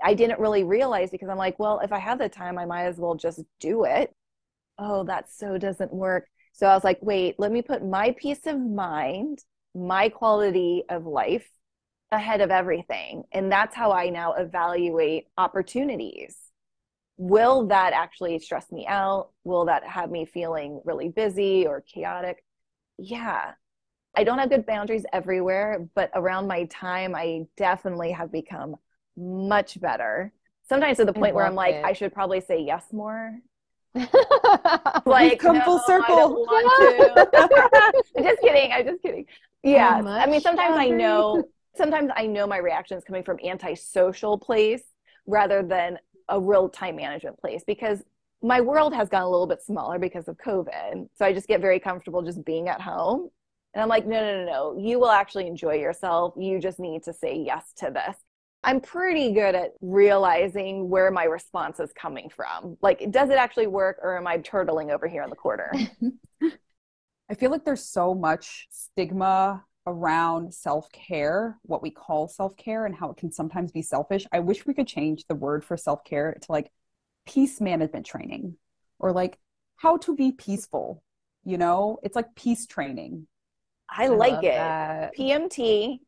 I 0.04 0.14
didn't 0.14 0.38
really 0.38 0.62
realize 0.62 1.10
because 1.10 1.28
I'm 1.28 1.36
like, 1.36 1.58
well, 1.58 1.80
if 1.80 1.92
I 1.92 1.98
have 1.98 2.20
the 2.20 2.28
time, 2.28 2.58
I 2.58 2.64
might 2.64 2.84
as 2.84 2.98
well 2.98 3.16
just 3.16 3.40
do 3.58 3.84
it. 3.84 4.14
Oh, 4.78 5.04
that 5.04 5.30
so 5.30 5.58
doesn't 5.58 5.92
work. 5.92 6.26
So 6.52 6.66
I 6.66 6.74
was 6.74 6.84
like, 6.84 6.98
wait, 7.02 7.36
let 7.38 7.52
me 7.52 7.62
put 7.62 7.84
my 7.84 8.14
peace 8.18 8.46
of 8.46 8.58
mind, 8.58 9.40
my 9.74 10.08
quality 10.08 10.84
of 10.88 11.06
life 11.06 11.48
ahead 12.10 12.40
of 12.40 12.50
everything. 12.50 13.24
And 13.32 13.50
that's 13.50 13.74
how 13.74 13.92
I 13.92 14.10
now 14.10 14.32
evaluate 14.32 15.26
opportunities. 15.36 16.36
Will 17.16 17.66
that 17.66 17.92
actually 17.92 18.38
stress 18.38 18.70
me 18.70 18.86
out? 18.86 19.30
Will 19.44 19.66
that 19.66 19.84
have 19.84 20.10
me 20.10 20.24
feeling 20.24 20.80
really 20.84 21.08
busy 21.08 21.66
or 21.66 21.80
chaotic? 21.82 22.44
Yeah, 22.98 23.52
I 24.16 24.24
don't 24.24 24.38
have 24.38 24.50
good 24.50 24.66
boundaries 24.66 25.04
everywhere, 25.12 25.86
but 25.94 26.10
around 26.14 26.46
my 26.48 26.64
time, 26.64 27.14
I 27.14 27.46
definitely 27.56 28.12
have 28.12 28.32
become 28.32 28.76
much 29.16 29.80
better. 29.80 30.32
Sometimes 30.68 30.98
to 30.98 31.04
the 31.04 31.12
point 31.12 31.34
where 31.34 31.44
I'm 31.44 31.54
like, 31.54 31.76
it. 31.76 31.84
I 31.84 31.92
should 31.92 32.12
probably 32.12 32.40
say 32.40 32.62
yes 32.62 32.92
more. 32.92 33.38
We've 33.94 34.08
Like, 35.06 35.40
come 35.40 35.58
no, 35.58 35.64
full 35.64 35.78
circle. 35.80 36.16
don't 36.16 36.32
want 36.32 37.28
to. 37.32 38.08
I'm 38.16 38.24
just 38.24 38.40
kidding. 38.40 38.72
I'm 38.72 38.86
just 38.86 39.02
kidding. 39.02 39.26
Yeah. 39.62 40.02
I 40.04 40.26
mean, 40.26 40.34
much 40.34 40.42
sometimes 40.42 40.76
I 40.76 40.88
know, 40.88 41.44
sometimes 41.76 42.10
I 42.14 42.26
know 42.26 42.46
my 42.46 42.58
reactions 42.58 43.04
coming 43.04 43.24
from 43.24 43.38
antisocial 43.44 44.38
place 44.38 44.82
rather 45.26 45.62
than 45.62 45.98
a 46.28 46.40
real 46.40 46.68
time 46.68 46.96
management 46.96 47.38
place 47.40 47.64
because 47.66 48.02
my 48.42 48.60
world 48.60 48.94
has 48.94 49.08
gotten 49.08 49.26
a 49.26 49.30
little 49.30 49.46
bit 49.46 49.62
smaller 49.62 49.98
because 49.98 50.28
of 50.28 50.36
COVID. 50.36 51.08
So 51.16 51.24
I 51.24 51.32
just 51.32 51.48
get 51.48 51.60
very 51.60 51.80
comfortable 51.80 52.22
just 52.22 52.44
being 52.44 52.68
at 52.68 52.80
home. 52.80 53.30
And 53.74 53.82
I'm 53.82 53.88
like, 53.88 54.06
no, 54.06 54.20
no, 54.20 54.44
no, 54.44 54.50
no. 54.50 54.78
You 54.78 54.98
will 54.98 55.10
actually 55.10 55.46
enjoy 55.46 55.74
yourself. 55.74 56.34
You 56.36 56.58
just 56.58 56.78
need 56.78 57.02
to 57.04 57.12
say 57.12 57.36
yes 57.36 57.72
to 57.78 57.90
this. 57.90 58.16
I'm 58.64 58.80
pretty 58.80 59.32
good 59.32 59.54
at 59.54 59.72
realizing 59.80 60.88
where 60.88 61.10
my 61.10 61.24
response 61.24 61.78
is 61.78 61.92
coming 61.92 62.28
from. 62.28 62.76
Like, 62.82 63.10
does 63.10 63.30
it 63.30 63.38
actually 63.38 63.68
work 63.68 63.98
or 64.02 64.16
am 64.16 64.26
I 64.26 64.38
turtling 64.38 64.90
over 64.92 65.06
here 65.06 65.22
in 65.22 65.30
the 65.30 65.36
corner? 65.36 65.72
I 67.30 67.34
feel 67.34 67.50
like 67.50 67.64
there's 67.64 67.84
so 67.84 68.14
much 68.14 68.66
stigma 68.70 69.64
around 69.86 70.52
self 70.52 70.90
care, 70.92 71.58
what 71.62 71.82
we 71.82 71.90
call 71.90 72.26
self 72.28 72.56
care, 72.56 72.84
and 72.84 72.94
how 72.94 73.10
it 73.10 73.16
can 73.16 73.30
sometimes 73.30 73.70
be 73.70 73.82
selfish. 73.82 74.26
I 74.32 74.40
wish 74.40 74.66
we 74.66 74.74
could 74.74 74.88
change 74.88 75.24
the 75.26 75.34
word 75.34 75.64
for 75.64 75.76
self 75.76 76.04
care 76.04 76.36
to 76.40 76.52
like 76.52 76.70
peace 77.26 77.60
management 77.60 78.06
training 78.06 78.56
or 78.98 79.12
like 79.12 79.38
how 79.76 79.98
to 79.98 80.16
be 80.16 80.32
peaceful. 80.32 81.02
You 81.44 81.58
know, 81.58 81.98
it's 82.02 82.16
like 82.16 82.34
peace 82.34 82.66
training. 82.66 83.26
I, 83.88 84.08
like 84.08 84.44
it. 84.44 84.54
that. 84.54 85.16
PMT. 85.16 86.00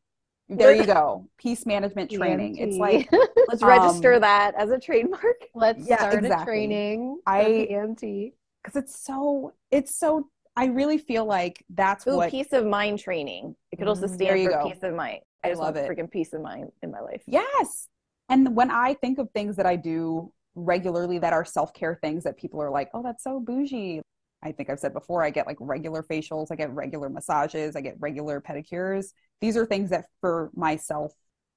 There 0.59 0.75
you 0.75 0.85
go. 0.85 1.29
Peace 1.39 1.65
management 1.65 2.11
training. 2.11 2.57
It's 2.59 2.77
like 2.87 3.09
Let's 3.49 3.63
register 3.63 4.15
Um, 4.15 4.21
that 4.23 4.55
as 4.57 4.71
a 4.71 4.79
trademark. 4.79 5.37
Let's 5.55 5.87
Yeah, 5.87 5.99
start 5.99 6.15
exactly. 6.25 6.43
a 6.43 6.45
training. 6.45 7.19
for 7.25 7.31
I- 7.33 7.45
PMT. 7.71 8.33
because 8.63 8.77
it's 8.83 9.05
so 9.05 9.53
it's 9.71 9.95
so 9.95 10.29
I 10.57 10.67
really 10.67 10.99
feel 10.99 11.25
like 11.25 11.65
that's 11.71 12.07
Ooh, 12.07 12.17
what 12.17 12.31
peace 12.31 12.53
of 12.53 12.67
mind 12.67 12.99
training. 12.99 13.55
It 13.71 13.77
could 13.77 13.89
also 13.89 14.07
stand 14.09 14.45
for 14.45 14.51
go. 14.51 14.69
peace 14.69 14.83
of 14.83 14.95
mind. 14.95 15.21
I 15.45 15.49
I 15.49 15.51
just 15.53 15.61
love 15.63 15.75
want 15.77 15.87
it. 15.87 15.91
freaking 15.91 16.11
peace 16.11 16.33
of 16.33 16.43
mind 16.43 16.71
in 16.83 16.91
my 16.91 17.01
life. 17.01 17.23
Yes. 17.27 17.89
And 18.29 18.55
when 18.57 18.71
I 18.71 18.95
think 18.95 19.19
of 19.19 19.31
things 19.31 19.57
that 19.57 19.67
I 19.67 19.77
do 19.77 20.33
regularly 20.57 21.19
that 21.21 21.33
are 21.33 21.45
self 21.45 21.73
care 21.73 21.95
things 22.03 22.25
that 22.25 22.37
people 22.37 22.61
are 22.61 22.71
like, 22.71 22.91
oh, 22.95 23.03
that's 23.03 23.23
so 23.25 23.41
bougie. 23.41 24.03
I 24.42 24.53
think 24.53 24.70
I've 24.70 24.81
said 24.81 24.92
before, 24.92 25.22
I 25.22 25.31
get 25.31 25.46
like 25.46 25.59
regular 25.61 26.03
facials, 26.03 26.48
I 26.50 26.57
get 26.57 26.70
regular 26.70 27.09
massages, 27.09 27.76
I 27.76 27.81
get 27.81 27.96
regular 27.98 28.40
pedicures. 28.40 29.12
These 29.40 29.57
are 29.57 29.66
things 29.66 29.90
that 29.90 30.07
for 30.20 30.50
myself 30.55 31.12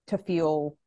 to 0.08 0.18
feel 0.18 0.78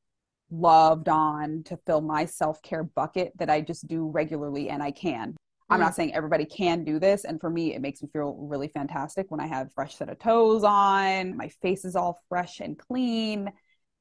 loved 0.51 1.09
on, 1.09 1.63
to 1.65 1.79
fill 1.87 2.01
my 2.01 2.25
self 2.25 2.61
care 2.63 2.85
bucket 2.85 3.33
that 3.39 3.51
I 3.51 3.61
just 3.61 3.87
do 3.87 4.09
regularly 4.09 4.69
and 4.69 4.83
I 4.83 4.91
can. 4.91 5.37
I'm 5.69 5.81
not 5.81 5.93
mm. 5.93 5.97
saying 5.97 6.15
everybody 6.15 6.45
can 6.45 6.85
do 6.85 7.01
this. 7.01 7.25
And 7.25 7.41
for 7.41 7.51
me, 7.51 7.75
it 7.75 7.81
makes 7.81 8.03
me 8.03 8.09
feel 8.13 8.35
really 8.35 8.69
fantastic 8.69 9.27
when 9.31 9.41
I 9.41 9.47
have 9.47 9.73
fresh 9.73 9.97
set 9.97 10.09
of 10.09 10.19
toes 10.19 10.63
on, 10.65 11.37
my 11.37 11.49
face 11.49 11.85
is 11.85 11.97
all 11.97 12.21
fresh 12.29 12.61
and 12.61 12.79
clean, 12.79 13.51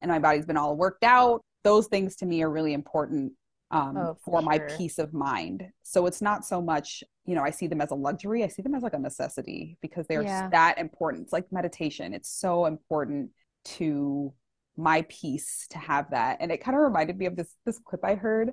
and 0.02 0.12
my 0.12 0.20
body's 0.20 0.46
been 0.46 0.58
all 0.58 0.76
worked 0.76 1.04
out. 1.04 1.42
Those 1.64 1.88
things 1.88 2.18
to 2.18 2.26
me 2.26 2.44
are 2.44 2.52
really 2.52 2.74
important 2.74 3.34
um, 3.72 3.98
Oh, 3.98 4.18
for 4.24 4.40
for 4.40 4.42
my 4.42 4.58
sure. 4.58 4.68
peace 4.78 5.00
of 5.00 5.14
mind. 5.14 5.64
So 5.84 6.06
it's 6.06 6.22
not 6.22 6.46
so 6.46 6.62
much, 6.62 7.04
you 7.26 7.36
know, 7.36 7.44
I 7.44 7.50
see 7.52 7.68
them 7.68 7.82
as 7.82 7.92
a 7.92 7.96
luxury. 7.96 8.44
I 8.44 8.48
see 8.48 8.62
them 8.62 8.76
as 8.76 8.84
like 8.84 8.94
a 8.94 9.00
necessity 9.00 9.78
because 9.82 10.06
they're 10.08 10.24
Yeah. 10.24 10.50
that 10.52 10.78
important. 10.78 11.24
It's 11.24 11.34
like 11.34 11.52
meditation. 11.52 12.14
It's 12.14 12.30
so 12.30 12.66
important 12.66 13.32
to 13.66 14.34
my 14.78 15.04
peace 15.10 15.68
to 15.72 15.78
have 15.78 16.12
that. 16.12 16.38
And 16.42 16.52
it 16.52 16.58
kind 16.62 16.76
of 16.78 16.84
reminded 16.84 17.18
me 17.18 17.26
of 17.26 17.36
this 17.36 17.54
this 17.66 17.80
clip 17.80 18.04
I 18.04 18.16
heard 18.16 18.52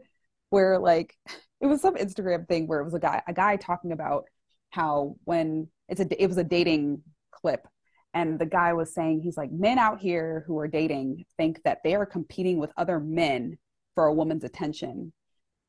where 0.50 0.78
like 0.78 1.16
it 1.60 1.66
was 1.66 1.80
some 1.80 1.94
Instagram 1.96 2.46
thing 2.48 2.66
where 2.66 2.80
it 2.80 2.84
was 2.84 2.94
a 2.94 2.98
guy 3.00 3.22
a 3.26 3.32
guy 3.32 3.56
talking 3.56 3.92
about 3.92 4.24
how 4.70 5.16
when 5.24 5.68
it's 5.88 6.00
a 6.00 6.22
it 6.22 6.26
was 6.26 6.38
a 6.38 6.44
dating 6.44 7.02
clip 7.30 7.66
and 8.14 8.38
the 8.38 8.46
guy 8.46 8.72
was 8.72 8.94
saying 8.94 9.20
he's 9.20 9.36
like 9.36 9.50
men 9.52 9.78
out 9.78 10.00
here 10.00 10.44
who 10.46 10.58
are 10.58 10.68
dating 10.68 11.24
think 11.36 11.62
that 11.64 11.78
they 11.84 11.94
are 11.94 12.06
competing 12.06 12.58
with 12.58 12.72
other 12.76 12.98
men 13.00 13.58
for 13.94 14.06
a 14.06 14.14
woman's 14.14 14.44
attention 14.44 15.12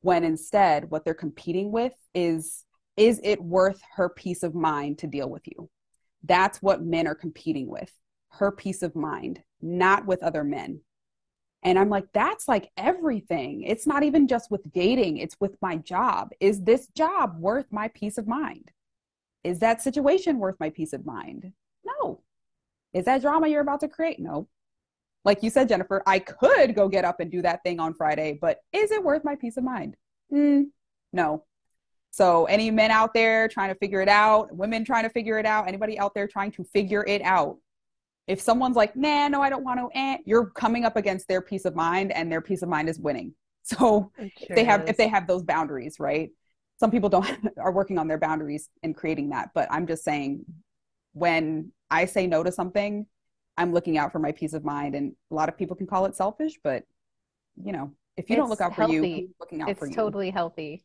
when 0.02 0.24
instead 0.24 0.90
what 0.90 1.04
they're 1.04 1.14
competing 1.14 1.72
with 1.72 1.94
is 2.14 2.64
is 2.96 3.20
it 3.24 3.42
worth 3.42 3.80
her 3.96 4.08
peace 4.08 4.42
of 4.42 4.54
mind 4.54 4.98
to 4.98 5.06
deal 5.06 5.28
with 5.28 5.42
you 5.46 5.68
that's 6.24 6.62
what 6.62 6.82
men 6.82 7.06
are 7.06 7.14
competing 7.14 7.68
with 7.68 7.92
her 8.32 8.50
peace 8.52 8.82
of 8.82 8.94
mind 8.96 9.42
not 9.62 10.06
with 10.06 10.22
other 10.22 10.44
men 10.44 10.80
And 11.62 11.78
I'm 11.78 11.88
like, 11.88 12.06
that's 12.12 12.46
like 12.48 12.70
everything. 12.76 13.62
It's 13.62 13.86
not 13.86 14.02
even 14.02 14.28
just 14.28 14.50
with 14.50 14.70
dating, 14.72 15.18
it's 15.18 15.36
with 15.40 15.56
my 15.62 15.76
job. 15.76 16.30
Is 16.40 16.62
this 16.64 16.88
job 16.88 17.38
worth 17.38 17.66
my 17.72 17.88
peace 17.88 18.18
of 18.18 18.26
mind? 18.28 18.70
Is 19.44 19.60
that 19.60 19.82
situation 19.82 20.38
worth 20.38 20.56
my 20.60 20.70
peace 20.70 20.92
of 20.92 21.06
mind? 21.06 21.52
No. 21.84 22.22
Is 22.92 23.04
that 23.06 23.22
drama 23.22 23.48
you're 23.48 23.60
about 23.62 23.80
to 23.80 23.88
create? 23.88 24.20
No. 24.20 24.48
Like 25.24 25.42
you 25.42 25.50
said, 25.50 25.68
Jennifer, 25.68 26.02
I 26.06 26.18
could 26.18 26.74
go 26.74 26.88
get 26.88 27.04
up 27.04 27.20
and 27.20 27.30
do 27.30 27.42
that 27.42 27.62
thing 27.62 27.80
on 27.80 27.94
Friday, 27.94 28.38
but 28.40 28.58
is 28.72 28.90
it 28.90 29.02
worth 29.02 29.24
my 29.24 29.36
peace 29.36 29.56
of 29.56 29.64
mind? 29.64 29.96
Mm, 30.32 30.66
no. 31.12 31.44
So, 32.10 32.44
any 32.44 32.70
men 32.70 32.90
out 32.90 33.12
there 33.12 33.48
trying 33.48 33.70
to 33.70 33.74
figure 33.74 34.00
it 34.00 34.08
out, 34.08 34.54
women 34.54 34.84
trying 34.84 35.02
to 35.04 35.10
figure 35.10 35.38
it 35.38 35.46
out, 35.46 35.66
anybody 35.66 35.98
out 35.98 36.14
there 36.14 36.28
trying 36.28 36.52
to 36.52 36.64
figure 36.64 37.04
it 37.06 37.22
out, 37.22 37.56
if 38.26 38.40
someone's 38.40 38.76
like, 38.76 38.96
nah, 38.96 39.28
no, 39.28 39.42
I 39.42 39.50
don't 39.50 39.64
want 39.64 39.80
to, 39.80 39.98
eh, 39.98 40.18
you're 40.24 40.46
coming 40.46 40.84
up 40.84 40.96
against 40.96 41.28
their 41.28 41.42
peace 41.42 41.64
of 41.64 41.74
mind 41.74 42.12
and 42.12 42.30
their 42.30 42.40
peace 42.40 42.62
of 42.62 42.68
mind 42.68 42.88
is 42.88 42.98
winning. 42.98 43.34
So 43.66 44.12
if 44.18 44.54
they 44.54 44.64
have 44.64 44.86
if 44.90 44.98
they 44.98 45.08
have 45.08 45.26
those 45.26 45.42
boundaries, 45.42 45.96
right? 45.98 46.28
Some 46.78 46.90
people 46.90 47.08
don't 47.08 47.26
are 47.58 47.72
working 47.72 47.96
on 47.96 48.08
their 48.08 48.18
boundaries 48.18 48.68
and 48.82 48.94
creating 48.94 49.30
that. 49.30 49.52
But 49.54 49.68
I'm 49.70 49.86
just 49.86 50.04
saying 50.04 50.44
when 51.14 51.72
I 51.90 52.04
say 52.04 52.26
no 52.26 52.42
to 52.42 52.52
something, 52.52 53.06
I'm 53.56 53.72
looking 53.72 53.98
out 53.98 54.12
for 54.12 54.18
my 54.18 54.32
peace 54.32 54.52
of 54.52 54.64
mind. 54.64 54.94
And 54.94 55.14
a 55.30 55.34
lot 55.34 55.48
of 55.48 55.56
people 55.56 55.76
can 55.76 55.86
call 55.86 56.06
it 56.06 56.16
selfish, 56.16 56.58
but 56.62 56.84
you 57.62 57.72
know, 57.72 57.92
if 58.16 58.28
you 58.30 58.34
It's 58.34 58.40
don't 58.40 58.48
look 58.50 58.60
out 58.60 58.74
for 58.74 58.82
healthy. 58.82 58.94
you, 58.94 59.34
looking 59.40 59.62
out 59.62 59.68
it's 59.68 59.78
for 59.78 59.86
you. 59.86 59.94
totally 59.94 60.30
healthy. 60.30 60.84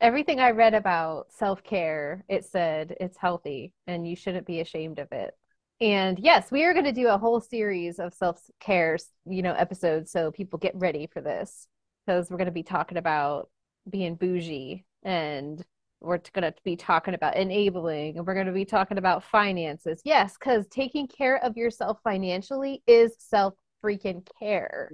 Everything 0.00 0.40
I 0.40 0.50
read 0.50 0.74
about 0.74 1.32
self-care, 1.32 2.24
it 2.28 2.44
said 2.44 2.96
it's 3.00 3.16
healthy 3.16 3.72
and 3.86 4.06
you 4.06 4.16
shouldn't 4.16 4.46
be 4.46 4.60
ashamed 4.60 4.98
of 4.98 5.08
it. 5.12 5.34
And 5.80 6.18
yes, 6.18 6.50
we 6.50 6.64
are 6.64 6.72
going 6.72 6.84
to 6.84 6.92
do 6.92 7.08
a 7.08 7.18
whole 7.18 7.40
series 7.40 7.98
of 7.98 8.14
self-care, 8.14 8.98
you 9.26 9.42
know, 9.42 9.52
episodes. 9.54 10.12
So 10.12 10.30
people 10.30 10.58
get 10.58 10.76
ready 10.76 11.08
for 11.12 11.20
this 11.20 11.66
because 12.06 12.30
we're 12.30 12.36
going 12.36 12.46
to 12.46 12.52
be 12.52 12.62
talking 12.62 12.98
about 12.98 13.50
being 13.88 14.14
bougie 14.14 14.84
and 15.02 15.64
we're 16.04 16.20
going 16.32 16.42
to 16.42 16.54
be 16.64 16.76
talking 16.76 17.14
about 17.14 17.36
enabling 17.36 18.16
and 18.16 18.26
we're 18.26 18.34
going 18.34 18.46
to 18.46 18.52
be 18.52 18.64
talking 18.64 18.98
about 18.98 19.24
finances. 19.24 20.00
Yes, 20.04 20.36
because 20.38 20.66
taking 20.68 21.06
care 21.08 21.42
of 21.44 21.56
yourself 21.56 21.98
financially 22.04 22.82
is 22.86 23.14
self 23.18 23.54
freaking 23.82 24.26
care. 24.38 24.90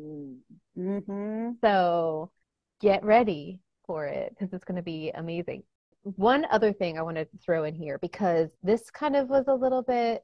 Mm-hmm. 0.79 1.51
So 1.61 2.31
get 2.81 3.05
ready 3.05 3.61
for 3.87 4.07
it 4.07 4.31
because 4.31 4.53
it's 4.53 4.65
going 4.65 4.77
to 4.77 4.83
be 4.83 5.11
amazing. 5.15 5.63
One 6.03 6.47
other 6.51 6.73
thing 6.73 6.99
I 6.99 7.03
want 7.03 7.17
to 7.19 7.29
throw 7.45 7.65
in 7.65 7.75
here 7.75 7.99
because 7.99 8.51
this 8.63 8.91
kind 8.91 9.17
of 9.17 9.29
was 9.29 9.45
a 9.49 9.55
little 9.55 9.83
bit 9.83 10.23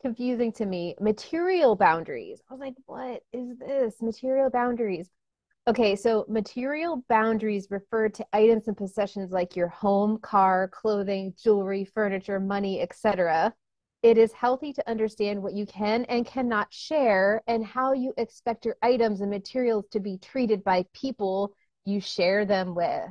confusing 0.00 0.52
to 0.52 0.66
me 0.66 0.94
material 1.00 1.76
boundaries. 1.76 2.40
I 2.48 2.54
was 2.54 2.60
like, 2.60 2.74
what 2.86 3.22
is 3.32 3.58
this? 3.58 4.00
Material 4.00 4.50
boundaries. 4.50 5.10
Okay, 5.68 5.96
so 5.96 6.24
material 6.30 7.04
boundaries 7.10 7.66
refer 7.70 8.08
to 8.08 8.26
items 8.32 8.68
and 8.68 8.76
possessions 8.76 9.32
like 9.32 9.54
your 9.54 9.68
home, 9.68 10.16
car, 10.16 10.66
clothing, 10.68 11.34
jewelry, 11.36 11.84
furniture, 11.84 12.40
money, 12.40 12.80
etc. 12.80 13.52
It 14.02 14.16
is 14.16 14.32
healthy 14.32 14.72
to 14.72 14.88
understand 14.88 15.42
what 15.42 15.52
you 15.52 15.66
can 15.66 16.06
and 16.06 16.24
cannot 16.24 16.72
share 16.72 17.42
and 17.46 17.66
how 17.66 17.92
you 17.92 18.14
expect 18.16 18.64
your 18.64 18.78
items 18.80 19.20
and 19.20 19.28
materials 19.28 19.84
to 19.90 20.00
be 20.00 20.16
treated 20.16 20.64
by 20.64 20.86
people 20.94 21.52
you 21.84 22.00
share 22.00 22.46
them 22.46 22.74
with. 22.74 23.10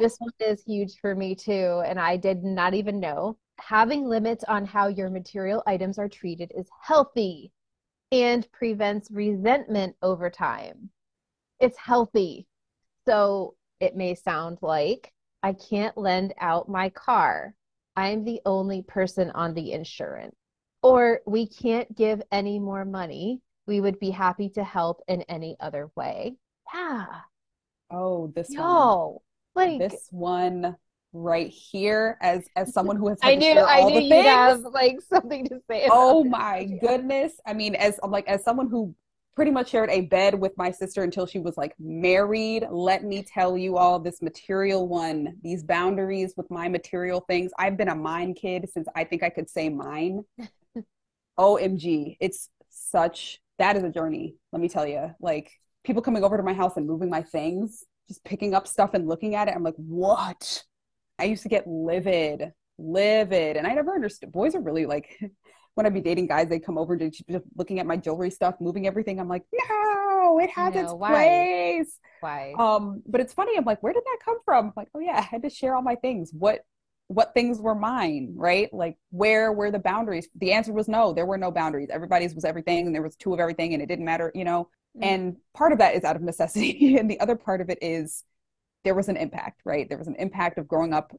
This 0.00 0.16
one 0.20 0.32
is 0.40 0.64
huge 0.64 0.98
for 1.00 1.14
me 1.14 1.34
too, 1.34 1.82
and 1.84 2.00
I 2.00 2.16
did 2.16 2.44
not 2.44 2.72
even 2.72 2.98
know. 2.98 3.36
Having 3.58 4.06
limits 4.06 4.42
on 4.44 4.64
how 4.64 4.88
your 4.88 5.10
material 5.10 5.62
items 5.66 5.98
are 5.98 6.08
treated 6.08 6.50
is 6.56 6.70
healthy 6.80 7.52
and 8.10 8.50
prevents 8.52 9.10
resentment 9.10 9.96
over 10.00 10.30
time. 10.30 10.88
It's 11.60 11.76
healthy. 11.76 12.46
So 13.06 13.54
it 13.80 13.96
may 13.96 14.14
sound 14.14 14.58
like 14.60 15.12
I 15.42 15.52
can't 15.52 15.96
lend 15.96 16.34
out 16.40 16.68
my 16.68 16.90
car. 16.90 17.54
I'm 17.96 18.24
the 18.24 18.40
only 18.44 18.82
person 18.82 19.30
on 19.30 19.54
the 19.54 19.72
insurance. 19.72 20.36
Or 20.82 21.20
we 21.26 21.48
can't 21.48 21.92
give 21.96 22.22
any 22.30 22.58
more 22.58 22.84
money. 22.84 23.40
We 23.66 23.80
would 23.80 23.98
be 23.98 24.10
happy 24.10 24.48
to 24.50 24.64
help 24.64 25.02
in 25.08 25.22
any 25.22 25.56
other 25.60 25.90
way. 25.96 26.36
Yeah. 26.72 27.06
Oh, 27.90 28.32
this 28.34 28.48
one. 28.48 28.56
Y'all, 28.56 29.22
like 29.54 29.78
This 29.78 30.08
one 30.10 30.76
right 31.12 31.48
here, 31.48 32.18
as 32.20 32.46
as 32.54 32.72
someone 32.72 32.96
who 32.96 33.08
has 33.08 33.18
had 33.22 33.30
I 33.30 33.34
to 33.34 33.40
knew 33.40 33.60
I 33.60 33.84
knew 33.84 34.00
you'd 34.00 34.24
have 34.24 34.60
like 34.72 35.00
something 35.00 35.46
to 35.46 35.60
say 35.68 35.88
oh 35.90 36.24
my 36.24 36.64
goodness 36.80 37.32
i 37.46 37.52
mean 37.52 37.74
as 37.74 37.98
like 38.06 38.28
as 38.28 38.44
someone 38.44 38.68
who 38.68 38.94
pretty 39.38 39.52
much 39.52 39.70
shared 39.70 39.88
a 39.90 40.00
bed 40.00 40.34
with 40.34 40.50
my 40.58 40.68
sister 40.68 41.04
until 41.04 41.24
she 41.24 41.38
was 41.38 41.56
like 41.56 41.72
married. 41.78 42.66
Let 42.68 43.04
me 43.04 43.22
tell 43.22 43.56
you 43.56 43.76
all 43.76 44.00
this 44.00 44.20
material 44.20 44.88
one 44.88 45.36
these 45.42 45.62
boundaries 45.62 46.34
with 46.36 46.50
my 46.50 46.68
material 46.68 47.20
things 47.20 47.52
i've 47.56 47.76
been 47.76 47.88
a 47.88 47.94
mine 47.94 48.34
kid 48.34 48.68
since 48.72 48.88
i 48.96 49.04
think 49.04 49.22
i 49.22 49.30
could 49.30 49.48
say 49.48 49.68
mine. 49.68 50.24
Omg 51.38 52.16
it's 52.18 52.50
such 52.68 53.38
that 53.58 53.76
is 53.76 53.84
a 53.84 53.90
journey 53.90 54.34
let 54.52 54.60
me 54.60 54.68
tell 54.68 54.86
you 54.86 55.14
like 55.20 55.52
people 55.84 56.02
coming 56.02 56.24
over 56.24 56.36
to 56.36 56.42
my 56.42 56.52
house 56.52 56.76
and 56.76 56.86
moving 56.86 57.08
my 57.08 57.22
things 57.22 57.84
just 58.08 58.24
picking 58.24 58.54
up 58.54 58.66
stuff 58.66 58.94
and 58.94 59.06
looking 59.06 59.36
at 59.36 59.46
it 59.46 59.54
i'm 59.54 59.62
like 59.62 59.76
what? 59.76 60.64
I 61.18 61.24
used 61.24 61.44
to 61.44 61.48
get 61.48 61.66
livid 61.68 62.52
livid 62.76 63.56
and 63.56 63.66
i 63.66 63.74
never 63.74 63.94
understood 63.94 64.32
boys 64.32 64.56
are 64.56 64.60
really 64.60 64.86
like 64.86 65.16
when 65.78 65.86
I'd 65.86 65.94
be 65.94 66.00
dating 66.00 66.26
guys, 66.26 66.48
they'd 66.48 66.58
come 66.58 66.76
over 66.76 66.96
to 66.96 67.08
just 67.08 67.46
looking 67.54 67.78
at 67.78 67.86
my 67.86 67.96
jewelry 67.96 68.30
stuff, 68.32 68.56
moving 68.60 68.88
everything. 68.88 69.20
I'm 69.20 69.28
like, 69.28 69.44
no, 69.52 70.40
it 70.40 70.50
has 70.50 70.74
No, 70.74 70.80
its 70.82 70.92
why? 70.92 71.12
place. 71.12 72.00
Why? 72.18 72.52
Um, 72.58 73.00
but 73.06 73.20
it's 73.20 73.32
funny. 73.32 73.56
I'm 73.56 73.64
like, 73.64 73.80
where 73.80 73.92
did 73.92 74.02
that 74.04 74.18
come 74.24 74.38
from? 74.44 74.66
I'm 74.66 74.72
like, 74.76 74.88
oh 74.92 74.98
yeah, 74.98 75.16
I 75.18 75.20
had 75.20 75.42
to 75.42 75.48
share 75.48 75.76
all 75.76 75.82
my 75.82 75.94
things. 75.94 76.32
What 76.36 76.62
what 77.06 77.32
things 77.32 77.60
were 77.60 77.76
mine, 77.76 78.34
right? 78.34 78.74
Like 78.74 78.98
where 79.10 79.52
were 79.52 79.70
the 79.70 79.78
boundaries? 79.78 80.28
The 80.34 80.52
answer 80.52 80.72
was 80.72 80.88
no. 80.88 81.12
There 81.12 81.26
were 81.26 81.38
no 81.38 81.52
boundaries. 81.52 81.90
Everybody's 81.92 82.34
was 82.34 82.44
everything, 82.44 82.86
and 82.86 82.94
there 82.94 83.02
was 83.02 83.14
two 83.14 83.32
of 83.32 83.38
everything, 83.38 83.72
and 83.72 83.80
it 83.80 83.86
didn't 83.86 84.04
matter, 84.04 84.32
you 84.34 84.44
know. 84.44 84.68
Mm. 84.96 85.02
And 85.04 85.36
part 85.54 85.70
of 85.70 85.78
that 85.78 85.94
is 85.94 86.02
out 86.02 86.16
of 86.16 86.22
necessity, 86.22 86.96
and 86.98 87.08
the 87.08 87.20
other 87.20 87.36
part 87.36 87.60
of 87.60 87.70
it 87.70 87.78
is 87.80 88.24
there 88.82 88.96
was 88.96 89.08
an 89.08 89.16
impact, 89.16 89.60
right? 89.64 89.88
There 89.88 89.98
was 89.98 90.08
an 90.08 90.16
impact 90.18 90.58
of 90.58 90.66
growing 90.66 90.92
up 90.92 91.12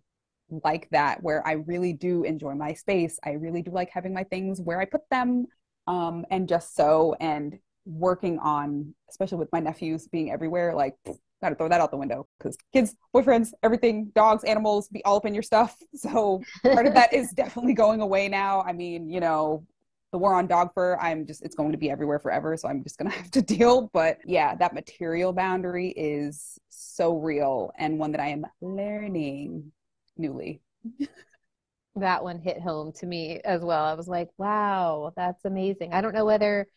like 0.64 0.89
that 0.91 1.22
where 1.24 1.45
I 1.47 1.54
really 1.54 1.93
do 1.93 2.24
enjoy 2.24 2.54
my 2.54 2.74
space. 2.74 3.20
I 3.24 3.32
really 3.32 3.62
do 3.62 3.72
like 3.72 3.89
having 3.89 4.14
my 4.14 4.24
things 4.24 4.62
where 4.62 4.80
I 4.80 4.86
put 4.86 5.02
them 5.10 5.47
um 5.88 6.26
and 6.30 6.47
just 6.47 6.76
so 6.76 7.16
and 7.20 7.58
working 7.86 8.38
on 8.39 8.93
especially 9.10 9.38
with 9.39 9.52
my 9.52 9.60
nephews 9.60 10.08
being 10.08 10.32
everywhere 10.32 10.76
like 10.76 10.95
got 11.41 11.50
to 11.50 11.56
throw 11.56 11.70
that 11.70 11.80
out 11.80 11.89
the 11.89 11.97
window 11.97 12.28
cuz 12.41 12.58
kids, 12.74 12.95
boyfriends, 13.16 13.54
everything, 13.64 14.12
dogs, 14.14 14.43
animals 14.43 14.89
be 14.89 15.04
all 15.06 15.16
up 15.18 15.26
in 15.26 15.34
your 15.34 15.43
stuff. 15.43 15.78
So 15.95 16.41
part 16.64 16.86
of 16.86 16.93
that 16.93 17.14
is 17.14 17.32
definitely 17.36 17.74
going 17.74 18.02
away 18.02 18.28
now. 18.28 18.62
I 18.62 18.74
mean, 18.74 19.10
you 19.10 19.20
know, 19.20 19.66
the 20.12 20.18
war 20.18 20.34
on 20.34 20.47
dog 20.47 20.74
fur, 20.74 20.97
I'm 20.97 21.26
just, 21.26 21.43
it's 21.43 21.56
going 21.56 21.72
to 21.72 21.78
be 21.78 21.91
everywhere 21.91 22.20
forever. 22.20 22.58
So 22.58 22.68
I'm 22.68 22.84
just 22.84 22.97
going 22.97 23.12
to 23.12 23.18
have 23.18 23.32
to 23.32 23.41
deal. 23.41 23.89
But 23.93 24.18
yeah, 24.26 24.56
that 24.56 24.74
material 24.74 25.34
boundary 25.34 25.89
is 25.89 26.58
so 26.70 27.18
real 27.18 27.72
and 27.78 28.00
one 28.00 28.12
that 28.12 28.22
I 28.22 28.28
am 28.28 28.45
learning 28.62 29.72
newly. 30.20 30.62
that 31.96 32.24
one 32.24 32.40
hit 32.40 32.62
home 32.62 32.92
to 32.94 33.06
me 33.06 33.40
as 33.44 33.62
well. 33.62 33.84
I 33.84 33.94
was 33.94 34.08
like, 34.08 34.30
wow, 34.38 35.14
that's 35.16 35.46
amazing. 35.46 35.94
I 35.94 36.02
don't 36.02 36.14
know 36.14 36.26
whether 36.26 36.68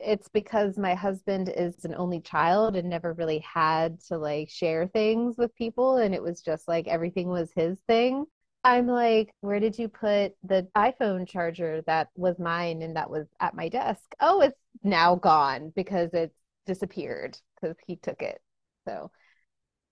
it's 0.00 0.28
because 0.28 0.78
my 0.78 0.94
husband 0.94 1.52
is 1.54 1.84
an 1.84 1.94
only 1.94 2.20
child 2.20 2.76
and 2.76 2.88
never 2.88 3.12
really 3.14 3.40
had 3.40 4.00
to 4.00 4.16
like 4.16 4.48
share 4.48 4.86
things 4.86 5.36
with 5.36 5.54
people 5.56 5.96
and 5.96 6.14
it 6.14 6.22
was 6.22 6.40
just 6.40 6.68
like 6.68 6.86
everything 6.86 7.28
was 7.28 7.50
his 7.54 7.78
thing. 7.88 8.24
I'm 8.64 8.86
like, 8.86 9.32
where 9.40 9.60
did 9.60 9.78
you 9.78 9.88
put 9.88 10.34
the 10.44 10.68
iPhone 10.76 11.26
charger 11.28 11.82
that 11.86 12.08
was 12.16 12.38
mine 12.38 12.82
and 12.82 12.96
that 12.96 13.10
was 13.10 13.26
at 13.40 13.54
my 13.54 13.68
desk? 13.68 14.02
Oh, 14.20 14.40
it's 14.40 14.58
now 14.82 15.14
gone 15.16 15.72
because 15.74 16.10
it's 16.12 16.36
disappeared 16.66 17.38
because 17.60 17.76
he 17.86 17.96
took 17.96 18.22
it. 18.22 18.40
So, 18.86 19.10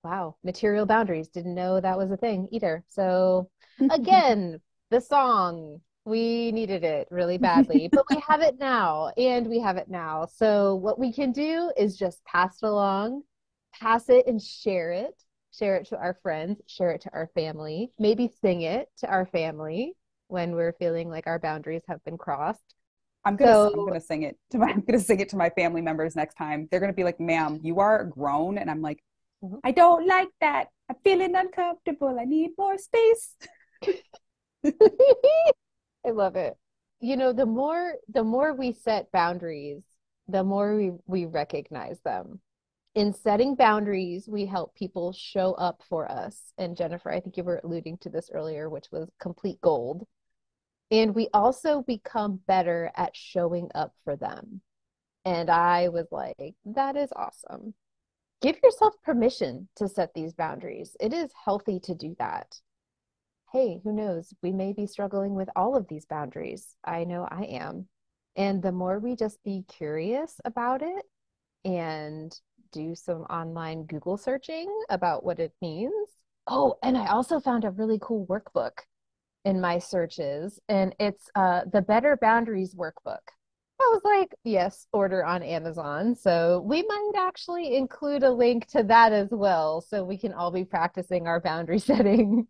wow, 0.07 0.37
material 0.45 0.87
boundaries. 0.87 1.29
Didn't 1.29 1.55
know 1.55 1.81
that 1.81 1.99
was 1.99 2.11
a 2.11 2.17
thing 2.17 2.49
either. 2.53 2.85
So, 2.89 3.51
again, 3.91 4.61
the 4.91 5.01
song, 5.01 5.81
we 6.05 6.53
needed 6.53 6.85
it 6.85 7.09
really 7.11 7.39
badly, 7.39 7.89
but 7.93 8.05
we 8.09 8.23
have 8.29 8.41
it 8.41 8.59
now 8.59 9.13
and 9.17 9.49
we 9.49 9.59
have 9.61 9.77
it 9.77 9.89
now. 9.89 10.27
So, 10.33 10.77
what 10.77 10.99
we 10.99 11.13
can 11.13 11.33
do 11.33 11.73
is 11.77 11.97
just 11.97 12.25
pass 12.25 12.59
it 12.63 12.67
along, 12.67 13.23
pass 13.75 14.09
it 14.09 14.27
and 14.27 14.41
share 14.41 14.93
it. 14.93 15.15
Share 15.53 15.77
it 15.77 15.89
to 15.89 15.97
our 15.97 16.19
friends, 16.23 16.61
share 16.67 16.91
it 16.91 17.01
to 17.03 17.11
our 17.15 17.31
family, 17.35 17.91
maybe 17.99 18.31
sing 18.43 18.61
it 18.61 18.89
to 18.99 19.09
our 19.09 19.25
family 19.25 19.95
when 20.29 20.53
we're 20.55 20.75
feeling 20.75 21.09
like 21.09 21.27
our 21.27 21.39
boundaries 21.39 21.81
have 21.89 22.05
been 22.05 22.19
crossed. 22.19 22.75
I'm 23.25 23.37
gonna 23.37 23.55
So- 23.55 23.73
I'm 23.73 23.87
gonna 23.87 24.01
sing 24.01 24.23
it 24.25 24.37
to 24.51 24.59
my 24.59 24.69
I'm 24.69 24.83
gonna 24.83 25.01
sing 25.01 25.19
it 25.21 25.31
to 25.31 25.37
my 25.37 25.49
family 25.51 25.81
members 25.81 26.15
next 26.15 26.35
time. 26.35 26.69
They're 26.71 26.81
gonna 26.81 26.93
be 26.93 27.05
like, 27.05 27.19
"Ma'am, 27.19 27.59
you 27.63 27.81
are 27.81 28.05
grown," 28.05 28.59
and 28.59 28.71
I'm 28.71 28.83
like, 28.83 29.03
Mhm. 29.43 29.61
"I 29.64 29.72
don't 29.72 30.07
like 30.07 30.30
that. 30.41 30.68
I'm 30.89 30.97
feeling 31.05 31.34
uncomfortable. 31.34 32.18
I 32.18 32.24
need 32.24 32.53
more 32.59 32.78
space." 32.78 33.37
I 36.07 36.11
love 36.11 36.37
it. 36.37 36.57
You 37.01 37.16
know, 37.16 37.32
the 37.32 37.47
more 37.47 37.95
the 38.09 38.24
more 38.24 38.55
we 38.55 38.72
set 38.72 39.11
boundaries 39.12 39.82
the 40.28 40.43
more 40.43 40.74
we, 40.76 40.91
we 41.07 41.24
recognize 41.24 42.01
them. 42.01 42.41
In 42.97 43.12
setting 43.12 43.57
boundaries, 43.57 44.28
we 44.28 44.47
help 44.47 44.74
people 44.74 45.12
show 45.12 45.55
up 45.55 45.82
for 45.89 46.11
us. 46.11 46.53
And 46.59 46.76
Jennifer, 46.76 47.11
I 47.12 47.20
think 47.20 47.37
you 47.37 47.45
were 47.45 47.61
alluding 47.64 47.99
to 47.99 48.11
this 48.11 48.30
earlier, 48.32 48.68
which 48.70 48.87
was 48.93 49.09
complete 49.20 49.61
gold. 49.61 50.07
And 50.91 51.14
we 51.14 51.28
also 51.34 51.82
become 51.82 52.41
better 52.47 52.91
at 52.97 53.16
showing 53.16 53.70
up 53.74 53.95
for 54.05 54.16
them. 54.16 54.62
And 55.24 55.51
I 55.51 55.89
was 55.91 56.07
like, 56.12 56.55
that 56.66 56.97
is 56.97 57.11
awesome. 57.16 57.74
Give 58.47 58.62
yourself 58.62 58.94
permission 59.03 59.68
to 59.74 59.88
set 59.88 60.14
these 60.14 60.32
boundaries. 60.32 60.97
It 61.01 61.12
is 61.12 61.32
healthy 61.44 61.80
to 61.80 61.97
do 61.97 62.14
that. 62.20 62.61
Hey, 63.53 63.80
who 63.82 63.92
knows? 63.92 64.32
We 64.40 64.53
may 64.53 64.72
be 64.72 64.86
struggling 64.86 65.34
with 65.34 65.49
all 65.57 65.74
of 65.74 65.88
these 65.88 66.05
boundaries. 66.05 66.76
I 66.84 67.03
know 67.03 67.26
I 67.28 67.42
am. 67.42 67.88
And 68.36 68.62
the 68.62 68.70
more 68.70 69.01
we 69.01 69.16
just 69.16 69.42
be 69.42 69.64
curious 69.66 70.40
about 70.44 70.80
it 70.82 71.07
and 71.64 72.32
do 72.70 72.94
some 72.94 73.22
online 73.22 73.82
Google 73.82 74.16
searching 74.16 74.72
about 74.90 75.24
what 75.24 75.40
it 75.40 75.53
means. 75.61 76.11
Oh, 76.47 76.76
and 76.84 76.97
I 76.97 77.09
also 77.09 77.40
found 77.40 77.64
a 77.64 77.70
really 77.70 77.99
cool 78.01 78.28
workbook 78.28 78.78
in 79.44 79.61
my 79.61 79.80
searches, 79.80 80.61
and 80.68 80.94
it's 81.01 81.28
uh, 81.34 81.62
the 81.72 81.82
Better 81.82 82.16
Boundaries 82.16 82.76
Workbook. 82.76 83.26
I 83.79 83.91
was 83.93 84.01
like, 84.05 84.35
yes, 84.43 84.87
order 84.93 85.24
on 85.24 85.43
Amazon. 85.43 86.14
So 86.14 86.62
we 86.64 86.83
might 86.83 87.12
actually 87.16 87.77
include 87.77 88.22
a 88.22 88.31
link 88.31 88.66
to 88.68 88.83
that 88.85 89.12
as 89.12 89.29
well. 89.31 89.83
So 89.83 90.03
we 90.03 90.16
can 90.16 90.33
all 90.33 90.51
be 90.51 90.64
practicing 90.64 91.27
our 91.27 91.41
boundary 91.41 91.79
setting. 91.81 92.47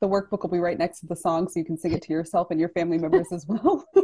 The 0.00 0.08
workbook 0.08 0.42
will 0.42 0.50
be 0.50 0.58
right 0.58 0.78
next 0.78 1.00
to 1.00 1.06
the 1.06 1.16
song 1.16 1.48
so 1.48 1.58
you 1.58 1.64
can 1.64 1.76
sing 1.76 1.92
it 1.92 2.02
to 2.02 2.12
yourself 2.12 2.48
and 2.50 2.58
your 2.60 2.68
family 2.70 2.98
members 2.98 3.26
as 3.32 3.44
well. 3.46 3.84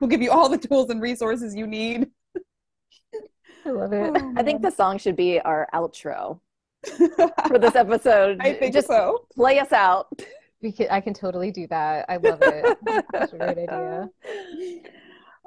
we'll 0.00 0.08
give 0.08 0.22
you 0.22 0.30
all 0.30 0.48
the 0.48 0.58
tools 0.58 0.90
and 0.90 1.00
resources 1.00 1.54
you 1.54 1.66
need. 1.66 2.08
I 3.66 3.70
love 3.70 3.92
it. 3.92 4.12
Oh, 4.14 4.32
I 4.36 4.42
think 4.42 4.62
the 4.62 4.70
song 4.70 4.98
should 4.98 5.16
be 5.16 5.40
our 5.40 5.68
outro 5.74 6.40
for 7.48 7.58
this 7.58 7.74
episode. 7.74 8.38
I 8.40 8.54
think 8.54 8.74
Just 8.74 8.88
so. 8.88 9.26
play 9.34 9.58
us 9.58 9.72
out. 9.72 10.08
We 10.64 10.72
can, 10.72 10.88
I 10.90 11.00
can 11.02 11.12
totally 11.12 11.50
do 11.50 11.66
that. 11.68 12.06
I 12.08 12.16
love 12.16 12.38
it. 12.40 12.78
That's 13.12 13.32
a 13.34 13.36
great 13.36 13.58
idea. 13.58 14.08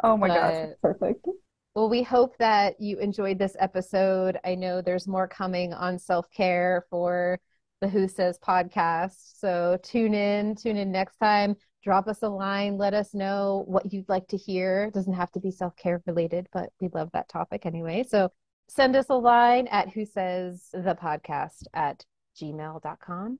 Oh 0.03 0.15
my 0.15 0.27
gosh, 0.27 0.37
But- 0.37 0.51
that's 0.53 0.79
perfect. 0.79 1.27
Well, 1.73 1.89
we 1.89 2.03
hope 2.03 2.37
that 2.37 2.79
you 2.79 2.99
enjoyed 2.99 3.39
this 3.39 3.55
episode. 3.59 4.37
I 4.45 4.53
know 4.53 4.79
there's 4.79 5.07
more 5.07 5.27
coming 5.27 5.73
on 5.73 5.97
self 5.97 6.29
care 6.29 6.85
for 6.91 7.39
the 7.81 7.87
Who 7.87 8.07
Says 8.07 8.37
podcast. 8.37 9.39
So 9.39 9.79
tune 9.81 10.13
in, 10.13 10.53
tune 10.55 10.77
in 10.77 10.91
next 10.91 11.17
time. 11.17 11.55
Drop 11.83 12.07
us 12.07 12.21
a 12.21 12.29
line. 12.29 12.77
Let 12.77 12.93
us 12.93 13.15
know 13.15 13.63
what 13.67 13.91
you'd 13.91 14.07
like 14.07 14.27
to 14.27 14.37
hear. 14.37 14.83
It 14.83 14.93
doesn't 14.93 15.13
have 15.13 15.31
to 15.31 15.39
be 15.39 15.49
self 15.49 15.75
care 15.75 16.01
related, 16.05 16.47
but 16.53 16.69
we 16.79 16.89
love 16.93 17.09
that 17.13 17.27
topic 17.27 17.65
anyway. 17.65 18.05
So 18.07 18.29
send 18.69 18.95
us 18.95 19.07
a 19.09 19.15
line 19.15 19.65
at 19.67 19.89
Who 19.89 20.05
Says 20.05 20.69
the 20.73 20.95
podcast 21.01 21.63
at 21.73 22.05
gmail.com 22.39 23.39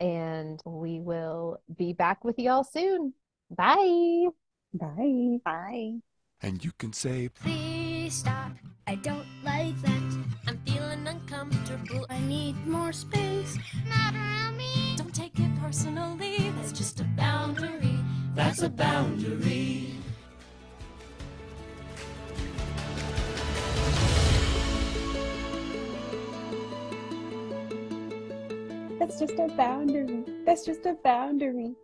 and 0.00 0.60
we 0.64 1.00
will 1.00 1.60
be 1.76 1.92
back 1.92 2.24
with 2.24 2.38
y'all 2.38 2.64
soon. 2.64 3.14
Bye. 3.50 4.26
Bye. 4.72 5.38
Bye. 5.44 5.94
And 6.42 6.64
you 6.64 6.72
can 6.78 6.92
say, 6.92 7.28
Please 7.28 8.14
stop. 8.14 8.52
I 8.86 8.94
don't 8.94 9.26
like 9.44 9.80
that. 9.82 10.24
I'm 10.46 10.58
feeling 10.66 11.06
uncomfortable. 11.06 12.06
I 12.08 12.20
need 12.20 12.66
more 12.66 12.92
space. 12.92 13.58
Not 13.88 14.14
around 14.14 14.56
me. 14.56 14.94
Don't 14.96 15.14
take 15.14 15.38
it 15.38 15.60
personally. 15.60 16.50
That's 16.56 16.72
just 16.72 17.00
a 17.00 17.04
boundary. 17.04 17.98
That's 18.34 18.62
a 18.62 18.70
boundary. 18.70 19.94
That's 28.98 29.20
just 29.20 29.34
a 29.34 29.46
boundary. 29.56 30.24
That's 30.44 30.64
just 30.66 30.84
a 30.84 30.94
boundary. 31.04 31.74